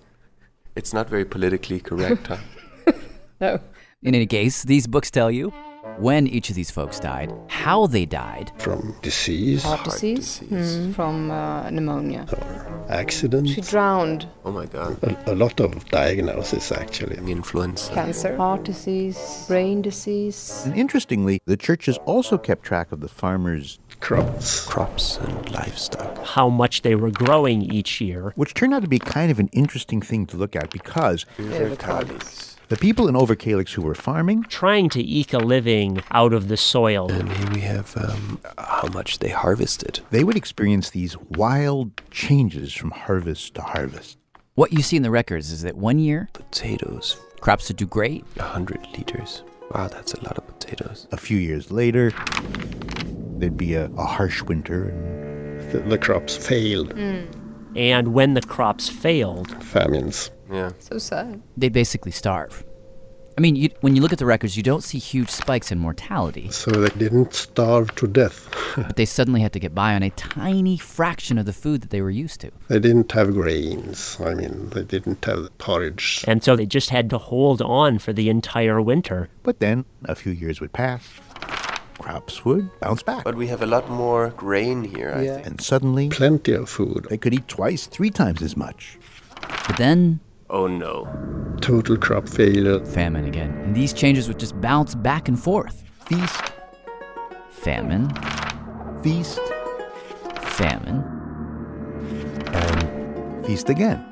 It's 0.76 0.94
not 0.94 1.10
very 1.10 1.26
politically 1.26 1.80
correct, 1.80 2.28
huh? 2.28 2.38
No. 3.42 3.60
In 4.02 4.16
any 4.16 4.28
case, 4.28 4.64
these 4.68 4.88
books 4.88 5.12
tell 5.12 5.32
you 5.32 5.52
when 5.98 6.28
each 6.28 6.50
of 6.50 6.56
these 6.56 6.72
folks 6.72 7.00
died, 7.00 7.32
how 7.48 7.88
they 7.88 8.06
died, 8.06 8.52
From 8.58 8.96
disease, 9.02 9.64
Heart 9.64 9.84
disease, 9.86 10.40
Hmm. 10.50 10.92
from 10.92 11.32
uh, 11.32 11.70
pneumonia. 11.70 12.26
accidents, 12.90 13.52
She 13.52 13.62
drowned. 13.62 14.26
Oh 14.46 14.52
my 14.52 14.66
god. 14.66 14.98
a, 15.04 15.34
a 15.34 15.36
lot 15.36 15.60
of 15.60 15.86
diagnosis 15.90 16.72
actually. 16.72 17.18
Influenza. 17.32 17.94
Cancer, 17.94 18.36
heart 18.38 18.64
disease, 18.66 19.46
brain 19.48 19.82
disease. 19.82 20.64
And 20.66 20.76
interestingly, 20.78 21.40
the 21.46 21.58
churches 21.58 21.98
also 22.06 22.38
kept 22.38 22.64
track 22.64 22.92
of 22.92 23.00
the 23.00 23.10
farmers' 23.10 23.80
crops, 24.00 24.66
crops 24.66 25.18
and 25.18 25.52
livestock. 25.52 26.26
How 26.26 26.50
much 26.50 26.82
they 26.82 26.96
were 26.96 27.12
growing 27.12 27.62
each 27.62 28.02
year. 28.02 28.32
which 28.36 28.54
turned 28.54 28.74
out 28.74 28.82
to 28.82 28.88
be 28.88 29.00
kind 29.00 29.32
of 29.32 29.40
an 29.40 29.50
interesting 29.52 30.02
thing 30.02 30.26
to 30.28 30.38
look 30.38 30.56
at 30.56 30.70
because 30.72 31.26
Vercalis. 31.38 32.56
the 32.70 32.78
people 32.78 33.08
in 33.08 33.16
Överkalix 33.16 33.74
who 33.74 33.82
were 33.82 33.96
farming 33.96 34.44
Trying 34.44 34.90
to 34.90 35.02
eke 35.04 35.34
a 35.34 35.38
living 35.40 36.02
out 36.12 36.34
of 36.34 36.48
the 36.48 36.58
soil. 36.58 37.12
And 37.12 37.32
here 37.32 37.50
we 37.54 37.62
have 37.62 37.96
um, 37.98 38.40
how 38.58 38.88
much 38.94 39.20
they 39.20 39.30
harvested. 39.30 40.00
they 40.12 40.24
would 40.24 40.38
experience 40.38 40.90
these 40.92 41.18
wild 41.32 41.92
changes 42.12 42.74
from 42.74 42.92
harvest 42.92 43.56
to 43.56 43.62
harvest. 43.62 44.18
what 44.56 44.72
you 44.74 44.82
see 44.82 44.98
in 44.98 45.04
the 45.04 45.12
records 45.12 45.52
is 45.52 45.62
that 45.64 45.76
one 45.76 46.00
year, 46.00 46.30
Potatoes. 46.34 47.18
crops 47.42 47.68
would 47.70 47.78
do 47.78 47.86
great, 47.86 48.24
100 48.36 48.88
liters. 48.98 49.44
Wow, 49.74 49.88
that's 49.88 50.14
a 50.16 50.24
lot 50.24 50.36
of 50.38 50.48
potatoes. 50.48 51.08
A 51.12 51.18
few 51.18 51.38
years 51.38 51.70
later, 51.70 52.12
there'd 53.40 53.58
be 53.58 53.74
a, 53.76 53.86
a 53.86 54.06
harsh 54.06 54.42
winter 54.44 54.90
and 54.90 55.72
The, 55.72 55.80
the 55.80 55.98
crops 55.98 56.36
failed, 56.36 56.94
hmm. 56.94 57.26
And 57.76 58.14
when 58.14 58.34
the 58.34 58.42
crops 58.42 58.90
failed, 58.90 59.64
famines. 59.64 60.32
Yeah. 60.52 60.72
So 60.80 60.98
sad. 60.98 61.42
they 61.56 61.70
basically 61.70 62.12
starve. 62.12 62.64
I 63.38 63.42
mean, 63.42 63.56
you, 63.56 63.70
when 63.82 63.96
you 63.96 64.02
look 64.02 64.12
at 64.12 64.20
the 64.20 64.26
records, 64.26 64.58
you 64.58 64.64
don't 64.64 64.84
see 64.84 64.98
huge 64.98 65.30
spikes 65.30 65.72
in 65.72 65.78
mortality, 65.80 66.50
So 66.50 66.72
they 66.72 66.90
didn't 66.98 67.34
starve 67.34 67.94
to 67.96 68.08
death. 68.08 68.50
but 68.76 68.98
they 68.98 69.06
suddenly 69.06 69.40
had 69.40 69.54
to 69.54 69.60
get 69.60 69.74
by 69.74 69.94
on 69.94 70.04
a 70.04 70.10
tiny 70.10 70.76
fraction 70.78 71.38
of 71.38 71.46
the 71.46 71.54
food 71.54 71.82
that 71.82 71.90
they 71.92 72.02
were 72.02 72.10
used 72.10 72.42
to. 72.42 72.52
they 72.68 72.80
didn't 72.80 73.12
have 73.14 73.32
grains. 73.34 74.18
I 74.20 74.34
mean, 74.34 74.70
they 74.72 74.84
didn't 74.84 75.24
have 75.24 75.56
porridge. 75.60 76.26
and 76.28 76.44
so 76.44 76.56
they 76.58 76.66
just 76.66 76.90
had 76.90 77.10
to 77.12 77.18
hold 77.18 77.62
on 77.62 78.00
for 78.00 78.12
the 78.12 78.30
entire 78.30 78.82
winter. 78.82 79.30
But 79.44 79.60
then 79.60 79.86
a 80.06 80.16
few 80.16 80.34
years 80.34 80.60
would 80.60 80.74
pass, 80.74 81.08
crops 82.00 82.44
would 82.46 82.70
bounce 82.80 83.04
back. 83.04 83.24
But 83.24 83.36
we 83.36 83.48
have 83.48 83.62
a 83.62 83.66
lot 83.66 83.90
more 83.90 84.30
grain 84.38 84.84
here, 84.84 85.14
I 85.16 85.28
think. 85.28 85.46
And 85.48 85.62
suddenly, 85.62 86.10
Plenty 86.10 86.54
of 86.54 86.70
food. 86.70 87.06
they 87.10 87.18
could 87.18 87.34
eat 87.34 87.48
twice, 87.48 87.86
three 87.88 88.10
times 88.10 88.42
as 88.42 88.56
much. 88.58 88.98
But 89.68 89.78
then, 89.78 90.20
Oh 90.50 90.66
no. 90.68 91.06
Total 91.62 91.96
crop 91.98 92.28
failure. 92.28 92.84
famine 92.86 93.26
again. 93.26 93.52
And 93.64 93.76
these 93.76 93.94
changes 93.94 94.28
would 94.28 94.40
just 94.40 94.60
bounce 94.62 94.96
back 94.96 95.28
and 95.28 95.38
forth. 95.40 95.84
Feast, 96.08 96.42
Famine, 97.52 98.10
feast, 99.04 99.40
famine. 100.58 101.04
and 102.54 103.46
feast 103.46 103.70
again. 103.70 104.04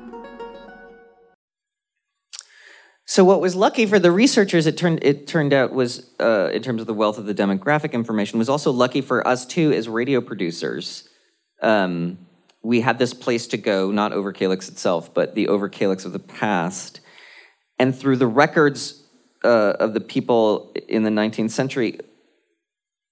So 3.10 3.24
what 3.24 3.40
was 3.40 3.56
lucky 3.56 3.86
for 3.86 3.98
the 3.98 4.12
researchers, 4.12 4.66
it 4.66 4.76
turned 4.76 5.02
it 5.02 5.26
turned 5.26 5.54
out 5.54 5.72
was 5.72 6.10
uh, 6.20 6.50
in 6.52 6.62
terms 6.62 6.82
of 6.82 6.86
the 6.86 6.92
wealth 6.92 7.16
of 7.16 7.24
the 7.24 7.34
demographic 7.34 7.92
information, 7.92 8.38
was 8.38 8.50
also 8.50 8.70
lucky 8.70 9.00
for 9.00 9.26
us 9.26 9.46
too 9.46 9.72
as 9.72 9.88
radio 9.88 10.20
producers. 10.20 11.08
Um, 11.62 12.18
we 12.62 12.82
had 12.82 12.98
this 12.98 13.14
place 13.14 13.46
to 13.46 13.56
go, 13.56 13.90
not 13.90 14.12
Överkalix 14.12 14.68
itself, 14.68 15.14
but 15.14 15.34
the 15.34 15.46
Överkalix 15.46 16.04
of 16.04 16.12
the 16.12 16.18
past, 16.18 17.00
and 17.78 17.98
through 17.98 18.16
the 18.16 18.26
records 18.26 19.02
uh, 19.42 19.72
of 19.80 19.94
the 19.94 20.00
people 20.00 20.74
in 20.86 21.02
the 21.02 21.10
19th 21.10 21.52
century, 21.52 21.98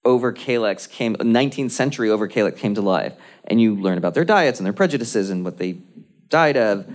Överkalix 0.05 0.87
came 0.87 1.15
19th 1.15 1.71
century 1.71 2.09
Överkalix 2.09 2.55
came 2.55 2.75
to 2.75 2.81
life, 2.81 3.13
and 3.45 3.59
you 3.59 3.73
learn 3.73 3.97
about 3.97 4.13
their 4.13 4.25
diets 4.25 4.59
and 4.59 4.65
their 4.67 4.73
prejudices 4.73 5.31
and 5.31 5.43
what 5.43 5.57
they 5.57 5.79
died 6.29 6.55
of, 6.55 6.85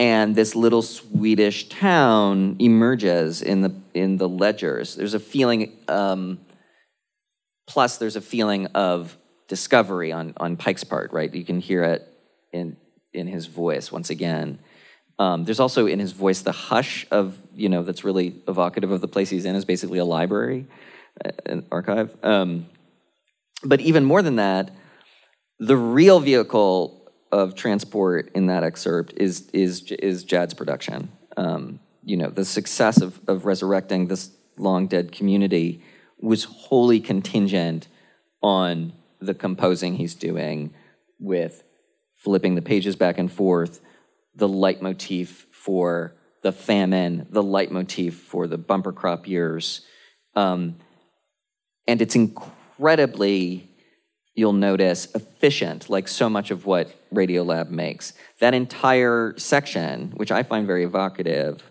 and 0.00 0.34
this 0.34 0.56
little 0.56 0.80
Swedish 0.80 1.68
town 1.68 2.56
emerges 2.58 3.42
in 3.42 3.60
the 3.60 3.74
in 3.92 4.16
the 4.16 4.26
ledgers. 4.26 4.94
There's 4.94 5.12
a 5.12 5.20
feeling, 5.20 5.76
um, 5.88 6.40
plus 7.68 7.98
there's 7.98 8.16
a 8.16 8.22
feeling 8.22 8.64
of 8.68 9.18
discovery 9.46 10.10
on 10.10 10.32
on 10.38 10.56
Pejk's 10.56 10.84
part, 10.84 11.12
right? 11.12 11.32
You 11.32 11.44
can 11.44 11.60
hear 11.60 11.84
it 11.84 12.08
in 12.50 12.78
in 13.12 13.26
his 13.26 13.44
voice 13.44 13.92
once 13.92 14.08
again. 14.08 14.58
Um, 15.18 15.44
there's 15.44 15.60
also 15.60 15.86
in 15.86 15.98
his 15.98 16.12
voice 16.12 16.40
the 16.40 16.52
hush 16.52 17.06
of 17.10 17.36
you 17.54 17.68
know 17.68 17.82
that's 17.82 18.02
really 18.02 18.40
evocative 18.48 18.90
of 18.92 19.02
the 19.02 19.08
place 19.08 19.28
he's 19.28 19.44
in 19.44 19.54
is 19.54 19.66
basically 19.66 19.98
a 19.98 20.06
library, 20.06 20.66
uh, 21.22 21.30
an 21.44 21.66
archive. 21.70 22.16
Um, 22.22 22.68
but 23.62 23.82
even 23.82 24.06
more 24.06 24.22
than 24.22 24.36
that, 24.36 24.70
the 25.58 25.76
real 25.76 26.20
vehicle 26.20 26.99
of 27.32 27.54
transport 27.54 28.30
in 28.34 28.46
that 28.46 28.64
excerpt 28.64 29.14
is 29.16 29.48
is 29.52 29.90
is 29.92 30.24
Jad's 30.24 30.54
production. 30.54 31.10
Um, 31.36 31.80
you 32.02 32.16
know, 32.16 32.30
the 32.30 32.44
success 32.44 33.00
of 33.00 33.20
of 33.28 33.44
resurrecting 33.44 34.08
this 34.08 34.30
long 34.56 34.86
dead 34.86 35.12
community 35.12 35.82
was 36.18 36.44
wholly 36.44 37.00
contingent 37.00 37.88
on 38.42 38.92
the 39.20 39.34
composing 39.34 39.96
he's 39.96 40.14
doing 40.14 40.74
with 41.18 41.62
flipping 42.16 42.54
the 42.54 42.62
pages 42.62 42.96
back 42.96 43.18
and 43.18 43.32
forth, 43.32 43.80
the 44.34 44.48
leitmotif 44.48 45.46
for 45.50 46.14
the 46.42 46.52
famine, 46.52 47.26
the 47.30 47.42
leitmotif 47.42 48.14
for 48.14 48.46
the 48.46 48.58
bumper 48.58 48.92
crop 48.92 49.26
years. 49.26 49.82
Um, 50.34 50.76
and 51.86 52.00
it's 52.00 52.14
incredibly, 52.14 53.69
you'll 54.40 54.54
notice, 54.54 55.06
efficient, 55.14 55.90
like 55.90 56.08
so 56.08 56.28
much 56.28 56.50
of 56.50 56.64
what 56.64 56.90
Radiolab 57.14 57.68
makes. 57.68 58.14
That 58.40 58.54
entire 58.54 59.34
section, 59.36 60.12
which 60.16 60.32
I 60.32 60.42
find 60.42 60.66
very 60.66 60.82
evocative, 60.82 61.62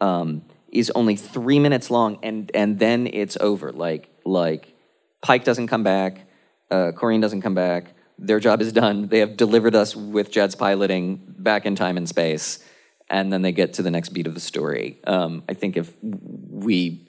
um, 0.00 0.42
is 0.72 0.90
only 0.94 1.14
three 1.14 1.58
minutes 1.58 1.90
long, 1.90 2.18
and 2.22 2.50
and 2.54 2.78
then 2.78 3.06
it's 3.06 3.36
over. 3.40 3.70
Like 3.70 4.08
like 4.24 4.74
Pejk 5.22 5.44
doesn't 5.44 5.68
come 5.68 5.84
back, 5.84 6.26
uh, 6.70 6.92
Corrine 6.96 7.20
doesn't 7.20 7.42
come 7.42 7.54
back. 7.54 7.92
Their 8.18 8.40
job 8.40 8.62
is 8.62 8.72
done. 8.72 9.08
They 9.08 9.18
have 9.18 9.36
delivered 9.36 9.74
us 9.74 9.94
with 9.94 10.30
Jad's 10.30 10.54
piloting 10.54 11.22
back 11.38 11.66
in 11.66 11.76
time 11.76 11.98
and 11.98 12.08
space, 12.08 12.64
and 13.10 13.30
then 13.30 13.42
they 13.42 13.52
get 13.52 13.74
to 13.74 13.82
the 13.82 13.90
next 13.90 14.08
beat 14.08 14.26
of 14.26 14.34
the 14.34 14.40
story. 14.40 14.98
Um, 15.06 15.42
I 15.50 15.54
think 15.54 15.76
if 15.76 15.92
we 16.02 17.06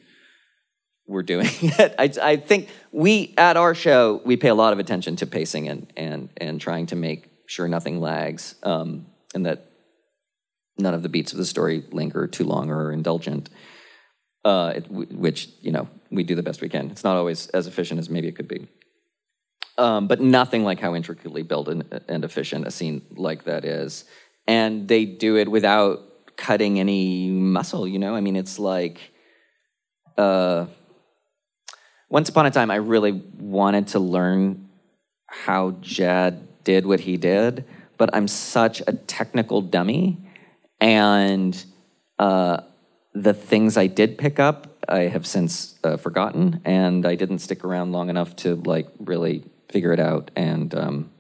were 1.08 1.24
doing 1.24 1.48
it, 1.62 1.96
I, 1.98 2.12
I 2.22 2.36
think 2.36 2.70
we 2.92 3.34
at 3.38 3.58
our 3.58 3.74
show 3.74 4.22
we 4.26 4.38
pay 4.38 4.50
a 4.50 4.56
lot 4.56 4.74
of 4.74 4.80
attention 4.80 5.16
to 5.18 5.26
pacing 5.26 5.70
and 5.70 5.92
and 5.96 6.30
and 6.38 6.62
trying 6.62 6.86
to 6.88 6.96
make 6.96 7.30
sure 7.46 7.68
nothing 7.68 8.00
lags, 8.00 8.56
um, 8.64 9.08
and 9.34 9.46
that 9.46 9.72
none 10.78 10.94
of 10.94 11.02
the 11.02 11.10
beats 11.10 11.32
of 11.32 11.38
the 11.38 11.46
story 11.46 11.84
linger 11.92 12.28
too 12.28 12.44
long 12.44 12.70
or 12.70 12.92
indulgent. 12.92 13.50
Uh, 14.46 14.74
it, 14.78 14.90
which 14.90 15.50
you 15.62 15.72
know 15.72 15.90
we 16.12 16.24
do 16.24 16.36
the 16.36 16.44
best 16.44 16.62
we 16.62 16.70
can. 16.70 16.92
It's 16.92 17.04
not 17.04 17.18
always 17.18 17.48
as 17.48 17.68
efficient 17.68 18.00
as 18.00 18.10
maybe 18.10 18.28
it 18.28 18.36
could 18.36 18.48
be, 18.48 18.68
um, 19.78 20.08
but 20.08 20.22
nothing 20.22 20.64
like 20.64 20.80
how 20.80 20.96
intricately 20.96 21.42
built 21.42 21.68
and, 21.68 22.02
and 22.08 22.24
efficient 22.24 22.68
a 22.68 22.72
scene 22.72 23.02
like 23.12 23.46
that 23.46 23.66
is. 23.66 24.06
And 24.48 24.88
they 24.88 25.04
do 25.04 25.36
it 25.36 25.50
without 25.50 26.38
cutting 26.38 26.80
any 26.80 27.30
muscle. 27.30 27.86
You 27.86 28.00
know, 28.00 28.16
I 28.16 28.22
mean, 28.22 28.36
it's 28.36 28.60
like. 28.60 29.00
Uh, 30.18 30.66
once 32.10 32.30
upon 32.30 32.46
a 32.46 32.52
time, 32.52 32.72
I 32.72 32.76
really 32.76 33.12
wanted 33.12 33.88
to 33.90 34.00
learn 34.00 34.70
how 35.28 35.72
Jad 35.82 36.48
did 36.64 36.86
what 36.86 37.02
he 37.02 37.18
did, 37.18 37.66
but 37.98 38.10
I'm 38.14 38.28
such 38.28 38.82
a 38.88 38.94
technical 38.94 39.62
dummy, 39.62 40.18
and 40.80 41.66
uh, 42.20 42.62
the 43.14 43.34
things 43.34 43.78
I 43.78 43.88
did 43.88 44.18
pick 44.18 44.40
up, 44.40 44.86
I 44.88 45.02
have 45.02 45.26
since 45.26 45.78
uh, 45.84 45.98
forgotten, 45.98 46.62
and 46.64 47.06
I 47.06 47.16
didn't 47.16 47.40
stick 47.40 47.66
around 47.66 47.92
long 47.92 48.10
enough 48.10 48.36
to 48.38 48.56
like 48.56 48.88
really 49.00 49.44
figure 49.70 49.92
it 49.92 50.00
out, 50.00 50.32
and 50.36 50.74
um, 50.76 51.12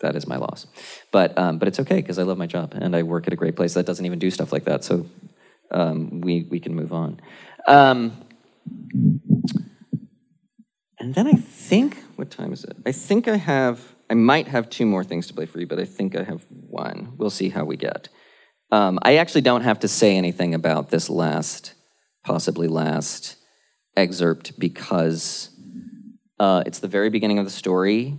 that 0.00 0.14
is 0.14 0.26
my 0.26 0.36
loss. 0.36 0.66
But 1.10 1.36
um, 1.36 1.58
but 1.58 1.66
it's 1.66 1.80
okay 1.80 1.96
because 1.96 2.18
I 2.18 2.22
love 2.22 2.38
my 2.38 2.46
job 2.46 2.74
and 2.76 2.94
I 2.94 3.02
work 3.02 3.26
at 3.26 3.32
a 3.32 3.36
great 3.36 3.56
place 3.56 3.74
that 3.74 3.86
doesn't 3.86 4.04
even 4.04 4.18
do 4.18 4.30
stuff 4.30 4.52
like 4.52 4.64
that, 4.64 4.84
so 4.84 5.06
um, 5.70 6.20
we 6.20 6.46
we 6.50 6.60
can 6.60 6.74
move 6.74 6.92
on. 6.92 7.20
And 11.06 11.14
then 11.14 11.28
I 11.28 11.34
think, 11.34 12.02
what 12.16 12.32
time 12.32 12.52
is 12.52 12.64
it? 12.64 12.76
I 12.84 12.90
think 12.90 13.28
I 13.28 13.36
have, 13.36 13.94
I 14.10 14.14
might 14.14 14.48
have 14.48 14.68
two 14.68 14.84
more 14.84 15.04
things 15.04 15.28
to 15.28 15.34
play 15.34 15.46
for 15.46 15.60
you, 15.60 15.66
but 15.68 15.78
I 15.78 15.84
think 15.84 16.16
I 16.16 16.24
have 16.24 16.44
one. 16.50 17.12
We'll 17.16 17.30
see 17.30 17.48
how 17.48 17.64
we 17.64 17.76
get. 17.76 18.08
Um, 18.72 18.98
I 19.02 19.18
actually 19.18 19.42
don't 19.42 19.60
have 19.60 19.78
to 19.78 19.86
say 19.86 20.16
anything 20.16 20.52
about 20.52 20.90
this 20.90 21.08
last, 21.08 21.74
possibly 22.24 22.66
last 22.66 23.36
excerpt 23.96 24.58
because 24.58 25.50
uh, 26.40 26.64
it's 26.66 26.80
the 26.80 26.88
very 26.88 27.08
beginning 27.08 27.38
of 27.38 27.44
the 27.44 27.52
story, 27.52 28.18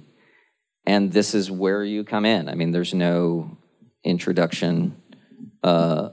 and 0.86 1.12
this 1.12 1.36
is 1.36 1.52
where 1.52 1.84
you 1.84 2.06
come 2.06 2.24
in. 2.24 2.48
I 2.48 2.56
mean, 2.56 2.72
there's 2.72 2.94
no 2.94 3.58
introduction, 4.06 4.96
uh, 5.62 6.12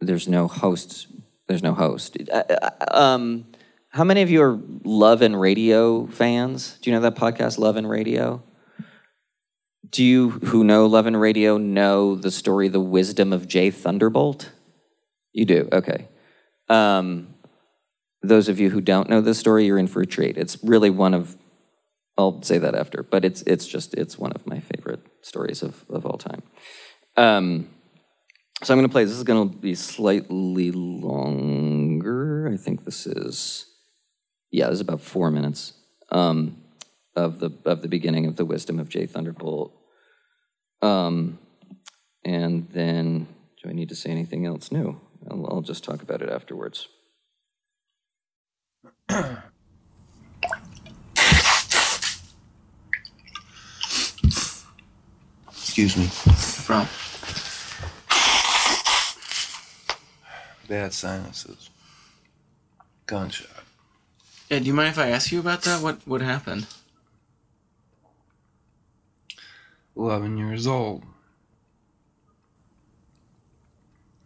there's 0.00 0.26
no 0.26 0.48
host, 0.48 1.06
there's 1.46 1.62
no 1.62 1.74
host. 1.74 2.16
Uh, 2.28 2.42
uh, 2.60 2.70
um, 2.90 3.46
How 3.92 4.04
many 4.04 4.22
of 4.22 4.30
you 4.30 4.40
are 4.42 4.56
Love 4.84 5.20
and 5.20 5.38
Radio 5.40 6.06
fans? 6.06 6.78
Do 6.80 6.90
you 6.90 6.96
know 6.96 7.02
that 7.02 7.16
podcast, 7.16 7.58
Love 7.58 7.74
and 7.74 7.90
Radio? 7.90 8.40
Do 9.90 10.04
you 10.04 10.30
who 10.30 10.62
know 10.62 10.86
Love 10.86 11.06
and 11.06 11.20
Radio 11.20 11.58
know 11.58 12.14
the 12.14 12.30
story, 12.30 12.68
The 12.68 12.78
Wisdom 12.78 13.32
of 13.32 13.48
Jay 13.48 13.68
Thunderbolt? 13.72 14.52
You 15.32 15.44
do, 15.44 15.68
okay. 15.72 16.06
Um, 16.68 17.34
those 18.22 18.48
of 18.48 18.60
you 18.60 18.70
who 18.70 18.80
don't 18.80 19.10
know 19.10 19.20
this 19.20 19.40
story, 19.40 19.66
you're 19.66 19.78
in 19.78 19.88
for 19.88 20.02
a 20.02 20.06
treat. 20.06 20.36
It's 20.38 20.56
really 20.62 20.90
one 20.90 21.12
of, 21.12 21.36
I'll 22.16 22.40
say 22.42 22.58
that 22.58 22.76
after, 22.76 23.02
but 23.02 23.24
it's 23.24 23.42
it's 23.42 23.66
just 23.66 23.94
it's 23.94 24.16
one 24.16 24.30
of 24.32 24.46
my 24.46 24.60
favorite 24.60 25.00
stories 25.22 25.64
of, 25.64 25.84
of 25.90 26.06
all 26.06 26.16
time. 26.16 26.42
Um, 27.16 27.70
so 28.62 28.72
I'm 28.72 28.78
going 28.78 28.88
to 28.88 28.92
play. 28.92 29.04
This 29.04 29.16
is 29.16 29.24
going 29.24 29.50
to 29.50 29.56
be 29.56 29.74
slightly 29.74 30.70
longer. 30.70 32.48
I 32.52 32.56
think 32.56 32.84
this 32.84 33.06
is, 33.08 33.66
yeah, 34.50 34.66
it 34.66 34.70
was 34.70 34.80
about 34.80 35.00
four 35.00 35.30
minutes 35.30 35.74
um, 36.10 36.56
of 37.14 37.38
the 37.40 37.50
of 37.64 37.82
the 37.82 37.88
beginning 37.88 38.26
of 38.26 38.36
the 38.36 38.44
wisdom 38.44 38.78
of 38.78 38.88
Jay 38.88 39.06
Thunderbolt. 39.06 39.72
Um, 40.82 41.38
and 42.24 42.68
then, 42.70 43.26
do 43.62 43.68
I 43.68 43.72
need 43.72 43.88
to 43.90 43.94
say 43.94 44.10
anything 44.10 44.46
else 44.46 44.72
new? 44.72 45.00
I'll, 45.30 45.46
I'll 45.46 45.60
just 45.60 45.84
talk 45.84 46.02
about 46.02 46.22
it 46.22 46.30
afterwards. 46.30 46.88
Excuse 55.48 55.96
me. 55.96 56.06
From? 56.06 56.86
Bad 60.68 60.92
sinuses. 60.92 61.70
Gunshot. 63.06 63.64
Yeah, 64.50 64.58
do 64.58 64.64
you 64.64 64.74
mind 64.74 64.88
if 64.88 64.98
I 64.98 65.10
ask 65.10 65.30
you 65.30 65.38
about 65.38 65.62
that? 65.62 65.80
What 65.80 66.04
what 66.08 66.22
happened? 66.22 66.66
11 69.96 70.38
years 70.38 70.66
old. 70.66 71.04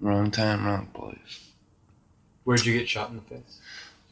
Wrong 0.01 0.31
time, 0.31 0.65
wrong 0.65 0.87
place. 0.95 1.51
Where'd 2.45 2.65
you 2.65 2.79
get 2.79 2.89
shot 2.89 3.11
in 3.11 3.17
the 3.17 3.23
face? 3.23 3.61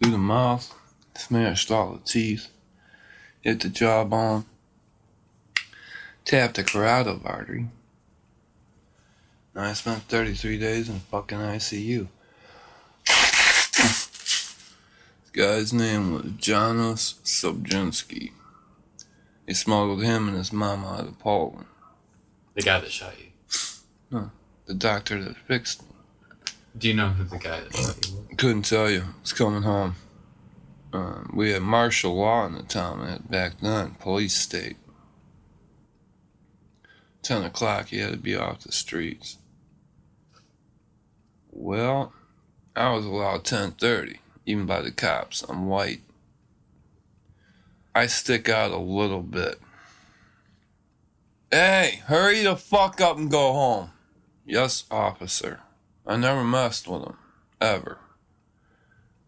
Through 0.00 0.12
the 0.12 0.18
mouth, 0.18 0.74
smashed 1.14 1.70
all 1.70 1.94
the 1.94 2.00
teeth, 2.00 2.48
hit 3.40 3.60
the 3.60 3.68
jawbone, 3.68 4.44
tapped 6.24 6.56
the 6.56 6.64
carotid 6.64 7.20
artery. 7.24 7.68
Now 9.54 9.64
I 9.64 9.72
spent 9.74 10.02
33 10.02 10.58
days 10.58 10.88
in 10.88 10.98
fucking 10.98 11.38
ICU. 11.38 12.08
this 13.06 14.12
guy's 15.32 15.72
name 15.72 16.12
was 16.12 16.24
Janusz 16.38 17.14
Sobczynski. 17.24 18.32
They 19.46 19.54
smuggled 19.54 20.02
him 20.02 20.28
and 20.28 20.36
his 20.36 20.52
mom 20.52 20.84
out 20.84 21.06
of 21.06 21.18
Poland. 21.18 21.66
The 22.54 22.62
guy 22.62 22.80
that 22.80 22.90
shot 22.90 23.14
you. 23.18 23.30
No, 24.10 24.30
the 24.66 24.74
doctor 24.74 25.22
that 25.24 25.36
fixed 25.36 25.82
me. 25.82 25.88
Do 26.76 26.88
you 26.88 26.94
know 26.94 27.08
who 27.08 27.24
the 27.24 27.38
guy 27.38 27.60
that 27.60 27.74
shot 27.74 28.06
you 28.06 28.16
was? 28.16 28.36
Couldn't 28.36 28.62
tell 28.62 28.90
you. 28.90 29.04
Was 29.22 29.32
coming 29.32 29.62
home. 29.62 29.96
Uh, 30.92 31.24
we 31.32 31.52
had 31.52 31.62
martial 31.62 32.14
law 32.14 32.44
in 32.46 32.52
the 32.54 32.62
town 32.62 33.24
back 33.28 33.60
then, 33.60 33.92
police 33.92 34.34
state. 34.34 34.76
Ten 37.22 37.44
o'clock, 37.44 37.90
you 37.92 38.02
had 38.02 38.12
to 38.12 38.18
be 38.18 38.36
off 38.36 38.60
the 38.60 38.72
streets. 38.72 39.38
Well, 41.50 42.12
I 42.76 42.90
was 42.90 43.06
allowed 43.06 43.44
ten 43.44 43.70
thirty, 43.72 44.20
even 44.46 44.66
by 44.66 44.80
the 44.82 44.90
cops. 44.90 45.42
I'm 45.42 45.66
white. 45.66 46.00
I 47.94 48.06
stick 48.06 48.48
out 48.48 48.70
a 48.70 48.78
little 48.78 49.22
bit. 49.22 49.60
Hey, 51.50 52.02
hurry 52.06 52.42
the 52.42 52.56
fuck 52.56 53.00
up 53.00 53.18
and 53.18 53.30
go 53.30 53.52
home. 53.52 53.90
Yes, 54.46 54.84
officer. 54.90 55.60
I 56.06 56.16
never 56.16 56.42
messed 56.42 56.88
with 56.88 57.02
him. 57.02 57.16
Ever. 57.60 57.98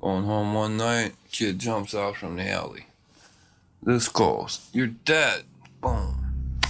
Going 0.01 0.25
home 0.25 0.55
one 0.55 0.77
night, 0.77 1.15
kid 1.31 1.59
jumps 1.59 1.95
out 1.95 2.17
from 2.17 2.37
the 2.37 2.49
alley. 2.49 2.87
This 3.83 4.09
close. 4.09 4.69
You're 4.73 4.87
dead. 4.87 5.45
Boom. 5.81 6.61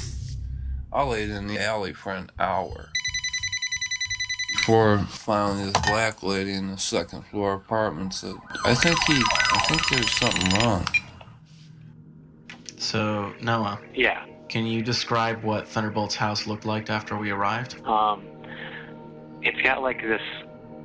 I 0.92 1.04
laid 1.04 1.30
in 1.30 1.46
the 1.46 1.60
alley 1.60 1.92
for 1.92 2.12
an 2.12 2.30
hour. 2.38 2.90
Before 4.64 4.98
finally 5.10 5.64
this 5.64 5.74
black 5.86 6.22
lady 6.22 6.54
in 6.54 6.70
the 6.70 6.78
second 6.78 7.20
floor 7.26 7.52
apartment 7.52 8.14
said, 8.14 8.34
I 8.64 8.74
think 8.74 8.98
he 9.06 9.22
I 9.28 9.58
think 9.68 9.86
there's 9.90 10.10
something 10.10 10.58
wrong. 10.58 10.86
So 12.78 13.34
Noah. 13.42 13.78
Yeah. 13.92 14.24
Can 14.48 14.64
you 14.64 14.80
describe 14.80 15.44
what 15.44 15.68
Thunderbolt's 15.68 16.14
house 16.14 16.46
looked 16.46 16.64
like 16.64 16.88
after 16.88 17.14
we 17.14 17.30
arrived? 17.30 17.84
Um, 17.84 18.24
it's 19.42 19.60
got 19.60 19.82
like 19.82 20.00
this, 20.00 20.22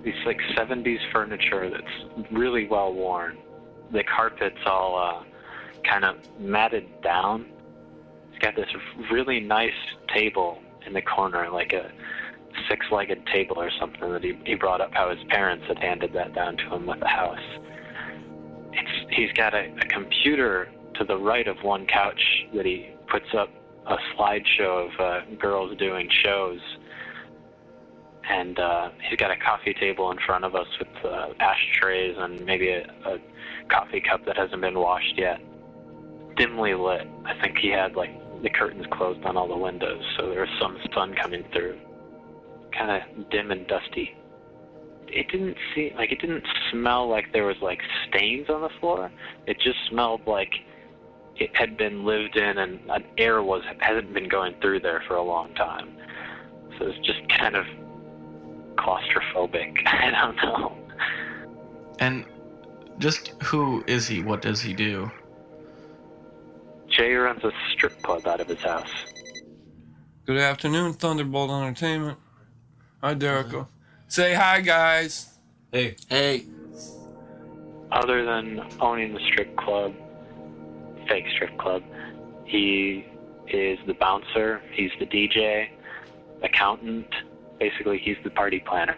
these 0.03 0.25
like 0.25 0.41
70s 0.57 0.99
furniture 1.13 1.69
that's 1.69 2.27
really 2.33 2.67
well 2.67 2.93
worn. 2.93 3.37
The 3.93 4.03
carpet's 4.03 4.59
all 4.65 4.97
uh, 4.97 5.23
kind 5.89 6.03
of 6.03 6.17
matted 6.37 7.01
down. 7.01 7.45
It's 8.33 8.39
got 8.39 8.57
this 8.57 8.67
really 9.09 9.39
nice 9.39 9.71
table 10.13 10.61
in 10.85 10.91
the 10.91 11.01
corner, 11.01 11.49
like 11.49 11.71
a 11.71 11.89
six-legged 12.69 13.25
table 13.27 13.59
or 13.59 13.71
something 13.79 14.11
that 14.11 14.23
he, 14.23 14.37
he 14.45 14.55
brought 14.55 14.81
up 14.81 14.91
how 14.93 15.09
his 15.09 15.19
parents 15.29 15.65
had 15.67 15.79
handed 15.79 16.13
that 16.13 16.33
down 16.33 16.55
to 16.57 16.63
him 16.75 16.85
with 16.85 16.99
the 16.99 17.07
house. 17.07 17.39
It's, 18.71 19.15
he's 19.15 19.31
got 19.33 19.53
a, 19.53 19.71
a 19.81 19.85
computer 19.87 20.69
to 20.95 21.03
the 21.03 21.17
right 21.17 21.47
of 21.47 21.57
one 21.63 21.85
couch 21.85 22.45
that 22.53 22.65
he 22.65 22.91
puts 23.07 23.33
up 23.37 23.49
a 23.87 23.97
slideshow 24.15 24.93
of 24.93 24.99
uh, 24.99 25.35
girls 25.39 25.75
doing 25.77 26.07
shows. 26.09 26.59
And 28.29 28.59
uh, 28.59 28.89
he's 29.09 29.17
got 29.17 29.31
a 29.31 29.37
coffee 29.37 29.73
table 29.73 30.11
in 30.11 30.19
front 30.19 30.45
of 30.45 30.53
us 30.55 30.67
with 30.77 30.87
uh, 31.03 31.29
ashtrays 31.39 32.15
and 32.19 32.45
maybe 32.45 32.69
a, 32.69 32.83
a 33.05 33.17
coffee 33.69 34.01
cup 34.01 34.25
that 34.25 34.37
hasn't 34.37 34.61
been 34.61 34.77
washed 34.77 35.17
yet. 35.17 35.39
Dimly 36.37 36.75
lit. 36.75 37.07
I 37.25 37.33
think 37.41 37.57
he 37.57 37.69
had 37.69 37.95
like 37.95 38.11
the 38.43 38.49
curtains 38.49 38.85
closed 38.91 39.23
on 39.25 39.35
all 39.35 39.47
the 39.47 39.57
windows, 39.57 40.03
so 40.15 40.29
there 40.29 40.41
was 40.41 40.49
some 40.61 40.77
sun 40.93 41.15
coming 41.15 41.43
through. 41.51 41.77
Kind 42.77 42.91
of 42.91 43.29
dim 43.29 43.51
and 43.51 43.67
dusty. 43.67 44.15
It 45.07 45.27
didn't 45.29 45.57
seem 45.73 45.95
like 45.95 46.11
it 46.11 46.21
didn't 46.21 46.45
smell 46.71 47.09
like 47.09 47.33
there 47.33 47.45
was 47.45 47.57
like 47.61 47.79
stains 48.07 48.49
on 48.49 48.61
the 48.61 48.69
floor. 48.79 49.11
It 49.47 49.59
just 49.59 49.77
smelled 49.89 50.21
like 50.27 50.53
it 51.35 51.55
had 51.55 51.77
been 51.77 52.05
lived 52.05 52.35
in 52.35 52.57
and 52.57 52.79
an 52.89 53.03
air 53.17 53.41
was 53.41 53.63
hasn't 53.79 54.13
been 54.13 54.29
going 54.29 54.55
through 54.61 54.81
there 54.81 55.03
for 55.07 55.15
a 55.15 55.23
long 55.23 55.53
time. 55.55 55.95
So 56.77 56.87
it's 56.87 56.99
just 56.99 57.27
kind 57.29 57.55
of 57.55 57.65
claustrophobic. 58.75 59.81
I 59.87 60.11
don't 60.11 60.35
know. 60.37 60.77
And 61.99 62.25
just 62.99 63.29
who 63.43 63.83
is 63.87 64.07
he? 64.07 64.21
What 64.21 64.41
does 64.41 64.61
he 64.61 64.73
do? 64.73 65.09
Jay 66.89 67.13
runs 67.13 67.43
a 67.43 67.51
strip 67.73 68.01
club 68.01 68.27
out 68.27 68.41
of 68.41 68.47
his 68.47 68.59
house. 68.59 68.91
Good 70.25 70.37
afternoon, 70.37 70.93
Thunderbolt 70.93 71.49
Entertainment. 71.49 72.17
Hi, 73.01 73.15
Derico. 73.15 73.53
Uh-huh. 73.61 73.65
Say 74.07 74.33
hi, 74.33 74.61
guys. 74.61 75.33
Hey. 75.71 75.95
Hey. 76.09 76.45
Other 77.91 78.25
than 78.25 78.61
owning 78.81 79.13
the 79.13 79.19
strip 79.31 79.55
club, 79.57 79.93
fake 81.07 81.25
strip 81.35 81.57
club, 81.57 81.83
he 82.45 83.05
is 83.47 83.79
the 83.87 83.93
bouncer, 83.95 84.61
he's 84.71 84.91
the 84.99 85.05
DJ, 85.05 85.69
accountant. 86.43 87.07
Basically, 87.59 87.97
he's 87.97 88.17
the 88.23 88.29
party 88.29 88.59
planner. 88.59 88.95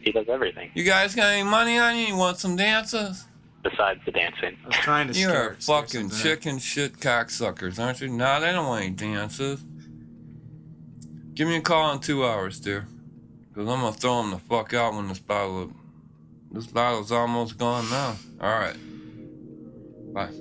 He 0.00 0.12
does 0.12 0.26
everything 0.28 0.70
You 0.74 0.84
guys 0.84 1.14
got 1.14 1.32
any 1.32 1.42
money 1.42 1.76
on 1.78 1.96
you? 1.96 2.06
You 2.06 2.16
want 2.16 2.38
some 2.38 2.56
dances? 2.56 3.24
besides 3.62 4.00
the 4.06 4.12
dancing. 4.12 4.56
I 4.64 4.66
was 4.68 4.76
trying 4.76 5.08
to 5.12 5.18
You're 5.18 5.30
scare 5.30 5.56
fucking 5.60 6.10
something 6.10 6.16
up. 6.18 6.22
chicken 6.22 6.58
shit 6.58 6.92
cocksuckers, 7.00 7.78
aren't 7.84 8.00
you? 8.00 8.08
Nah, 8.08 8.38
they 8.38 8.52
don't 8.52 8.66
want 8.66 8.84
any 8.84 8.94
dances. 8.94 9.60
Give 11.38 11.46
me 11.46 11.54
a 11.54 11.60
call 11.60 11.92
in 11.92 12.00
two 12.00 12.26
hours, 12.26 12.58
dear. 12.58 12.84
Because 13.48 13.68
I'm 13.68 13.80
going 13.80 13.94
to 13.94 14.00
throw 14.00 14.20
him 14.22 14.30
the 14.32 14.38
fuck 14.38 14.74
out 14.74 14.94
when 14.94 15.06
this 15.06 15.20
bottle 15.20 15.70
This 16.50 16.66
bottle's 16.66 17.12
almost 17.12 17.56
gone 17.56 17.88
now. 17.88 18.16
Alright. 18.42 18.76
Bye. 20.12 20.32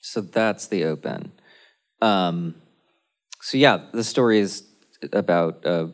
So 0.00 0.20
that's 0.20 0.68
the 0.68 0.84
open. 0.84 1.32
Um, 2.00 2.54
so 3.40 3.58
yeah, 3.58 3.86
the 3.92 4.04
story 4.04 4.38
is 4.38 4.62
about 5.12 5.66
a 5.66 5.90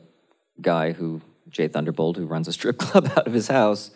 guy 0.60 0.92
who 0.92 1.22
Jay 1.48 1.68
Thunderbolt 1.68 2.18
who 2.18 2.26
runs 2.26 2.46
a 2.46 2.52
strip 2.52 2.76
club 2.78 3.06
out 3.06 3.26
of 3.26 3.32
his 3.32 3.48
house, 3.48 3.90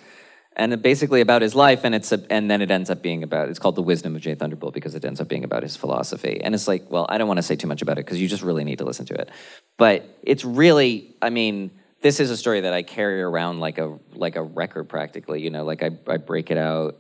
and 0.56 0.80
basically 0.82 1.20
about 1.20 1.42
his 1.42 1.54
life. 1.54 1.84
And 1.84 1.94
it's 1.94 2.10
a, 2.12 2.24
and 2.30 2.50
then 2.50 2.62
it 2.62 2.70
ends 2.70 2.88
up 2.88 3.02
being 3.02 3.22
about 3.22 3.50
it's 3.50 3.58
called 3.58 3.76
the 3.76 3.82
wisdom 3.82 4.16
of 4.16 4.22
Jay 4.22 4.34
Thunderbolt 4.34 4.72
because 4.74 4.94
it 4.94 5.04
ends 5.04 5.20
up 5.20 5.28
being 5.28 5.44
about 5.44 5.62
his 5.62 5.76
philosophy. 5.76 6.40
And 6.42 6.54
it's 6.54 6.66
like, 6.66 6.90
well, 6.90 7.06
I 7.08 7.18
don't 7.18 7.28
want 7.28 7.38
to 7.38 7.42
say 7.42 7.56
too 7.56 7.66
much 7.66 7.82
about 7.82 7.98
it 7.98 8.06
because 8.06 8.20
you 8.20 8.26
just 8.26 8.42
really 8.42 8.64
need 8.64 8.78
to 8.78 8.84
listen 8.84 9.04
to 9.06 9.14
it. 9.14 9.30
But 9.76 10.18
it's 10.22 10.44
really, 10.44 11.14
I 11.20 11.28
mean, 11.30 11.70
this 12.00 12.20
is 12.20 12.30
a 12.30 12.36
story 12.36 12.62
that 12.62 12.72
I 12.72 12.82
carry 12.82 13.22
around 13.22 13.60
like 13.60 13.78
a 13.78 13.98
like 14.14 14.36
a 14.36 14.42
record 14.42 14.88
practically. 14.88 15.42
You 15.42 15.50
know, 15.50 15.64
like 15.64 15.82
I 15.82 15.90
I 16.06 16.16
break 16.16 16.50
it 16.50 16.58
out 16.58 16.96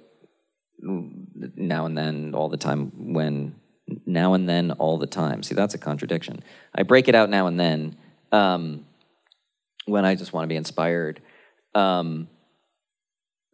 now 0.78 1.86
and 1.86 1.96
then 1.96 2.34
all 2.34 2.50
the 2.50 2.56
time 2.58 3.12
when 3.14 3.54
now 4.04 4.34
and 4.34 4.48
then 4.48 4.72
all 4.72 4.98
the 4.98 5.06
time. 5.06 5.42
See, 5.42 5.54
that's 5.54 5.74
a 5.74 5.78
contradiction. 5.78 6.42
I 6.74 6.82
break 6.82 7.08
it 7.08 7.14
out 7.14 7.30
now 7.30 7.46
and 7.46 7.58
then 7.58 7.96
um, 8.32 8.84
when 9.86 10.04
I 10.04 10.14
just 10.14 10.32
want 10.32 10.44
to 10.44 10.48
be 10.48 10.56
inspired. 10.56 11.22
Um, 11.74 12.28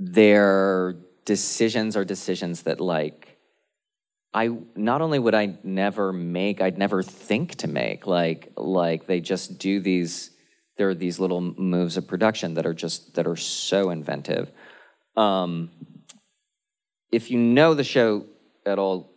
their 0.04 0.96
decisions 1.24 1.96
are 1.96 2.04
decisions 2.04 2.62
that 2.62 2.80
like 2.80 3.38
I 4.34 4.50
not 4.74 5.02
only 5.02 5.18
would 5.18 5.34
I 5.34 5.58
never 5.62 6.12
make, 6.12 6.60
I'd 6.60 6.78
never 6.78 7.02
think 7.02 7.56
to 7.56 7.68
make. 7.68 8.06
Like 8.06 8.52
like 8.56 9.06
they 9.06 9.20
just 9.20 9.58
do 9.58 9.80
these. 9.80 10.30
There 10.78 10.88
are 10.88 10.94
these 10.94 11.20
little 11.20 11.40
moves 11.40 11.96
of 11.96 12.08
production 12.08 12.54
that 12.54 12.66
are 12.66 12.74
just 12.74 13.14
that 13.14 13.26
are 13.26 13.36
so 13.36 13.90
inventive. 13.90 14.50
Um, 15.16 15.70
if 17.12 17.30
you 17.30 17.38
know 17.38 17.74
the 17.74 17.84
show 17.84 18.24
at 18.64 18.78
all, 18.78 19.12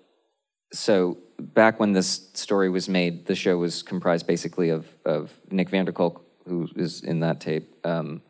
so 0.74 1.18
back 1.40 1.80
when 1.80 1.94
this 1.94 2.30
story 2.34 2.70
was 2.70 2.90
made, 2.90 3.26
the 3.26 3.36
show 3.36 3.58
was 3.58 3.82
comprised 3.82 4.28
basically 4.28 4.70
of 4.70 4.86
of 5.06 5.32
Nick 5.50 5.70
Vanderkolk, 5.70 6.22
who 6.46 6.68
is 6.76 7.02
in 7.02 7.22
that 7.22 7.40
tape, 7.40 7.74
um, 7.86 8.22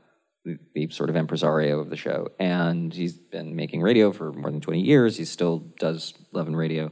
the, 0.45 0.89
sort 0.89 1.09
of 1.09 1.15
impresario 1.15 1.79
of 1.79 1.89
the 1.89 1.95
show, 1.95 2.29
and 2.39 2.93
he's 2.93 3.13
been 3.13 3.55
making 3.55 3.81
radio 3.81 4.11
for 4.11 4.31
more 4.31 4.51
than 4.51 4.61
twenty 4.61 4.81
years. 4.81 5.17
He 5.17 5.25
still 5.25 5.59
does 5.79 6.13
Love 6.31 6.47
and 6.47 6.57
Radio, 6.57 6.91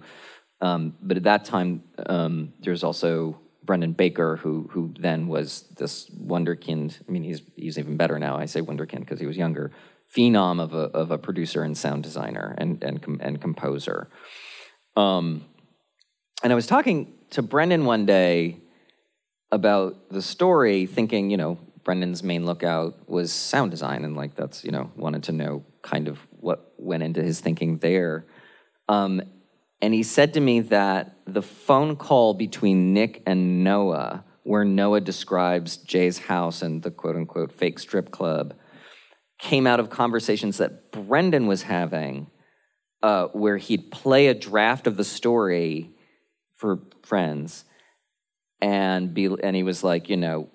um, 0.61 0.95
but 1.01 1.17
at 1.17 1.23
that 1.23 1.45
time, 1.45 1.83
um, 2.07 2.53
there's 2.59 2.83
also 2.83 3.39
Brendan 3.63 3.93
Baker, 3.93 4.37
who 4.37 4.69
who 4.71 4.93
then 4.99 5.27
was 5.27 5.63
this 5.77 6.09
wonderkind. 6.09 6.99
I 7.07 7.11
mean, 7.11 7.23
he's 7.23 7.41
he's 7.55 7.77
even 7.77 7.97
better 7.97 8.19
now. 8.19 8.37
I 8.37 8.45
say 8.45 8.61
wonderkind 8.61 9.01
because 9.01 9.19
he 9.19 9.25
was 9.25 9.37
younger, 9.37 9.71
phenom 10.15 10.61
of 10.61 10.73
a 10.73 10.89
of 10.97 11.11
a 11.11 11.17
producer 11.17 11.63
and 11.63 11.77
sound 11.77 12.03
designer 12.03 12.55
and 12.57 12.83
and 12.83 13.01
com- 13.01 13.21
and 13.21 13.39
composer. 13.39 14.09
Um, 14.95 15.45
and 16.43 16.51
I 16.51 16.55
was 16.55 16.67
talking 16.67 17.13
to 17.31 17.41
Brendan 17.41 17.85
one 17.85 18.05
day 18.05 18.57
about 19.51 20.09
the 20.09 20.21
story, 20.21 20.85
thinking, 20.85 21.29
you 21.29 21.37
know, 21.37 21.57
Brendan's 21.83 22.23
main 22.23 22.45
lookout 22.45 23.09
was 23.09 23.31
sound 23.31 23.71
design, 23.71 24.05
and 24.05 24.15
like 24.15 24.35
that's 24.35 24.63
you 24.63 24.71
know 24.71 24.91
wanted 24.95 25.23
to 25.23 25.31
know 25.31 25.63
kind 25.81 26.07
of 26.07 26.19
what 26.39 26.73
went 26.77 27.03
into 27.03 27.21
his 27.21 27.39
thinking 27.39 27.77
there. 27.79 28.25
Um, 28.89 29.21
and 29.81 29.93
he 29.93 30.03
said 30.03 30.33
to 30.35 30.39
me 30.39 30.61
that 30.61 31.17
the 31.25 31.41
phone 31.41 31.95
call 31.95 32.33
between 32.33 32.93
Nick 32.93 33.21
and 33.25 33.63
Noah, 33.63 34.23
where 34.43 34.63
Noah 34.63 35.01
describes 35.01 35.77
Jay's 35.77 36.19
house 36.19 36.61
and 36.61 36.81
the 36.81 36.91
quote 36.91 37.15
unquote 37.15 37.51
fake 37.51 37.79
strip 37.79 38.11
club, 38.11 38.53
came 39.39 39.67
out 39.67 39.81
of 39.81 39.89
conversations 39.89 40.57
that 40.59 40.91
Brendan 40.91 41.47
was 41.47 41.63
having, 41.63 42.27
uh, 43.01 43.25
where 43.27 43.57
he'd 43.57 43.91
play 43.91 44.27
a 44.27 44.33
draft 44.33 44.87
of 44.87 44.95
the 44.95 45.03
story 45.03 45.91
for 46.55 46.79
friends, 47.03 47.65
and 48.61 49.13
be, 49.13 49.25
and 49.25 49.53
he 49.53 49.63
was 49.63 49.83
like, 49.83 50.07
you 50.07 50.15
know, 50.15 50.47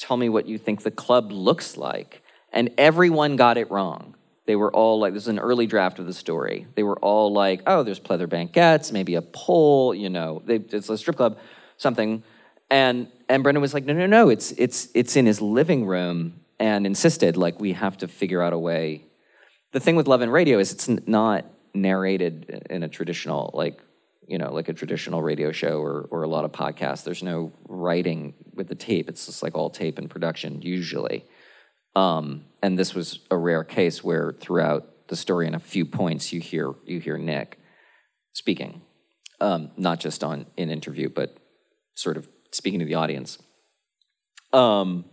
tell 0.00 0.16
me 0.16 0.28
what 0.28 0.46
you 0.46 0.58
think 0.58 0.82
the 0.82 0.90
club 0.90 1.30
looks 1.30 1.76
like, 1.76 2.22
and 2.52 2.70
everyone 2.78 3.36
got 3.36 3.58
it 3.58 3.70
wrong. 3.70 4.16
They 4.46 4.56
were 4.56 4.72
all 4.72 4.98
like, 4.98 5.12
this 5.12 5.24
is 5.24 5.28
an 5.28 5.38
early 5.38 5.66
draft 5.66 5.98
of 6.00 6.06
the 6.06 6.14
story. 6.14 6.66
They 6.74 6.82
were 6.82 6.98
all 6.98 7.32
like, 7.32 7.62
oh, 7.66 7.84
there's 7.84 8.00
pleather 8.00 8.28
banquettes, 8.28 8.90
maybe 8.90 9.14
a 9.14 9.22
pole, 9.22 9.94
you 9.94 10.08
know, 10.08 10.42
they, 10.44 10.56
it's 10.56 10.88
a 10.88 10.98
strip 10.98 11.16
club, 11.16 11.38
something. 11.76 12.24
And 12.70 13.08
and 13.28 13.42
Brendan 13.42 13.60
was 13.60 13.74
like, 13.74 13.84
no, 13.84 13.92
no, 13.92 14.06
no, 14.06 14.28
it's 14.28 14.52
it's 14.52 14.88
it's 14.94 15.16
in 15.16 15.26
his 15.26 15.40
living 15.40 15.86
room, 15.86 16.40
and 16.58 16.86
insisted 16.86 17.36
like 17.36 17.60
we 17.60 17.72
have 17.72 17.96
to 17.98 18.08
figure 18.08 18.42
out 18.42 18.52
a 18.52 18.58
way. 18.58 19.04
The 19.72 19.80
thing 19.80 19.96
with 19.96 20.08
Love 20.08 20.20
and 20.20 20.32
Radio 20.32 20.58
is 20.58 20.72
it's 20.72 20.88
not 20.88 21.44
narrated 21.74 22.66
in 22.70 22.82
a 22.82 22.88
traditional 22.88 23.50
like 23.54 23.80
you 24.30 24.38
know 24.38 24.52
like 24.52 24.68
a 24.68 24.72
traditional 24.72 25.20
radio 25.22 25.50
show 25.50 25.80
or 25.80 26.06
or 26.10 26.22
a 26.22 26.28
lot 26.28 26.44
of 26.44 26.52
podcasts. 26.52 27.02
There's 27.02 27.22
no 27.22 27.52
writing 27.68 28.34
with 28.54 28.68
the 28.68 28.76
tape. 28.76 29.08
It's 29.08 29.26
just 29.26 29.42
like 29.42 29.56
all 29.56 29.70
tape 29.70 29.98
and 29.98 30.08
production 30.08 30.62
usually. 30.62 31.24
Um, 31.96 32.44
and 32.62 32.78
this 32.78 32.94
was 32.94 33.18
a 33.30 33.36
rare 33.36 33.64
case 33.64 34.04
where 34.04 34.32
throughout 34.38 35.08
the 35.08 35.16
story, 35.16 35.48
in 35.48 35.54
a 35.56 35.58
few 35.58 35.84
points, 35.84 36.32
you 36.32 36.40
hear 36.40 36.72
you 36.86 37.00
hear 37.00 37.18
Nick 37.18 37.58
speaking, 38.32 38.82
um, 39.40 39.72
not 39.76 39.98
just 39.98 40.22
on 40.22 40.46
in 40.56 40.70
interview, 40.70 41.08
but 41.08 41.36
sort 41.94 42.16
of 42.16 42.28
speaking 42.52 42.78
to 42.78 42.86
the 42.86 42.94
audience. 42.94 43.36
Um, 44.52 45.06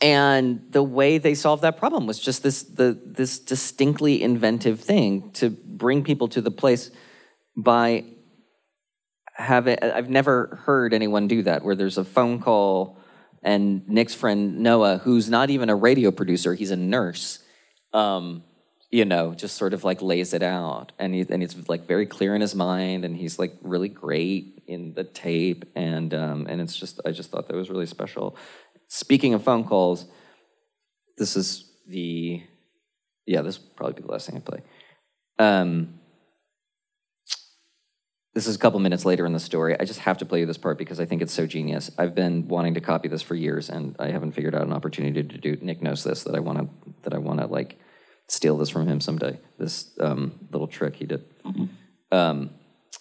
and 0.00 0.62
the 0.70 0.82
way 0.82 1.18
they 1.18 1.34
solved 1.34 1.62
that 1.62 1.76
problem 1.76 2.06
was 2.06 2.18
just 2.18 2.42
this 2.42 2.62
the 2.62 2.98
this 3.04 3.38
distinctly 3.38 4.22
inventive 4.22 4.80
thing 4.80 5.30
to 5.32 5.50
bring 5.50 6.02
people 6.02 6.28
to 6.28 6.40
the 6.40 6.50
place 6.50 6.90
by 7.56 8.04
having. 9.34 9.78
I've 9.82 10.10
never 10.10 10.60
heard 10.64 10.92
anyone 10.92 11.28
do 11.28 11.42
that, 11.42 11.64
where 11.64 11.74
there's 11.74 11.98
a 11.98 12.04
phone 12.04 12.40
call 12.40 12.98
and 13.42 13.88
Nick's 13.88 14.14
friend 14.14 14.58
Noah, 14.58 14.98
who's 14.98 15.30
not 15.30 15.50
even 15.50 15.70
a 15.70 15.76
radio 15.76 16.10
producer, 16.10 16.54
he's 16.54 16.72
a 16.72 16.76
nurse, 16.76 17.38
um, 17.92 18.42
you 18.90 19.04
know, 19.04 19.34
just 19.34 19.56
sort 19.56 19.72
of 19.72 19.84
like 19.84 20.02
lays 20.02 20.34
it 20.34 20.42
out. 20.42 20.90
And, 20.98 21.14
he, 21.14 21.24
and 21.28 21.42
it's 21.42 21.68
like 21.68 21.86
very 21.86 22.06
clear 22.06 22.34
in 22.34 22.40
his 22.40 22.56
mind, 22.56 23.04
and 23.04 23.16
he's 23.16 23.38
like 23.38 23.56
really 23.62 23.88
great 23.88 24.64
in 24.66 24.94
the 24.94 25.04
tape. 25.04 25.64
And, 25.76 26.12
um, 26.12 26.46
and 26.48 26.60
it's 26.60 26.74
just, 26.74 27.00
I 27.06 27.12
just 27.12 27.30
thought 27.30 27.46
that 27.46 27.56
was 27.56 27.70
really 27.70 27.86
special. 27.86 28.36
Speaking 28.88 29.32
of 29.32 29.44
phone 29.44 29.62
calls, 29.62 30.06
this 31.16 31.36
is 31.36 31.70
the, 31.86 32.42
yeah, 33.26 33.42
this 33.42 33.60
will 33.60 33.70
probably 33.76 33.94
be 33.94 34.02
the 34.02 34.12
last 34.12 34.28
thing 34.28 34.36
I 34.38 34.40
play. 34.40 34.62
Um, 35.38 36.00
this 38.36 38.46
is 38.46 38.54
a 38.54 38.58
couple 38.58 38.78
minutes 38.80 39.06
later 39.06 39.24
in 39.24 39.32
the 39.32 39.40
story. 39.40 39.80
I 39.80 39.86
just 39.86 40.00
have 40.00 40.18
to 40.18 40.26
play 40.26 40.40
you 40.40 40.46
this 40.46 40.58
part 40.58 40.76
because 40.76 41.00
I 41.00 41.06
think 41.06 41.22
it's 41.22 41.32
so 41.32 41.46
genius. 41.46 41.90
I've 41.96 42.14
been 42.14 42.46
wanting 42.48 42.74
to 42.74 42.82
copy 42.82 43.08
this 43.08 43.22
for 43.22 43.34
years, 43.34 43.70
and 43.70 43.96
I 43.98 44.10
haven't 44.10 44.32
figured 44.32 44.54
out 44.54 44.60
an 44.60 44.74
opportunity 44.74 45.22
to 45.22 45.38
do. 45.38 45.56
Nick 45.62 45.80
knows 45.80 46.04
this 46.04 46.24
that 46.24 46.34
I 46.34 46.40
want 46.40 46.58
to 46.58 46.68
that 47.04 47.14
I 47.14 47.18
want 47.18 47.40
to 47.40 47.46
like 47.46 47.80
steal 48.28 48.58
this 48.58 48.68
from 48.68 48.86
him 48.86 49.00
someday. 49.00 49.40
This 49.58 49.90
um, 50.00 50.38
little 50.52 50.66
trick 50.66 50.96
he 50.96 51.06
did. 51.06 51.24
Um, 52.12 52.50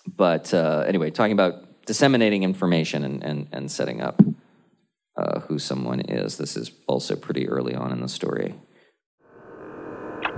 but 0.08 0.54
uh, 0.54 0.86
anyway, 0.88 1.12
talking 1.12 1.34
about 1.34 1.86
disseminating 1.86 2.44
information 2.44 3.04
and 3.04 3.22
and, 3.22 3.50
and 3.52 3.70
setting 3.70 4.00
up 4.00 4.22
uh, 5.18 5.42
who 5.42 5.60
someone 5.60 6.00
is. 6.00 6.38
This 6.38 6.56
is 6.56 6.72
also 6.88 7.18
pretty 7.18 7.50
early 7.50 7.76
on 7.76 7.92
in 7.92 8.00
the 8.00 8.08
story. 8.08 8.56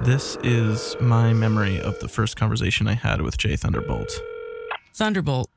This 0.04 0.40
is 0.44 0.96
my 1.00 1.34
memory 1.34 1.80
of 1.80 2.00
the 2.00 2.08
first 2.08 2.36
conversation 2.36 2.88
I 2.88 2.94
had 2.94 3.22
with 3.22 3.38
Jay 3.38 3.56
Thunderbolt. 3.56 4.20
Thunderbolt. 4.98 5.48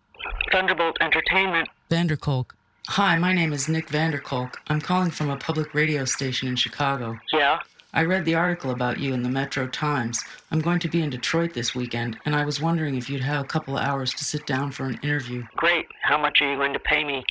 Thunderbolt 0.53 0.99
Entertainment. 1.01 1.67
Vanderkolk. 1.89 2.51
Hi, 2.89 3.17
my 3.17 3.33
name 3.33 3.55
is 3.55 3.71
Nick 3.71 3.89
Vanderkolk. 3.89 4.57
I'm 4.67 4.83
calling 4.83 5.11
from 5.11 5.31
a 5.31 5.37
public 5.39 5.73
radio 5.73 6.05
station 6.05 6.47
in 6.47 6.57
Chicago. 6.57 7.19
Yeah? 7.33 7.59
I 7.95 8.05
read 8.05 8.27
the 8.27 8.35
article 8.35 8.71
about 8.71 9.01
you 9.01 9.15
in 9.15 9.23
the 9.23 9.31
Metro 9.31 9.67
Times. 9.67 10.23
I'm 10.51 10.61
going 10.61 10.79
to 10.81 10.89
be 10.89 11.01
in 11.01 11.09
Detroit 11.09 11.55
this 11.55 11.75
weekend, 11.75 12.19
and 12.27 12.37
I 12.37 12.45
was 12.45 12.61
wondering 12.61 12.97
if 12.97 13.09
you'd 13.09 13.23
have 13.23 13.43
a 13.43 13.49
couple 13.49 13.79
of 13.79 13.83
hours 13.83 14.13
to 14.13 14.27
sit 14.27 14.45
down 14.45 14.73
for 14.73 14.85
an 14.85 15.01
interview. 15.03 15.43
Great. 15.57 15.87
How 16.03 16.19
much 16.21 16.43
are 16.43 16.53
you 16.53 16.59
going 16.59 16.75
to 16.75 16.79
pay 16.79 17.03
me? 17.03 17.25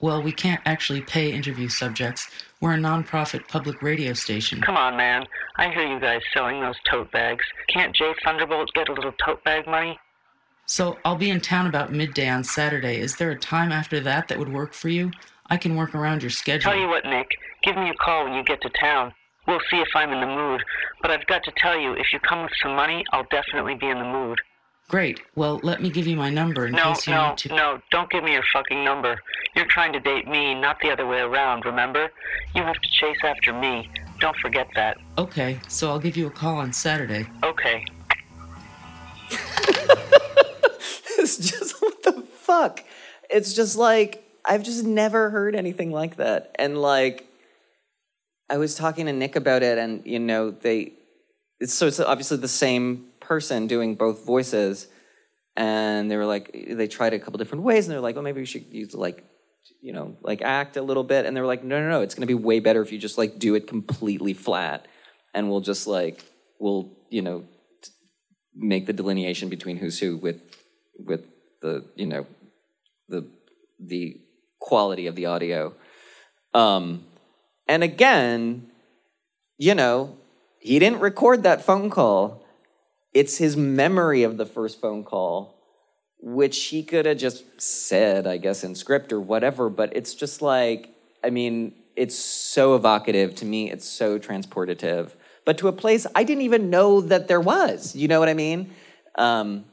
Well, 0.00 0.22
we 0.22 0.32
can't 0.32 0.62
actually 0.64 1.02
pay 1.02 1.30
interview 1.30 1.68
subjects. 1.68 2.26
We're 2.62 2.72
a 2.72 2.78
nonprofit 2.78 3.46
public 3.48 3.82
radio 3.82 4.14
station. 4.14 4.62
Come 4.62 4.78
on, 4.78 4.96
man. 4.96 5.26
I 5.56 5.68
hear 5.68 5.86
you 5.86 6.00
guys 6.00 6.22
selling 6.32 6.62
those 6.62 6.76
tote 6.90 7.12
bags. 7.12 7.44
Can't 7.68 7.94
Jay 7.94 8.14
Thunderbolt 8.24 8.72
get 8.72 8.88
a 8.88 8.94
little 8.94 9.12
tote 9.22 9.44
bag 9.44 9.66
money? 9.66 9.98
So 10.68 10.98
I'll 11.02 11.16
be 11.16 11.30
in 11.30 11.40
town 11.40 11.66
about 11.66 11.92
midday 11.92 12.28
on 12.28 12.44
Saturday. 12.44 13.00
Is 13.00 13.16
there 13.16 13.30
a 13.30 13.38
time 13.38 13.72
after 13.72 14.00
that 14.00 14.28
that 14.28 14.38
would 14.38 14.52
work 14.52 14.74
for 14.74 14.90
you? 14.90 15.10
I 15.46 15.56
can 15.56 15.76
work 15.76 15.94
around 15.94 16.22
your 16.22 16.30
schedule. 16.30 16.70
Tell 16.70 16.78
you 16.78 16.88
what, 16.88 17.06
Nick. 17.06 17.26
Give 17.62 17.74
me 17.74 17.88
a 17.88 17.94
call 17.94 18.24
when 18.24 18.34
you 18.34 18.44
get 18.44 18.60
to 18.60 18.68
town. 18.78 19.14
We'll 19.46 19.60
see 19.70 19.78
if 19.78 19.88
I'm 19.94 20.12
in 20.12 20.20
the 20.20 20.26
mood. 20.26 20.62
But 21.00 21.10
I've 21.10 21.26
got 21.26 21.42
to 21.44 21.52
tell 21.56 21.78
you, 21.80 21.94
if 21.94 22.12
you 22.12 22.20
come 22.20 22.42
with 22.42 22.52
some 22.62 22.76
money, 22.76 23.02
I'll 23.12 23.26
definitely 23.30 23.76
be 23.76 23.86
in 23.86 23.98
the 23.98 24.04
mood. 24.04 24.38
Great. 24.88 25.20
Well, 25.36 25.58
let 25.62 25.80
me 25.80 25.88
give 25.88 26.06
you 26.06 26.16
my 26.16 26.28
number 26.28 26.66
in 26.66 26.72
No, 26.72 26.92
case 26.92 27.06
you 27.06 27.14
no, 27.14 27.30
need 27.30 27.38
to. 27.38 27.48
no. 27.54 27.80
Don't 27.90 28.10
give 28.10 28.22
me 28.22 28.32
your 28.32 28.44
fucking 28.52 28.84
number. 28.84 29.18
You're 29.56 29.66
trying 29.66 29.94
to 29.94 30.00
date 30.00 30.28
me, 30.28 30.54
not 30.54 30.80
the 30.82 30.90
other 30.90 31.06
way 31.06 31.20
around, 31.20 31.64
remember? 31.64 32.10
You 32.54 32.62
have 32.62 32.76
to 32.76 32.90
chase 32.90 33.18
after 33.24 33.54
me. 33.54 33.90
Don't 34.20 34.36
forget 34.36 34.68
that. 34.74 34.98
Okay, 35.16 35.58
so 35.68 35.88
I'll 35.88 35.98
give 35.98 36.16
you 36.18 36.26
a 36.26 36.30
call 36.30 36.56
on 36.56 36.74
Saturday. 36.74 37.26
Okay. 37.42 37.86
it's 41.18 41.36
just 41.36 41.74
what 41.82 42.02
the 42.02 42.22
fuck. 42.22 42.84
It's 43.30 43.52
just 43.52 43.76
like 43.76 44.24
I've 44.44 44.62
just 44.62 44.84
never 44.84 45.30
heard 45.30 45.54
anything 45.54 45.90
like 45.90 46.16
that. 46.16 46.54
And 46.58 46.80
like 46.80 47.26
I 48.48 48.56
was 48.56 48.74
talking 48.74 49.06
to 49.06 49.12
Nick 49.12 49.36
about 49.36 49.62
it 49.62 49.78
and 49.78 50.06
you 50.06 50.18
know, 50.18 50.50
they 50.50 50.92
it's 51.60 51.74
so 51.74 51.86
it's 51.86 52.00
obviously 52.00 52.38
the 52.38 52.48
same 52.48 53.06
person 53.20 53.66
doing 53.66 53.94
both 53.94 54.24
voices. 54.24 54.88
And 55.56 56.10
they 56.10 56.16
were 56.16 56.26
like 56.26 56.52
they 56.70 56.86
tried 56.86 57.14
a 57.14 57.18
couple 57.18 57.38
different 57.38 57.64
ways 57.64 57.86
and 57.86 57.92
they're 57.92 58.00
like, 58.00 58.14
well 58.14 58.24
maybe 58.24 58.40
we 58.40 58.46
should 58.46 58.66
use 58.72 58.94
like 58.94 59.24
you 59.80 59.92
know, 59.92 60.16
like 60.22 60.42
act 60.42 60.76
a 60.76 60.82
little 60.82 61.04
bit. 61.04 61.26
And 61.26 61.36
they 61.36 61.40
were 61.40 61.46
like, 61.46 61.62
no, 61.62 61.80
no, 61.80 61.88
no, 61.88 62.00
it's 62.00 62.14
going 62.14 62.26
to 62.26 62.26
be 62.26 62.34
way 62.34 62.60
better 62.60 62.80
if 62.82 62.90
you 62.90 62.98
just 62.98 63.18
like 63.18 63.38
do 63.38 63.54
it 63.54 63.66
completely 63.66 64.34
flat, 64.34 64.86
and 65.34 65.50
we'll 65.50 65.60
just 65.60 65.86
like 65.86 66.24
we'll 66.58 66.96
you 67.10 67.22
know 67.22 67.44
make 68.54 68.86
the 68.86 68.92
delineation 68.92 69.48
between 69.48 69.76
who's 69.76 69.98
who 69.98 70.16
with 70.16 70.40
with 70.98 71.24
the 71.60 71.84
you 71.96 72.06
know 72.06 72.26
the 73.08 73.26
the 73.78 74.20
quality 74.58 75.06
of 75.06 75.14
the 75.14 75.26
audio. 75.26 75.74
Um, 76.54 77.04
and 77.68 77.82
again, 77.82 78.70
you 79.58 79.74
know, 79.74 80.16
he 80.58 80.78
didn't 80.78 81.00
record 81.00 81.42
that 81.42 81.62
phone 81.62 81.90
call. 81.90 82.44
It's 83.14 83.38
his 83.38 83.56
memory 83.56 84.22
of 84.22 84.36
the 84.36 84.46
first 84.46 84.80
phone 84.80 85.04
call, 85.04 85.54
which 86.20 86.64
he 86.66 86.82
could 86.82 87.06
have 87.06 87.18
just 87.18 87.60
said, 87.60 88.26
I 88.26 88.36
guess, 88.36 88.64
in 88.64 88.74
script 88.74 89.12
or 89.12 89.20
whatever. 89.20 89.68
But 89.68 89.96
it's 89.96 90.14
just 90.14 90.42
like, 90.42 90.94
I 91.22 91.30
mean, 91.30 91.74
it's 91.96 92.16
so 92.16 92.74
evocative 92.74 93.34
to 93.36 93.44
me. 93.44 93.70
It's 93.70 93.88
so 93.88 94.18
transportative, 94.18 95.10
but 95.44 95.58
to 95.58 95.68
a 95.68 95.72
place 95.72 96.06
I 96.14 96.24
didn't 96.24 96.42
even 96.42 96.70
know 96.70 97.00
that 97.00 97.28
there 97.28 97.40
was. 97.40 97.96
You 97.96 98.08
know 98.08 98.20
what 98.20 98.28
I 98.28 98.34
mean? 98.34 98.70
Um, 99.16 99.64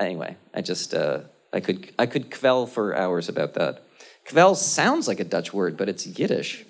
anyway, 0.00 0.36
I 0.54 0.62
just 0.62 0.94
uh, 0.94 1.20
I 1.52 1.60
could 1.60 1.92
I 1.98 2.06
could 2.06 2.30
kvell 2.30 2.66
for 2.66 2.94
hours 2.94 3.28
about 3.28 3.54
that. 3.54 3.84
Kvell 4.24 4.54
sounds 4.54 5.08
like 5.08 5.20
a 5.20 5.24
Dutch 5.24 5.52
word, 5.52 5.76
but 5.76 5.88
it's 5.88 6.06
Yiddish. 6.06 6.64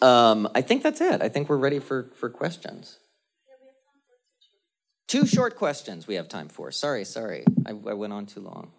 Um, 0.00 0.48
I 0.54 0.62
think 0.62 0.82
that's 0.82 1.00
it. 1.00 1.22
I 1.22 1.28
think 1.28 1.48
we're 1.48 1.56
ready 1.56 1.78
for 1.78 2.10
for 2.14 2.28
questions. 2.28 2.98
Two 5.08 5.26
short 5.26 5.56
questions 5.56 6.06
we 6.06 6.14
have 6.14 6.28
time 6.28 6.48
for. 6.48 6.70
Sorry, 6.70 7.04
sorry, 7.04 7.44
I, 7.66 7.70
I 7.70 7.92
went 7.92 8.12
on 8.14 8.24
too 8.24 8.40
long. 8.40 8.72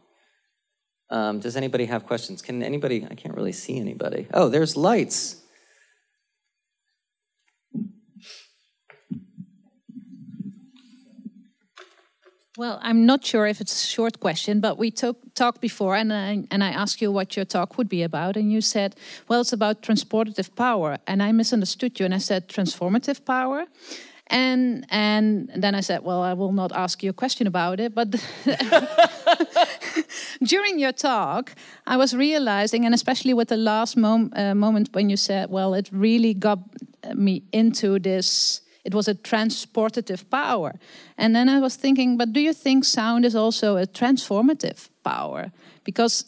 Um, 1.10 1.40
does 1.40 1.56
anybody 1.56 1.86
have 1.86 2.08
questions? 2.08 2.42
Can 2.42 2.64
anybody? 2.64 3.06
I 3.10 3.14
can't 3.14 3.36
really 3.36 3.52
see 3.52 3.80
anybody. 3.80 4.28
Oh, 4.34 4.50
there's 4.50 4.76
lights. 4.76 5.43
Well, 12.56 12.78
I'm 12.84 13.08
not 13.08 13.26
sure 13.26 13.48
if 13.48 13.62
it's 13.62 13.84
a 13.84 13.88
short 13.88 14.20
question, 14.20 14.60
but 14.60 14.78
we 14.78 14.92
talk, 14.92 15.16
talked 15.34 15.60
before, 15.60 15.96
and 15.96 16.14
I, 16.14 16.44
and 16.52 16.64
I 16.64 16.70
asked 16.70 17.02
you 17.02 17.12
what 17.12 17.36
your 17.36 17.46
talk 17.46 17.80
would 17.80 17.90
be 17.90 18.04
about, 18.04 18.38
and 18.38 18.52
you 18.52 18.62
said, 18.62 18.96
well, 19.28 19.42
it's 19.42 19.54
about 19.54 19.82
transportative 19.82 20.56
power, 20.56 21.00
and 21.08 21.24
I 21.24 21.32
misunderstood 21.32 22.00
you, 22.00 22.06
and 22.06 22.14
I 22.14 22.20
said 22.20 22.48
transformative 22.48 23.26
power, 23.26 23.66
and 24.28 24.86
and 24.92 25.50
then 25.56 25.74
I 25.74 25.82
said, 25.82 26.04
well, 26.04 26.22
I 26.22 26.34
will 26.34 26.52
not 26.52 26.72
ask 26.74 27.02
you 27.02 27.10
a 27.10 27.14
question 27.14 27.48
about 27.48 27.80
it, 27.80 27.96
but 27.96 28.12
during 30.44 30.78
your 30.78 30.92
talk, 30.92 31.56
I 31.88 31.98
was 31.98 32.16
realizing, 32.16 32.86
and 32.86 32.94
especially 32.94 33.34
with 33.34 33.48
the 33.48 33.58
last 33.58 33.98
mom, 33.98 34.32
uh, 34.36 34.54
moment 34.54 34.90
when 34.94 35.10
you 35.10 35.18
said, 35.18 35.50
well, 35.50 35.74
it 35.74 35.90
really 35.92 36.36
got 36.36 36.60
me 37.16 37.42
into 37.52 37.98
this 37.98 38.62
it 38.84 38.94
was 38.94 39.08
a 39.08 39.16
transportative 39.16 40.30
power. 40.30 40.74
And 41.18 41.36
then 41.36 41.50
I 41.50 41.60
was 41.60 41.76
thinking, 41.76 42.18
but 42.18 42.34
do 42.34 42.40
you 42.40 42.54
think 42.54 42.86
sound 42.86 43.26
is 43.26 43.36
also 43.36 43.78
a 43.78 43.88
transformative 43.88 44.90
power? 45.04 45.52
Because 45.84 46.26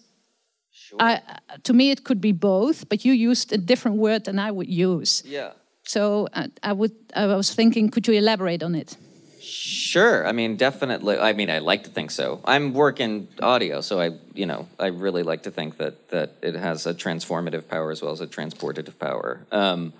I, 0.99 1.21
to 1.63 1.73
me, 1.73 1.91
it 1.91 2.03
could 2.03 2.21
be 2.21 2.31
both, 2.31 2.87
but 2.89 3.03
you 3.05 3.13
used 3.13 3.51
a 3.51 3.57
different 3.57 3.97
word 3.97 4.25
than 4.25 4.39
I 4.39 4.51
would 4.51 4.69
use. 4.69 5.23
Yeah. 5.25 5.51
So 5.83 6.27
I, 6.33 6.49
I 6.63 6.73
would. 6.73 6.93
I 7.15 7.27
was 7.27 7.53
thinking, 7.53 7.89
could 7.89 8.07
you 8.07 8.15
elaborate 8.15 8.63
on 8.63 8.75
it? 8.75 8.97
Sure. 9.39 10.25
I 10.27 10.31
mean, 10.31 10.55
definitely. 10.57 11.19
I 11.19 11.33
mean, 11.33 11.51
I 11.51 11.59
like 11.59 11.83
to 11.83 11.91
think 11.91 12.09
so. 12.09 12.41
I'm 12.43 12.73
working 12.73 13.27
audio, 13.41 13.81
so 13.81 14.01
I, 14.01 14.17
you 14.33 14.47
know, 14.47 14.67
I 14.79 14.87
really 14.87 15.21
like 15.21 15.43
to 15.43 15.51
think 15.51 15.77
that 15.77 16.09
that 16.09 16.31
it 16.41 16.55
has 16.55 16.87
a 16.87 16.93
transformative 16.93 17.67
power 17.67 17.91
as 17.91 18.01
well 18.01 18.11
as 18.11 18.21
a 18.21 18.27
transportative 18.27 18.97
power. 18.97 19.45
Um, 19.51 19.93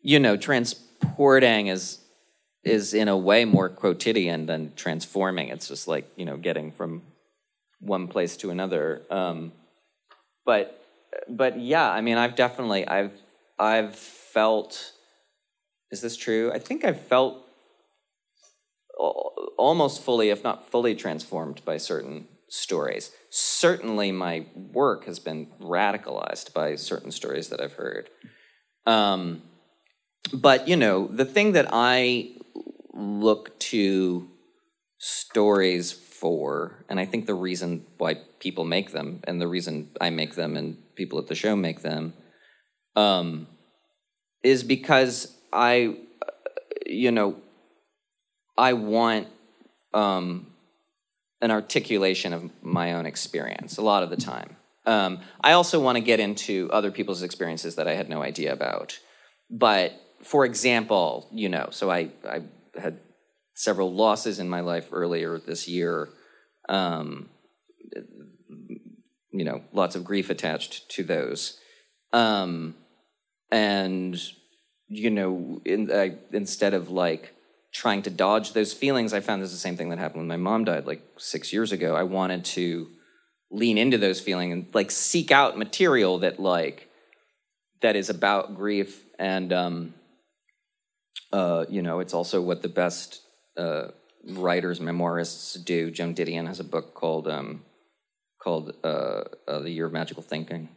you 0.00 0.18
know, 0.18 0.36
transporting 1.00 1.68
is 1.68 1.98
is 2.64 2.94
in 2.94 3.08
a 3.08 3.16
way 3.16 3.44
more 3.44 3.68
quotidian 3.68 4.46
than 4.46 4.72
transforming. 4.74 5.48
It's 5.48 5.68
just 5.68 5.86
like 5.86 6.10
you 6.16 6.24
know, 6.24 6.36
getting 6.36 6.72
from 6.72 7.02
one 7.80 8.08
place 8.08 8.36
to 8.38 8.50
another. 8.50 9.02
Um, 9.10 9.52
but 10.44 10.80
but 11.28 11.60
yeah, 11.60 11.90
I 11.90 12.00
mean, 12.00 12.16
I've 12.16 12.34
definitely 12.34 12.86
I've 12.86 13.14
I've 13.58 13.96
felt. 13.96 14.92
Is 15.90 16.00
this 16.00 16.16
true? 16.16 16.50
I 16.52 16.58
think 16.58 16.84
I've 16.84 17.00
felt 17.00 17.44
almost 19.56 20.02
fully, 20.02 20.30
if 20.30 20.42
not 20.42 20.70
fully, 20.70 20.94
transformed 20.94 21.64
by 21.64 21.76
certain 21.76 22.26
stories. 22.48 23.12
Certainly, 23.30 24.12
my 24.12 24.46
work 24.54 25.04
has 25.04 25.18
been 25.18 25.46
radicalized 25.60 26.52
by 26.52 26.76
certain 26.76 27.12
stories 27.12 27.48
that 27.50 27.60
I've 27.60 27.74
heard. 27.74 28.10
Um, 28.86 29.42
but 30.32 30.68
you 30.68 30.76
know, 30.76 31.06
the 31.06 31.24
thing 31.24 31.52
that 31.52 31.68
I 31.70 32.30
look 32.92 33.58
to 33.58 34.28
stories 34.98 35.92
for, 35.92 36.84
and 36.88 36.98
I 36.98 37.06
think 37.06 37.26
the 37.26 37.34
reason 37.34 37.84
why 37.98 38.18
people 38.38 38.64
make 38.64 38.92
them, 38.92 39.20
and 39.24 39.40
the 39.40 39.48
reason 39.48 39.90
I 40.00 40.10
make 40.10 40.34
them, 40.34 40.56
and 40.56 40.78
people 40.94 41.18
at 41.18 41.26
the 41.26 41.34
show 41.34 41.56
make 41.56 41.82
them, 41.82 42.14
um, 42.96 43.46
is 44.42 44.62
because 44.62 45.36
I, 45.52 45.96
you 46.86 47.10
know, 47.10 47.36
I 48.56 48.74
want 48.74 49.28
um, 49.92 50.52
an 51.40 51.50
articulation 51.50 52.32
of 52.32 52.50
my 52.62 52.92
own 52.94 53.06
experience 53.06 53.76
a 53.76 53.82
lot 53.82 54.02
of 54.02 54.10
the 54.10 54.16
time. 54.16 54.56
Um, 54.86 55.20
I 55.40 55.52
also 55.52 55.80
want 55.80 55.96
to 55.96 56.02
get 56.02 56.20
into 56.20 56.68
other 56.72 56.90
people's 56.90 57.22
experiences 57.22 57.76
that 57.76 57.88
I 57.88 57.94
had 57.94 58.08
no 58.08 58.22
idea 58.22 58.52
about. 58.52 58.98
But 59.50 59.92
for 60.24 60.44
example, 60.44 61.28
you 61.32 61.48
know, 61.48 61.68
so 61.70 61.90
I, 61.90 62.10
I 62.28 62.42
had 62.80 62.98
several 63.54 63.92
losses 63.92 64.38
in 64.38 64.48
my 64.48 64.60
life 64.60 64.88
earlier 64.92 65.38
this 65.38 65.68
year. 65.68 66.08
Um, 66.68 67.28
you 69.30 69.44
know, 69.44 69.62
lots 69.72 69.96
of 69.96 70.04
grief 70.04 70.30
attached 70.30 70.88
to 70.90 71.02
those. 71.02 71.58
Um, 72.12 72.76
and, 73.50 74.20
you 74.88 75.10
know, 75.10 75.60
in, 75.64 75.90
I, 75.90 76.16
instead 76.32 76.72
of 76.72 76.90
like 76.90 77.34
trying 77.72 78.02
to 78.02 78.10
dodge 78.10 78.52
those 78.52 78.72
feelings, 78.72 79.12
I 79.12 79.20
found 79.20 79.42
this 79.42 79.50
is 79.50 79.56
the 79.56 79.60
same 79.60 79.76
thing 79.76 79.90
that 79.90 79.98
happened 79.98 80.20
when 80.20 80.28
my 80.28 80.36
mom 80.36 80.64
died 80.64 80.86
like 80.86 81.02
six 81.18 81.52
years 81.52 81.72
ago. 81.72 81.96
I 81.96 82.04
wanted 82.04 82.44
to 82.46 82.88
lean 83.50 83.76
into 83.76 83.98
those 83.98 84.20
feelings 84.20 84.52
and 84.52 84.66
like 84.72 84.90
seek 84.90 85.30
out 85.30 85.58
material 85.58 86.18
that 86.18 86.40
like 86.40 86.88
that 87.82 87.96
is 87.96 88.08
about 88.08 88.56
grief 88.56 89.04
and 89.18 89.52
um, 89.52 89.94
uh, 91.34 91.66
you 91.68 91.82
know 91.82 91.98
it's 91.98 92.14
also 92.14 92.40
what 92.40 92.62
the 92.62 92.68
best 92.68 93.20
uh, 93.56 93.88
writers 94.28 94.78
memoirists 94.78 95.62
do. 95.64 95.90
Joan 95.90 96.14
Didion 96.14 96.46
has 96.46 96.60
a 96.60 96.64
book 96.64 96.94
called 96.94 97.26
um, 97.26 97.64
called 98.40 98.72
uh, 98.84 99.22
uh, 99.48 99.58
The 99.58 99.70
Year 99.70 99.86
of 99.86 99.92
Magical 99.92 100.22
Thinking, 100.22 100.68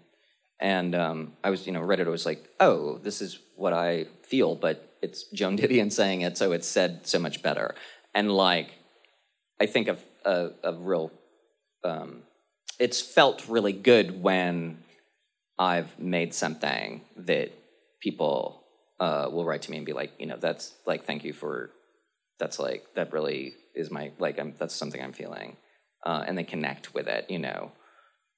and 0.60 0.96
um, 0.96 1.34
I 1.44 1.52
was 1.52 1.68
you 1.68 1.74
know 1.74 1.82
read 1.82 2.00
it. 2.00 2.08
I 2.08 2.10
was 2.10 2.26
like, 2.26 2.50
oh, 2.60 2.98
this 2.98 3.22
is 3.22 3.38
what 3.56 3.74
I 3.74 4.08
feel, 4.24 4.56
but 4.56 4.98
it's 5.04 5.26
Joan 5.30 5.58
Didion 5.60 5.92
saying 5.92 6.22
it, 6.22 6.40
so 6.40 6.52
it's 6.54 6.68
said 6.68 7.06
so 7.06 7.20
much 7.20 7.44
better. 7.44 7.76
And 8.16 8.32
like, 8.32 8.74
I 9.62 9.68
think 9.68 9.88
of 9.88 10.00
a, 10.26 10.50
a 10.64 10.74
real. 10.74 11.12
Um, 11.84 12.24
it's 12.80 13.00
felt 13.00 13.48
really 13.48 13.74
good 13.74 14.24
when 14.24 14.80
I've 15.60 16.00
made 16.00 16.34
something 16.34 17.02
that 17.16 17.52
people 18.02 18.64
uh, 19.00 19.30
will 19.32 19.46
write 19.46 19.62
to 19.64 19.72
me 19.72 19.78
and 19.78 19.86
be 19.86 19.94
like, 19.94 20.12
you 20.20 20.26
know, 20.26 20.38
that's 20.38 20.74
like, 20.86 21.06
thank 21.06 21.24
you 21.24 21.34
for, 21.34 21.72
that's 22.40 22.60
like, 22.60 22.86
that 22.96 23.14
really 23.14 23.54
is 23.76 23.92
my, 23.92 24.12
like, 24.20 24.40
I'm, 24.40 24.54
that's 24.58 24.76
something 24.76 25.02
I'm 25.02 25.14
feeling. 25.14 25.58
Uh, 26.06 26.24
and 26.28 26.38
they 26.38 26.44
connect 26.44 26.94
with 26.94 27.08
it, 27.08 27.30
you 27.30 27.40
know, 27.40 27.72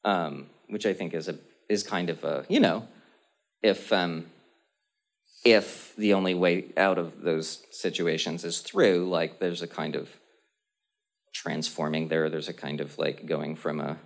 um, 0.03 0.47
which 0.68 0.86
I 0.86 0.93
think 0.93 1.14
is 1.14 1.28
a, 1.28 1.36
is 1.70 1.84
kind 1.84 2.10
of 2.10 2.24
a, 2.24 2.45
you 2.49 2.60
know, 2.60 2.88
if, 3.62 3.91
um, 3.93 4.28
if 5.45 5.95
the 5.95 6.14
only 6.14 6.34
way 6.34 6.66
out 6.76 6.97
of 6.97 7.22
those 7.22 7.64
situations 7.72 8.43
is 8.43 8.60
through, 8.60 9.10
like, 9.10 9.39
there's 9.39 9.62
a 9.62 9.68
kind 9.68 9.95
of 9.95 10.10
transforming 11.34 12.07
there, 12.07 12.30
there's 12.30 12.49
a 12.49 12.53
kind 12.53 12.82
of 12.82 12.97
like 12.97 13.26
going 13.26 13.55
from 13.55 13.80
a, 13.80 13.97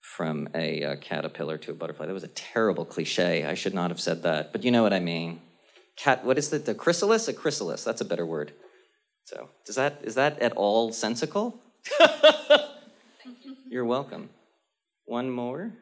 from 0.00 0.48
a 0.54 0.82
uh, 0.84 0.96
caterpillar 0.96 1.58
to 1.58 1.70
a 1.70 1.74
butterfly. 1.74 2.06
That 2.06 2.12
was 2.12 2.24
a 2.24 2.28
terrible 2.28 2.84
cliche. 2.84 3.44
I 3.44 3.54
should 3.54 3.74
not 3.74 3.90
have 3.90 4.00
said 4.00 4.22
that, 4.22 4.52
but 4.52 4.64
you 4.64 4.70
know 4.70 4.82
what 4.82 4.92
I 4.92 5.00
mean. 5.00 5.40
Cat, 5.96 6.24
what 6.24 6.38
is 6.38 6.52
it 6.52 6.64
the 6.64 6.74
chrysalis? 6.74 7.28
A 7.28 7.32
chrysalis. 7.32 7.84
That's 7.84 8.00
a 8.00 8.04
better 8.04 8.26
word. 8.26 8.52
So, 9.24 9.48
does 9.64 9.76
that 9.76 10.00
is 10.02 10.14
that 10.16 10.38
at 10.40 10.52
all 10.52 10.92
sensical? 10.92 11.60
You're 13.70 13.84
welcome. 13.84 14.30
One 15.06 15.30
more. 15.30 15.72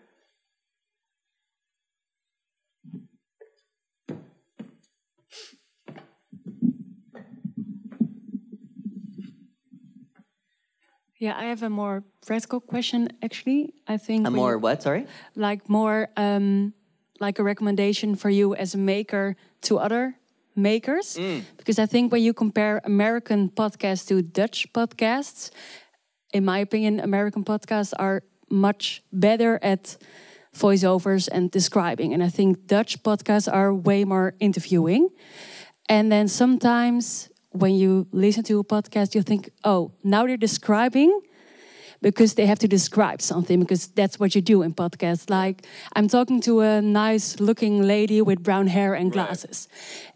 Yeah, 11.18 11.36
I 11.38 11.44
have 11.44 11.62
a 11.62 11.70
more 11.70 12.02
practical 12.26 12.60
question. 12.60 13.08
Actually, 13.22 13.74
I 13.86 13.96
think 13.96 14.26
A 14.26 14.30
more 14.30 14.58
what? 14.58 14.82
Sorry. 14.82 15.06
like 15.36 15.68
more 15.68 16.08
um, 16.16 16.74
like 17.26 17.38
a 17.38 17.42
recommendation 17.42 18.16
for 18.16 18.30
you 18.30 18.54
as 18.54 18.74
a 18.74 18.78
maker 18.78 19.36
to 19.62 19.78
other 19.78 20.14
makers 20.54 21.16
Mm. 21.16 21.40
because 21.56 21.78
I 21.78 21.86
think 21.86 22.12
when 22.12 22.22
you 22.22 22.34
compare 22.34 22.80
American 22.84 23.48
podcasts 23.48 24.06
to 24.08 24.14
Dutch 24.22 24.66
podcasts, 24.72 25.50
in 26.34 26.44
my 26.44 26.58
opinion, 26.58 27.00
American 27.00 27.42
podcasts 27.44 27.92
are 27.98 28.22
much 28.50 29.02
better 29.10 29.58
at 29.62 29.96
voiceovers 30.54 31.28
and 31.32 31.50
describing, 31.50 32.12
and 32.14 32.22
I 32.22 32.28
think 32.28 32.66
Dutch 32.66 33.02
podcasts 33.02 33.48
are 33.50 33.72
way 33.72 34.04
more 34.04 34.34
interviewing. 34.38 35.08
And 35.88 36.10
then 36.12 36.28
sometimes 36.28 37.30
when 37.52 37.74
you 37.74 38.06
listen 38.12 38.42
to 38.44 38.58
a 38.60 38.64
podcast, 38.64 39.14
you 39.14 39.22
think, 39.22 39.50
oh, 39.64 39.92
now 40.04 40.26
they're 40.26 40.36
describing 40.36 41.10
because 42.02 42.34
they 42.34 42.46
have 42.46 42.58
to 42.58 42.68
describe 42.68 43.22
something 43.22 43.60
because 43.60 43.86
that's 43.86 44.18
what 44.18 44.34
you 44.34 44.42
do 44.42 44.62
in 44.62 44.74
podcasts. 44.74 45.30
Like 45.30 45.64
I'm 45.94 46.08
talking 46.08 46.40
to 46.42 46.60
a 46.60 46.82
nice 46.82 47.40
looking 47.40 47.82
lady 47.82 48.20
with 48.20 48.42
brown 48.42 48.66
hair 48.66 48.94
and 48.94 49.10
glasses. 49.12 49.68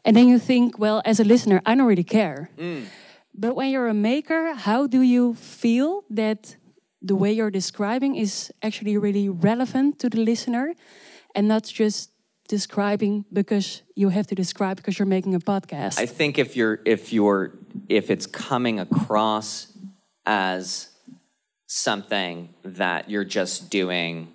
And 0.04 0.16
then 0.16 0.28
you 0.28 0.38
think, 0.38 0.78
well, 0.78 1.00
as 1.04 1.20
a 1.20 1.24
listener, 1.24 1.62
I 1.64 1.74
don't 1.74 1.86
really 1.86 2.04
care. 2.04 2.50
Mm. 2.58 2.86
But 3.34 3.54
when 3.54 3.70
you're 3.70 3.88
a 3.88 3.94
maker, 3.94 4.54
how 4.54 4.86
do 4.86 5.00
you 5.00 5.34
feel 5.34 6.04
that 6.10 6.56
the 7.00 7.14
way 7.14 7.32
you're 7.32 7.50
describing 7.50 8.16
is 8.16 8.52
actually 8.62 8.96
really 8.96 9.28
relevant 9.28 9.98
to 10.00 10.08
the 10.08 10.18
listener 10.18 10.74
and 11.34 11.46
not 11.46 11.64
just 11.64 12.10
describing 12.48 13.24
because 13.32 13.82
you 13.94 14.08
have 14.08 14.26
to 14.28 14.34
describe 14.34 14.76
because 14.76 14.98
you're 14.98 15.06
making 15.06 15.34
a 15.34 15.40
podcast? 15.40 15.98
I 15.98 16.06
think 16.06 16.38
if 16.38 16.56
you're 16.56 16.80
if 16.84 17.12
you're 17.12 17.58
if 17.88 18.10
it's 18.10 18.26
coming 18.26 18.80
across 18.80 19.76
as 20.24 20.95
something 21.66 22.54
that 22.64 23.10
you're 23.10 23.24
just 23.24 23.70
doing 23.70 24.32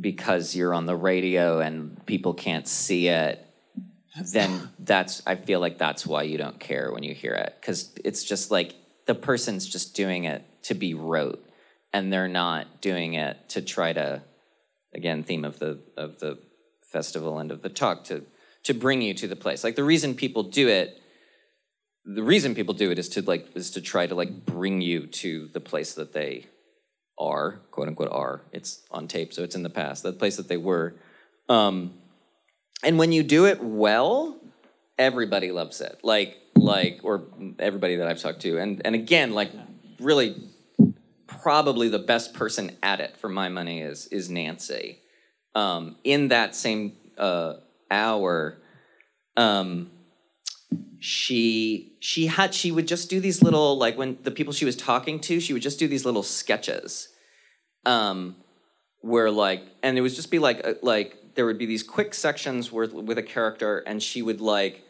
because 0.00 0.54
you're 0.54 0.74
on 0.74 0.86
the 0.86 0.96
radio 0.96 1.60
and 1.60 2.04
people 2.04 2.34
can't 2.34 2.68
see 2.68 3.08
it, 3.08 3.40
then 4.32 4.68
that's 4.78 5.22
I 5.26 5.36
feel 5.36 5.60
like 5.60 5.78
that's 5.78 6.06
why 6.06 6.24
you 6.24 6.36
don't 6.36 6.60
care 6.60 6.92
when 6.92 7.02
you 7.02 7.14
hear 7.14 7.32
it. 7.32 7.56
Because 7.60 7.90
it's 8.04 8.22
just 8.22 8.50
like 8.50 8.74
the 9.06 9.14
person's 9.14 9.66
just 9.66 9.94
doing 9.94 10.24
it 10.24 10.44
to 10.64 10.74
be 10.74 10.94
rote 10.94 11.44
and 11.92 12.12
they're 12.12 12.28
not 12.28 12.80
doing 12.80 13.14
it 13.14 13.48
to 13.50 13.62
try 13.62 13.92
to 13.92 14.22
again 14.94 15.22
theme 15.22 15.44
of 15.44 15.58
the 15.58 15.80
of 15.96 16.18
the 16.20 16.38
festival 16.82 17.38
and 17.38 17.50
of 17.50 17.62
the 17.62 17.68
talk 17.68 18.04
to 18.04 18.24
to 18.64 18.74
bring 18.74 19.02
you 19.02 19.14
to 19.14 19.28
the 19.28 19.36
place. 19.36 19.64
Like 19.64 19.76
the 19.76 19.84
reason 19.84 20.14
people 20.14 20.42
do 20.42 20.68
it 20.68 21.00
the 22.04 22.22
reason 22.22 22.54
people 22.54 22.74
do 22.74 22.90
it 22.90 22.98
is 22.98 23.08
to 23.10 23.22
like 23.22 23.48
is 23.54 23.70
to 23.72 23.80
try 23.80 24.06
to 24.06 24.14
like 24.14 24.44
bring 24.44 24.80
you 24.80 25.06
to 25.06 25.48
the 25.48 25.60
place 25.60 25.94
that 25.94 26.12
they 26.12 26.46
are 27.18 27.60
quote 27.70 27.88
unquote 27.88 28.10
are. 28.12 28.42
It's 28.52 28.82
on 28.90 29.08
tape 29.08 29.32
so 29.32 29.42
it's 29.42 29.54
in 29.54 29.62
the 29.62 29.70
past 29.70 30.02
the 30.02 30.12
place 30.12 30.36
that 30.36 30.48
they 30.48 30.56
were. 30.56 30.94
Um 31.48 31.94
and 32.82 32.98
when 32.98 33.12
you 33.12 33.22
do 33.22 33.46
it 33.46 33.62
well 33.62 34.38
everybody 34.98 35.50
loves 35.50 35.80
it. 35.80 36.00
Like 36.02 36.36
like 36.56 37.00
or 37.02 37.24
everybody 37.58 37.96
that 37.96 38.06
i've 38.06 38.20
talked 38.20 38.42
to. 38.42 38.58
And 38.58 38.82
and 38.84 38.94
again 38.94 39.32
like 39.32 39.52
really 39.98 40.50
probably 41.26 41.88
the 41.88 41.98
best 41.98 42.34
person 42.34 42.76
at 42.82 43.00
it 43.00 43.16
for 43.16 43.28
my 43.28 43.48
money 43.48 43.80
is 43.80 44.06
is 44.08 44.28
nancy. 44.28 44.98
Um 45.54 45.96
in 46.04 46.28
that 46.28 46.54
same 46.54 46.96
uh 47.16 47.54
hour 47.90 48.58
um 49.36 49.90
she 50.98 51.96
she 52.00 52.26
had 52.26 52.54
she 52.54 52.72
would 52.72 52.88
just 52.88 53.10
do 53.10 53.20
these 53.20 53.42
little 53.42 53.76
like 53.76 53.96
when 53.98 54.18
the 54.22 54.30
people 54.30 54.52
she 54.52 54.64
was 54.64 54.76
talking 54.76 55.20
to 55.20 55.40
she 55.40 55.52
would 55.52 55.62
just 55.62 55.78
do 55.78 55.86
these 55.88 56.04
little 56.04 56.22
sketches 56.22 57.08
um 57.84 58.36
where 59.00 59.30
like 59.30 59.62
and 59.82 59.98
it 59.98 60.00
would 60.00 60.14
just 60.14 60.30
be 60.30 60.38
like 60.38 60.66
uh, 60.66 60.74
like 60.82 61.34
there 61.34 61.44
would 61.46 61.58
be 61.58 61.66
these 61.66 61.82
quick 61.82 62.14
sections 62.14 62.72
where 62.72 62.86
with 62.88 63.18
a 63.18 63.22
character 63.22 63.78
and 63.78 64.02
she 64.02 64.22
would 64.22 64.40
like 64.40 64.82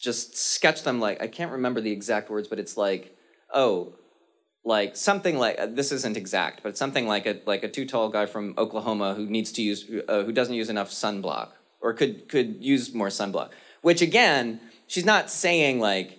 just 0.00 0.36
sketch 0.36 0.82
them 0.82 1.00
like 1.00 1.22
i 1.22 1.26
can't 1.26 1.52
remember 1.52 1.80
the 1.80 1.92
exact 1.92 2.30
words 2.30 2.48
but 2.48 2.58
it's 2.58 2.76
like 2.76 3.16
oh 3.54 3.94
like 4.64 4.96
something 4.96 5.38
like 5.38 5.58
uh, 5.58 5.66
this 5.66 5.90
isn't 5.92 6.16
exact 6.16 6.62
but 6.62 6.76
something 6.76 7.06
like 7.06 7.26
a 7.26 7.40
like 7.46 7.64
a 7.64 7.68
too 7.68 7.86
tall 7.86 8.08
guy 8.08 8.26
from 8.26 8.54
oklahoma 8.58 9.14
who 9.14 9.26
needs 9.26 9.50
to 9.50 9.62
use 9.62 9.90
uh, 10.08 10.22
who 10.22 10.32
doesn't 10.32 10.54
use 10.54 10.68
enough 10.68 10.90
sunblock 10.90 11.48
or 11.80 11.92
could 11.94 12.28
could 12.28 12.62
use 12.62 12.94
more 12.94 13.08
sunblock 13.08 13.50
which 13.80 14.02
again 14.02 14.60
she's 14.86 15.04
not 15.04 15.30
saying 15.30 15.80
like 15.80 16.18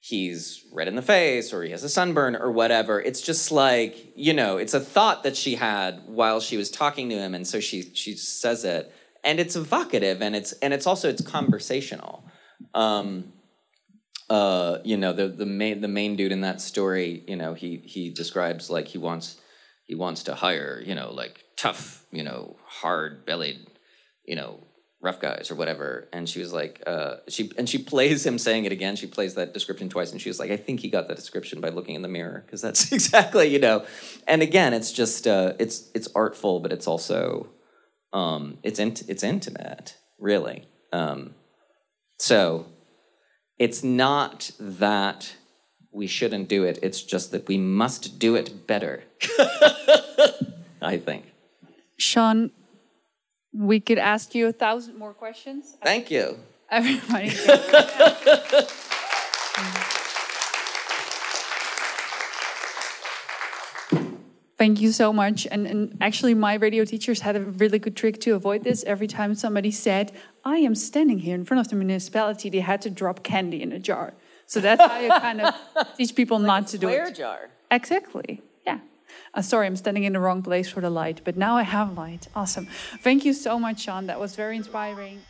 he's 0.00 0.64
red 0.72 0.86
in 0.86 0.94
the 0.94 1.02
face 1.02 1.52
or 1.52 1.62
he 1.64 1.70
has 1.70 1.82
a 1.82 1.88
sunburn 1.88 2.36
or 2.36 2.50
whatever. 2.50 3.00
It's 3.00 3.20
just 3.20 3.50
like 3.50 4.12
you 4.14 4.32
know 4.32 4.56
it's 4.56 4.74
a 4.74 4.80
thought 4.80 5.22
that 5.24 5.36
she 5.36 5.56
had 5.56 6.02
while 6.06 6.40
she 6.40 6.56
was 6.56 6.70
talking 6.70 7.08
to 7.10 7.16
him 7.16 7.34
and 7.34 7.46
so 7.46 7.60
she 7.60 7.82
she 7.94 8.14
says 8.14 8.64
it. 8.64 8.92
And 9.24 9.40
it's 9.40 9.56
evocative 9.56 10.22
and 10.22 10.36
it's 10.36 10.52
and 10.52 10.72
it's 10.72 10.86
also 10.86 11.08
it's 11.08 11.22
conversational. 11.22 12.24
Um 12.74 13.32
uh 14.28 14.78
you 14.84 14.96
know 14.96 15.12
the 15.12 15.28
the 15.28 15.46
main 15.46 15.80
the 15.80 15.88
main 15.88 16.16
dude 16.16 16.32
in 16.32 16.40
that 16.40 16.60
story 16.60 17.22
you 17.28 17.36
know 17.36 17.54
he 17.54 17.76
he 17.84 18.10
describes 18.10 18.68
like 18.68 18.88
he 18.88 18.98
wants 18.98 19.36
he 19.84 19.94
wants 19.94 20.24
to 20.24 20.34
hire 20.34 20.82
you 20.84 20.94
know 20.94 21.12
like 21.12 21.44
tough 21.56 22.04
you 22.10 22.24
know 22.24 22.56
hard 22.66 23.24
bellied 23.24 23.64
you 24.24 24.34
know 24.34 24.58
rough 25.06 25.20
guys 25.20 25.50
or 25.50 25.54
whatever. 25.54 26.08
And 26.12 26.28
she 26.28 26.40
was 26.40 26.52
like 26.52 26.82
uh 26.86 27.16
she 27.28 27.50
and 27.56 27.66
she 27.68 27.78
plays 27.78 28.26
him 28.26 28.38
saying 28.38 28.64
it 28.66 28.72
again. 28.72 28.96
She 28.96 29.06
plays 29.06 29.34
that 29.36 29.54
description 29.54 29.88
twice 29.88 30.12
and 30.12 30.20
she 30.20 30.28
was 30.28 30.38
like 30.38 30.50
i 30.50 30.56
think 30.56 30.80
he 30.80 30.88
got 30.90 31.08
that 31.08 31.16
description 31.16 31.60
by 31.60 31.70
looking 31.70 31.94
in 31.94 32.02
the 32.02 32.08
mirror 32.08 32.42
because 32.44 32.60
that's 32.60 32.92
exactly 32.98 33.46
you 33.46 33.58
know. 33.58 33.84
And 34.26 34.42
again 34.42 34.74
it's 34.74 34.92
just 34.92 35.26
uh 35.26 35.54
it's 35.58 35.90
it's 35.94 36.08
artful 36.14 36.60
but 36.60 36.72
it's 36.72 36.86
also 36.86 37.48
um 38.12 38.58
it's 38.62 38.78
int- 38.78 39.08
it's 39.08 39.22
intimate 39.22 39.96
really. 40.18 40.68
Um 40.92 41.34
so 42.18 42.66
it's 43.58 43.82
not 43.82 44.50
that 44.58 45.36
we 45.92 46.06
shouldn't 46.06 46.48
do 46.48 46.64
it. 46.64 46.78
It's 46.82 47.00
just 47.00 47.30
that 47.30 47.48
we 47.48 47.56
must 47.56 48.18
do 48.18 48.34
it 48.34 48.66
better 48.66 49.04
i 50.82 50.98
think. 50.98 51.32
Sean, 51.98 52.50
we 53.56 53.80
could 53.80 53.98
ask 53.98 54.34
you 54.34 54.48
a 54.48 54.52
thousand 54.52 54.98
more 54.98 55.14
questions. 55.14 55.76
thank 55.82 56.10
you 56.10 56.38
Everybody. 56.68 57.30
Thank 64.58 64.80
you 64.80 64.90
so 64.90 65.12
much. 65.12 65.46
And, 65.50 65.66
and 65.66 65.98
actually, 66.00 66.32
my 66.32 66.54
radio 66.54 66.84
teachers 66.84 67.20
had 67.20 67.36
a 67.36 67.40
really 67.40 67.78
good 67.78 67.94
trick 67.94 68.20
to 68.22 68.34
avoid 68.34 68.64
this. 68.64 68.84
Every 68.84 69.06
time 69.06 69.34
somebody 69.34 69.70
said, 69.70 70.12
I 70.44 70.56
am 70.58 70.74
standing 70.74 71.18
here 71.18 71.34
in 71.34 71.44
front 71.44 71.60
of 71.60 71.68
the 71.68 71.76
municipality, 71.76 72.48
they 72.48 72.60
had 72.60 72.80
to 72.82 72.90
drop 72.90 73.22
candy 73.22 73.62
in 73.62 73.70
a 73.72 73.78
jar. 73.78 74.14
So 74.46 74.60
that's 74.60 74.80
how 74.80 74.98
you 74.98 75.10
kind 75.10 75.42
of 75.42 75.54
teach 75.96 76.14
people 76.14 76.38
not 76.38 76.68
to 76.68 76.78
do 76.78 76.88
it. 76.88 77.14
jar 77.14 77.50
Exactly. 77.70 78.42
Uh, 79.36 79.42
sorry, 79.42 79.66
I'm 79.66 79.76
standing 79.76 80.04
in 80.04 80.14
the 80.14 80.20
wrong 80.20 80.42
place 80.42 80.70
for 80.70 80.80
the 80.80 80.88
light, 80.88 81.20
but 81.22 81.36
now 81.36 81.56
I 81.56 81.62
have 81.62 81.96
light. 81.96 82.26
Awesome. 82.34 82.66
Thank 83.02 83.26
you 83.26 83.34
so 83.34 83.58
much, 83.58 83.80
Sean. 83.82 84.06
That 84.06 84.18
was 84.18 84.34
very 84.34 84.56
inspiring. 84.56 85.20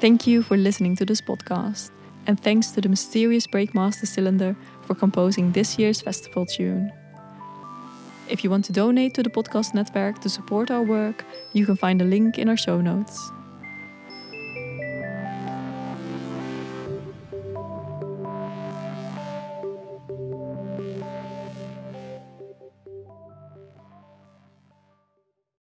Thank 0.00 0.26
you 0.26 0.42
for 0.42 0.56
listening 0.56 0.96
to 0.96 1.04
this 1.04 1.20
podcast, 1.20 1.90
and 2.26 2.40
thanks 2.40 2.70
to 2.70 2.80
the 2.80 2.88
mysterious 2.88 3.46
Breakmaster 3.46 4.06
Cylinder 4.06 4.56
for 4.82 4.94
composing 4.94 5.52
this 5.52 5.78
year's 5.78 6.00
festival 6.00 6.46
tune. 6.46 6.90
If 8.28 8.42
you 8.42 8.50
want 8.50 8.64
to 8.66 8.72
donate 8.72 9.14
to 9.14 9.22
the 9.22 9.30
podcast 9.30 9.74
network 9.74 10.20
to 10.20 10.28
support 10.30 10.70
our 10.70 10.82
work, 10.82 11.24
you 11.52 11.66
can 11.66 11.76
find 11.76 12.00
a 12.00 12.04
link 12.04 12.38
in 12.38 12.48
our 12.48 12.56
show 12.56 12.80
notes. 12.80 13.30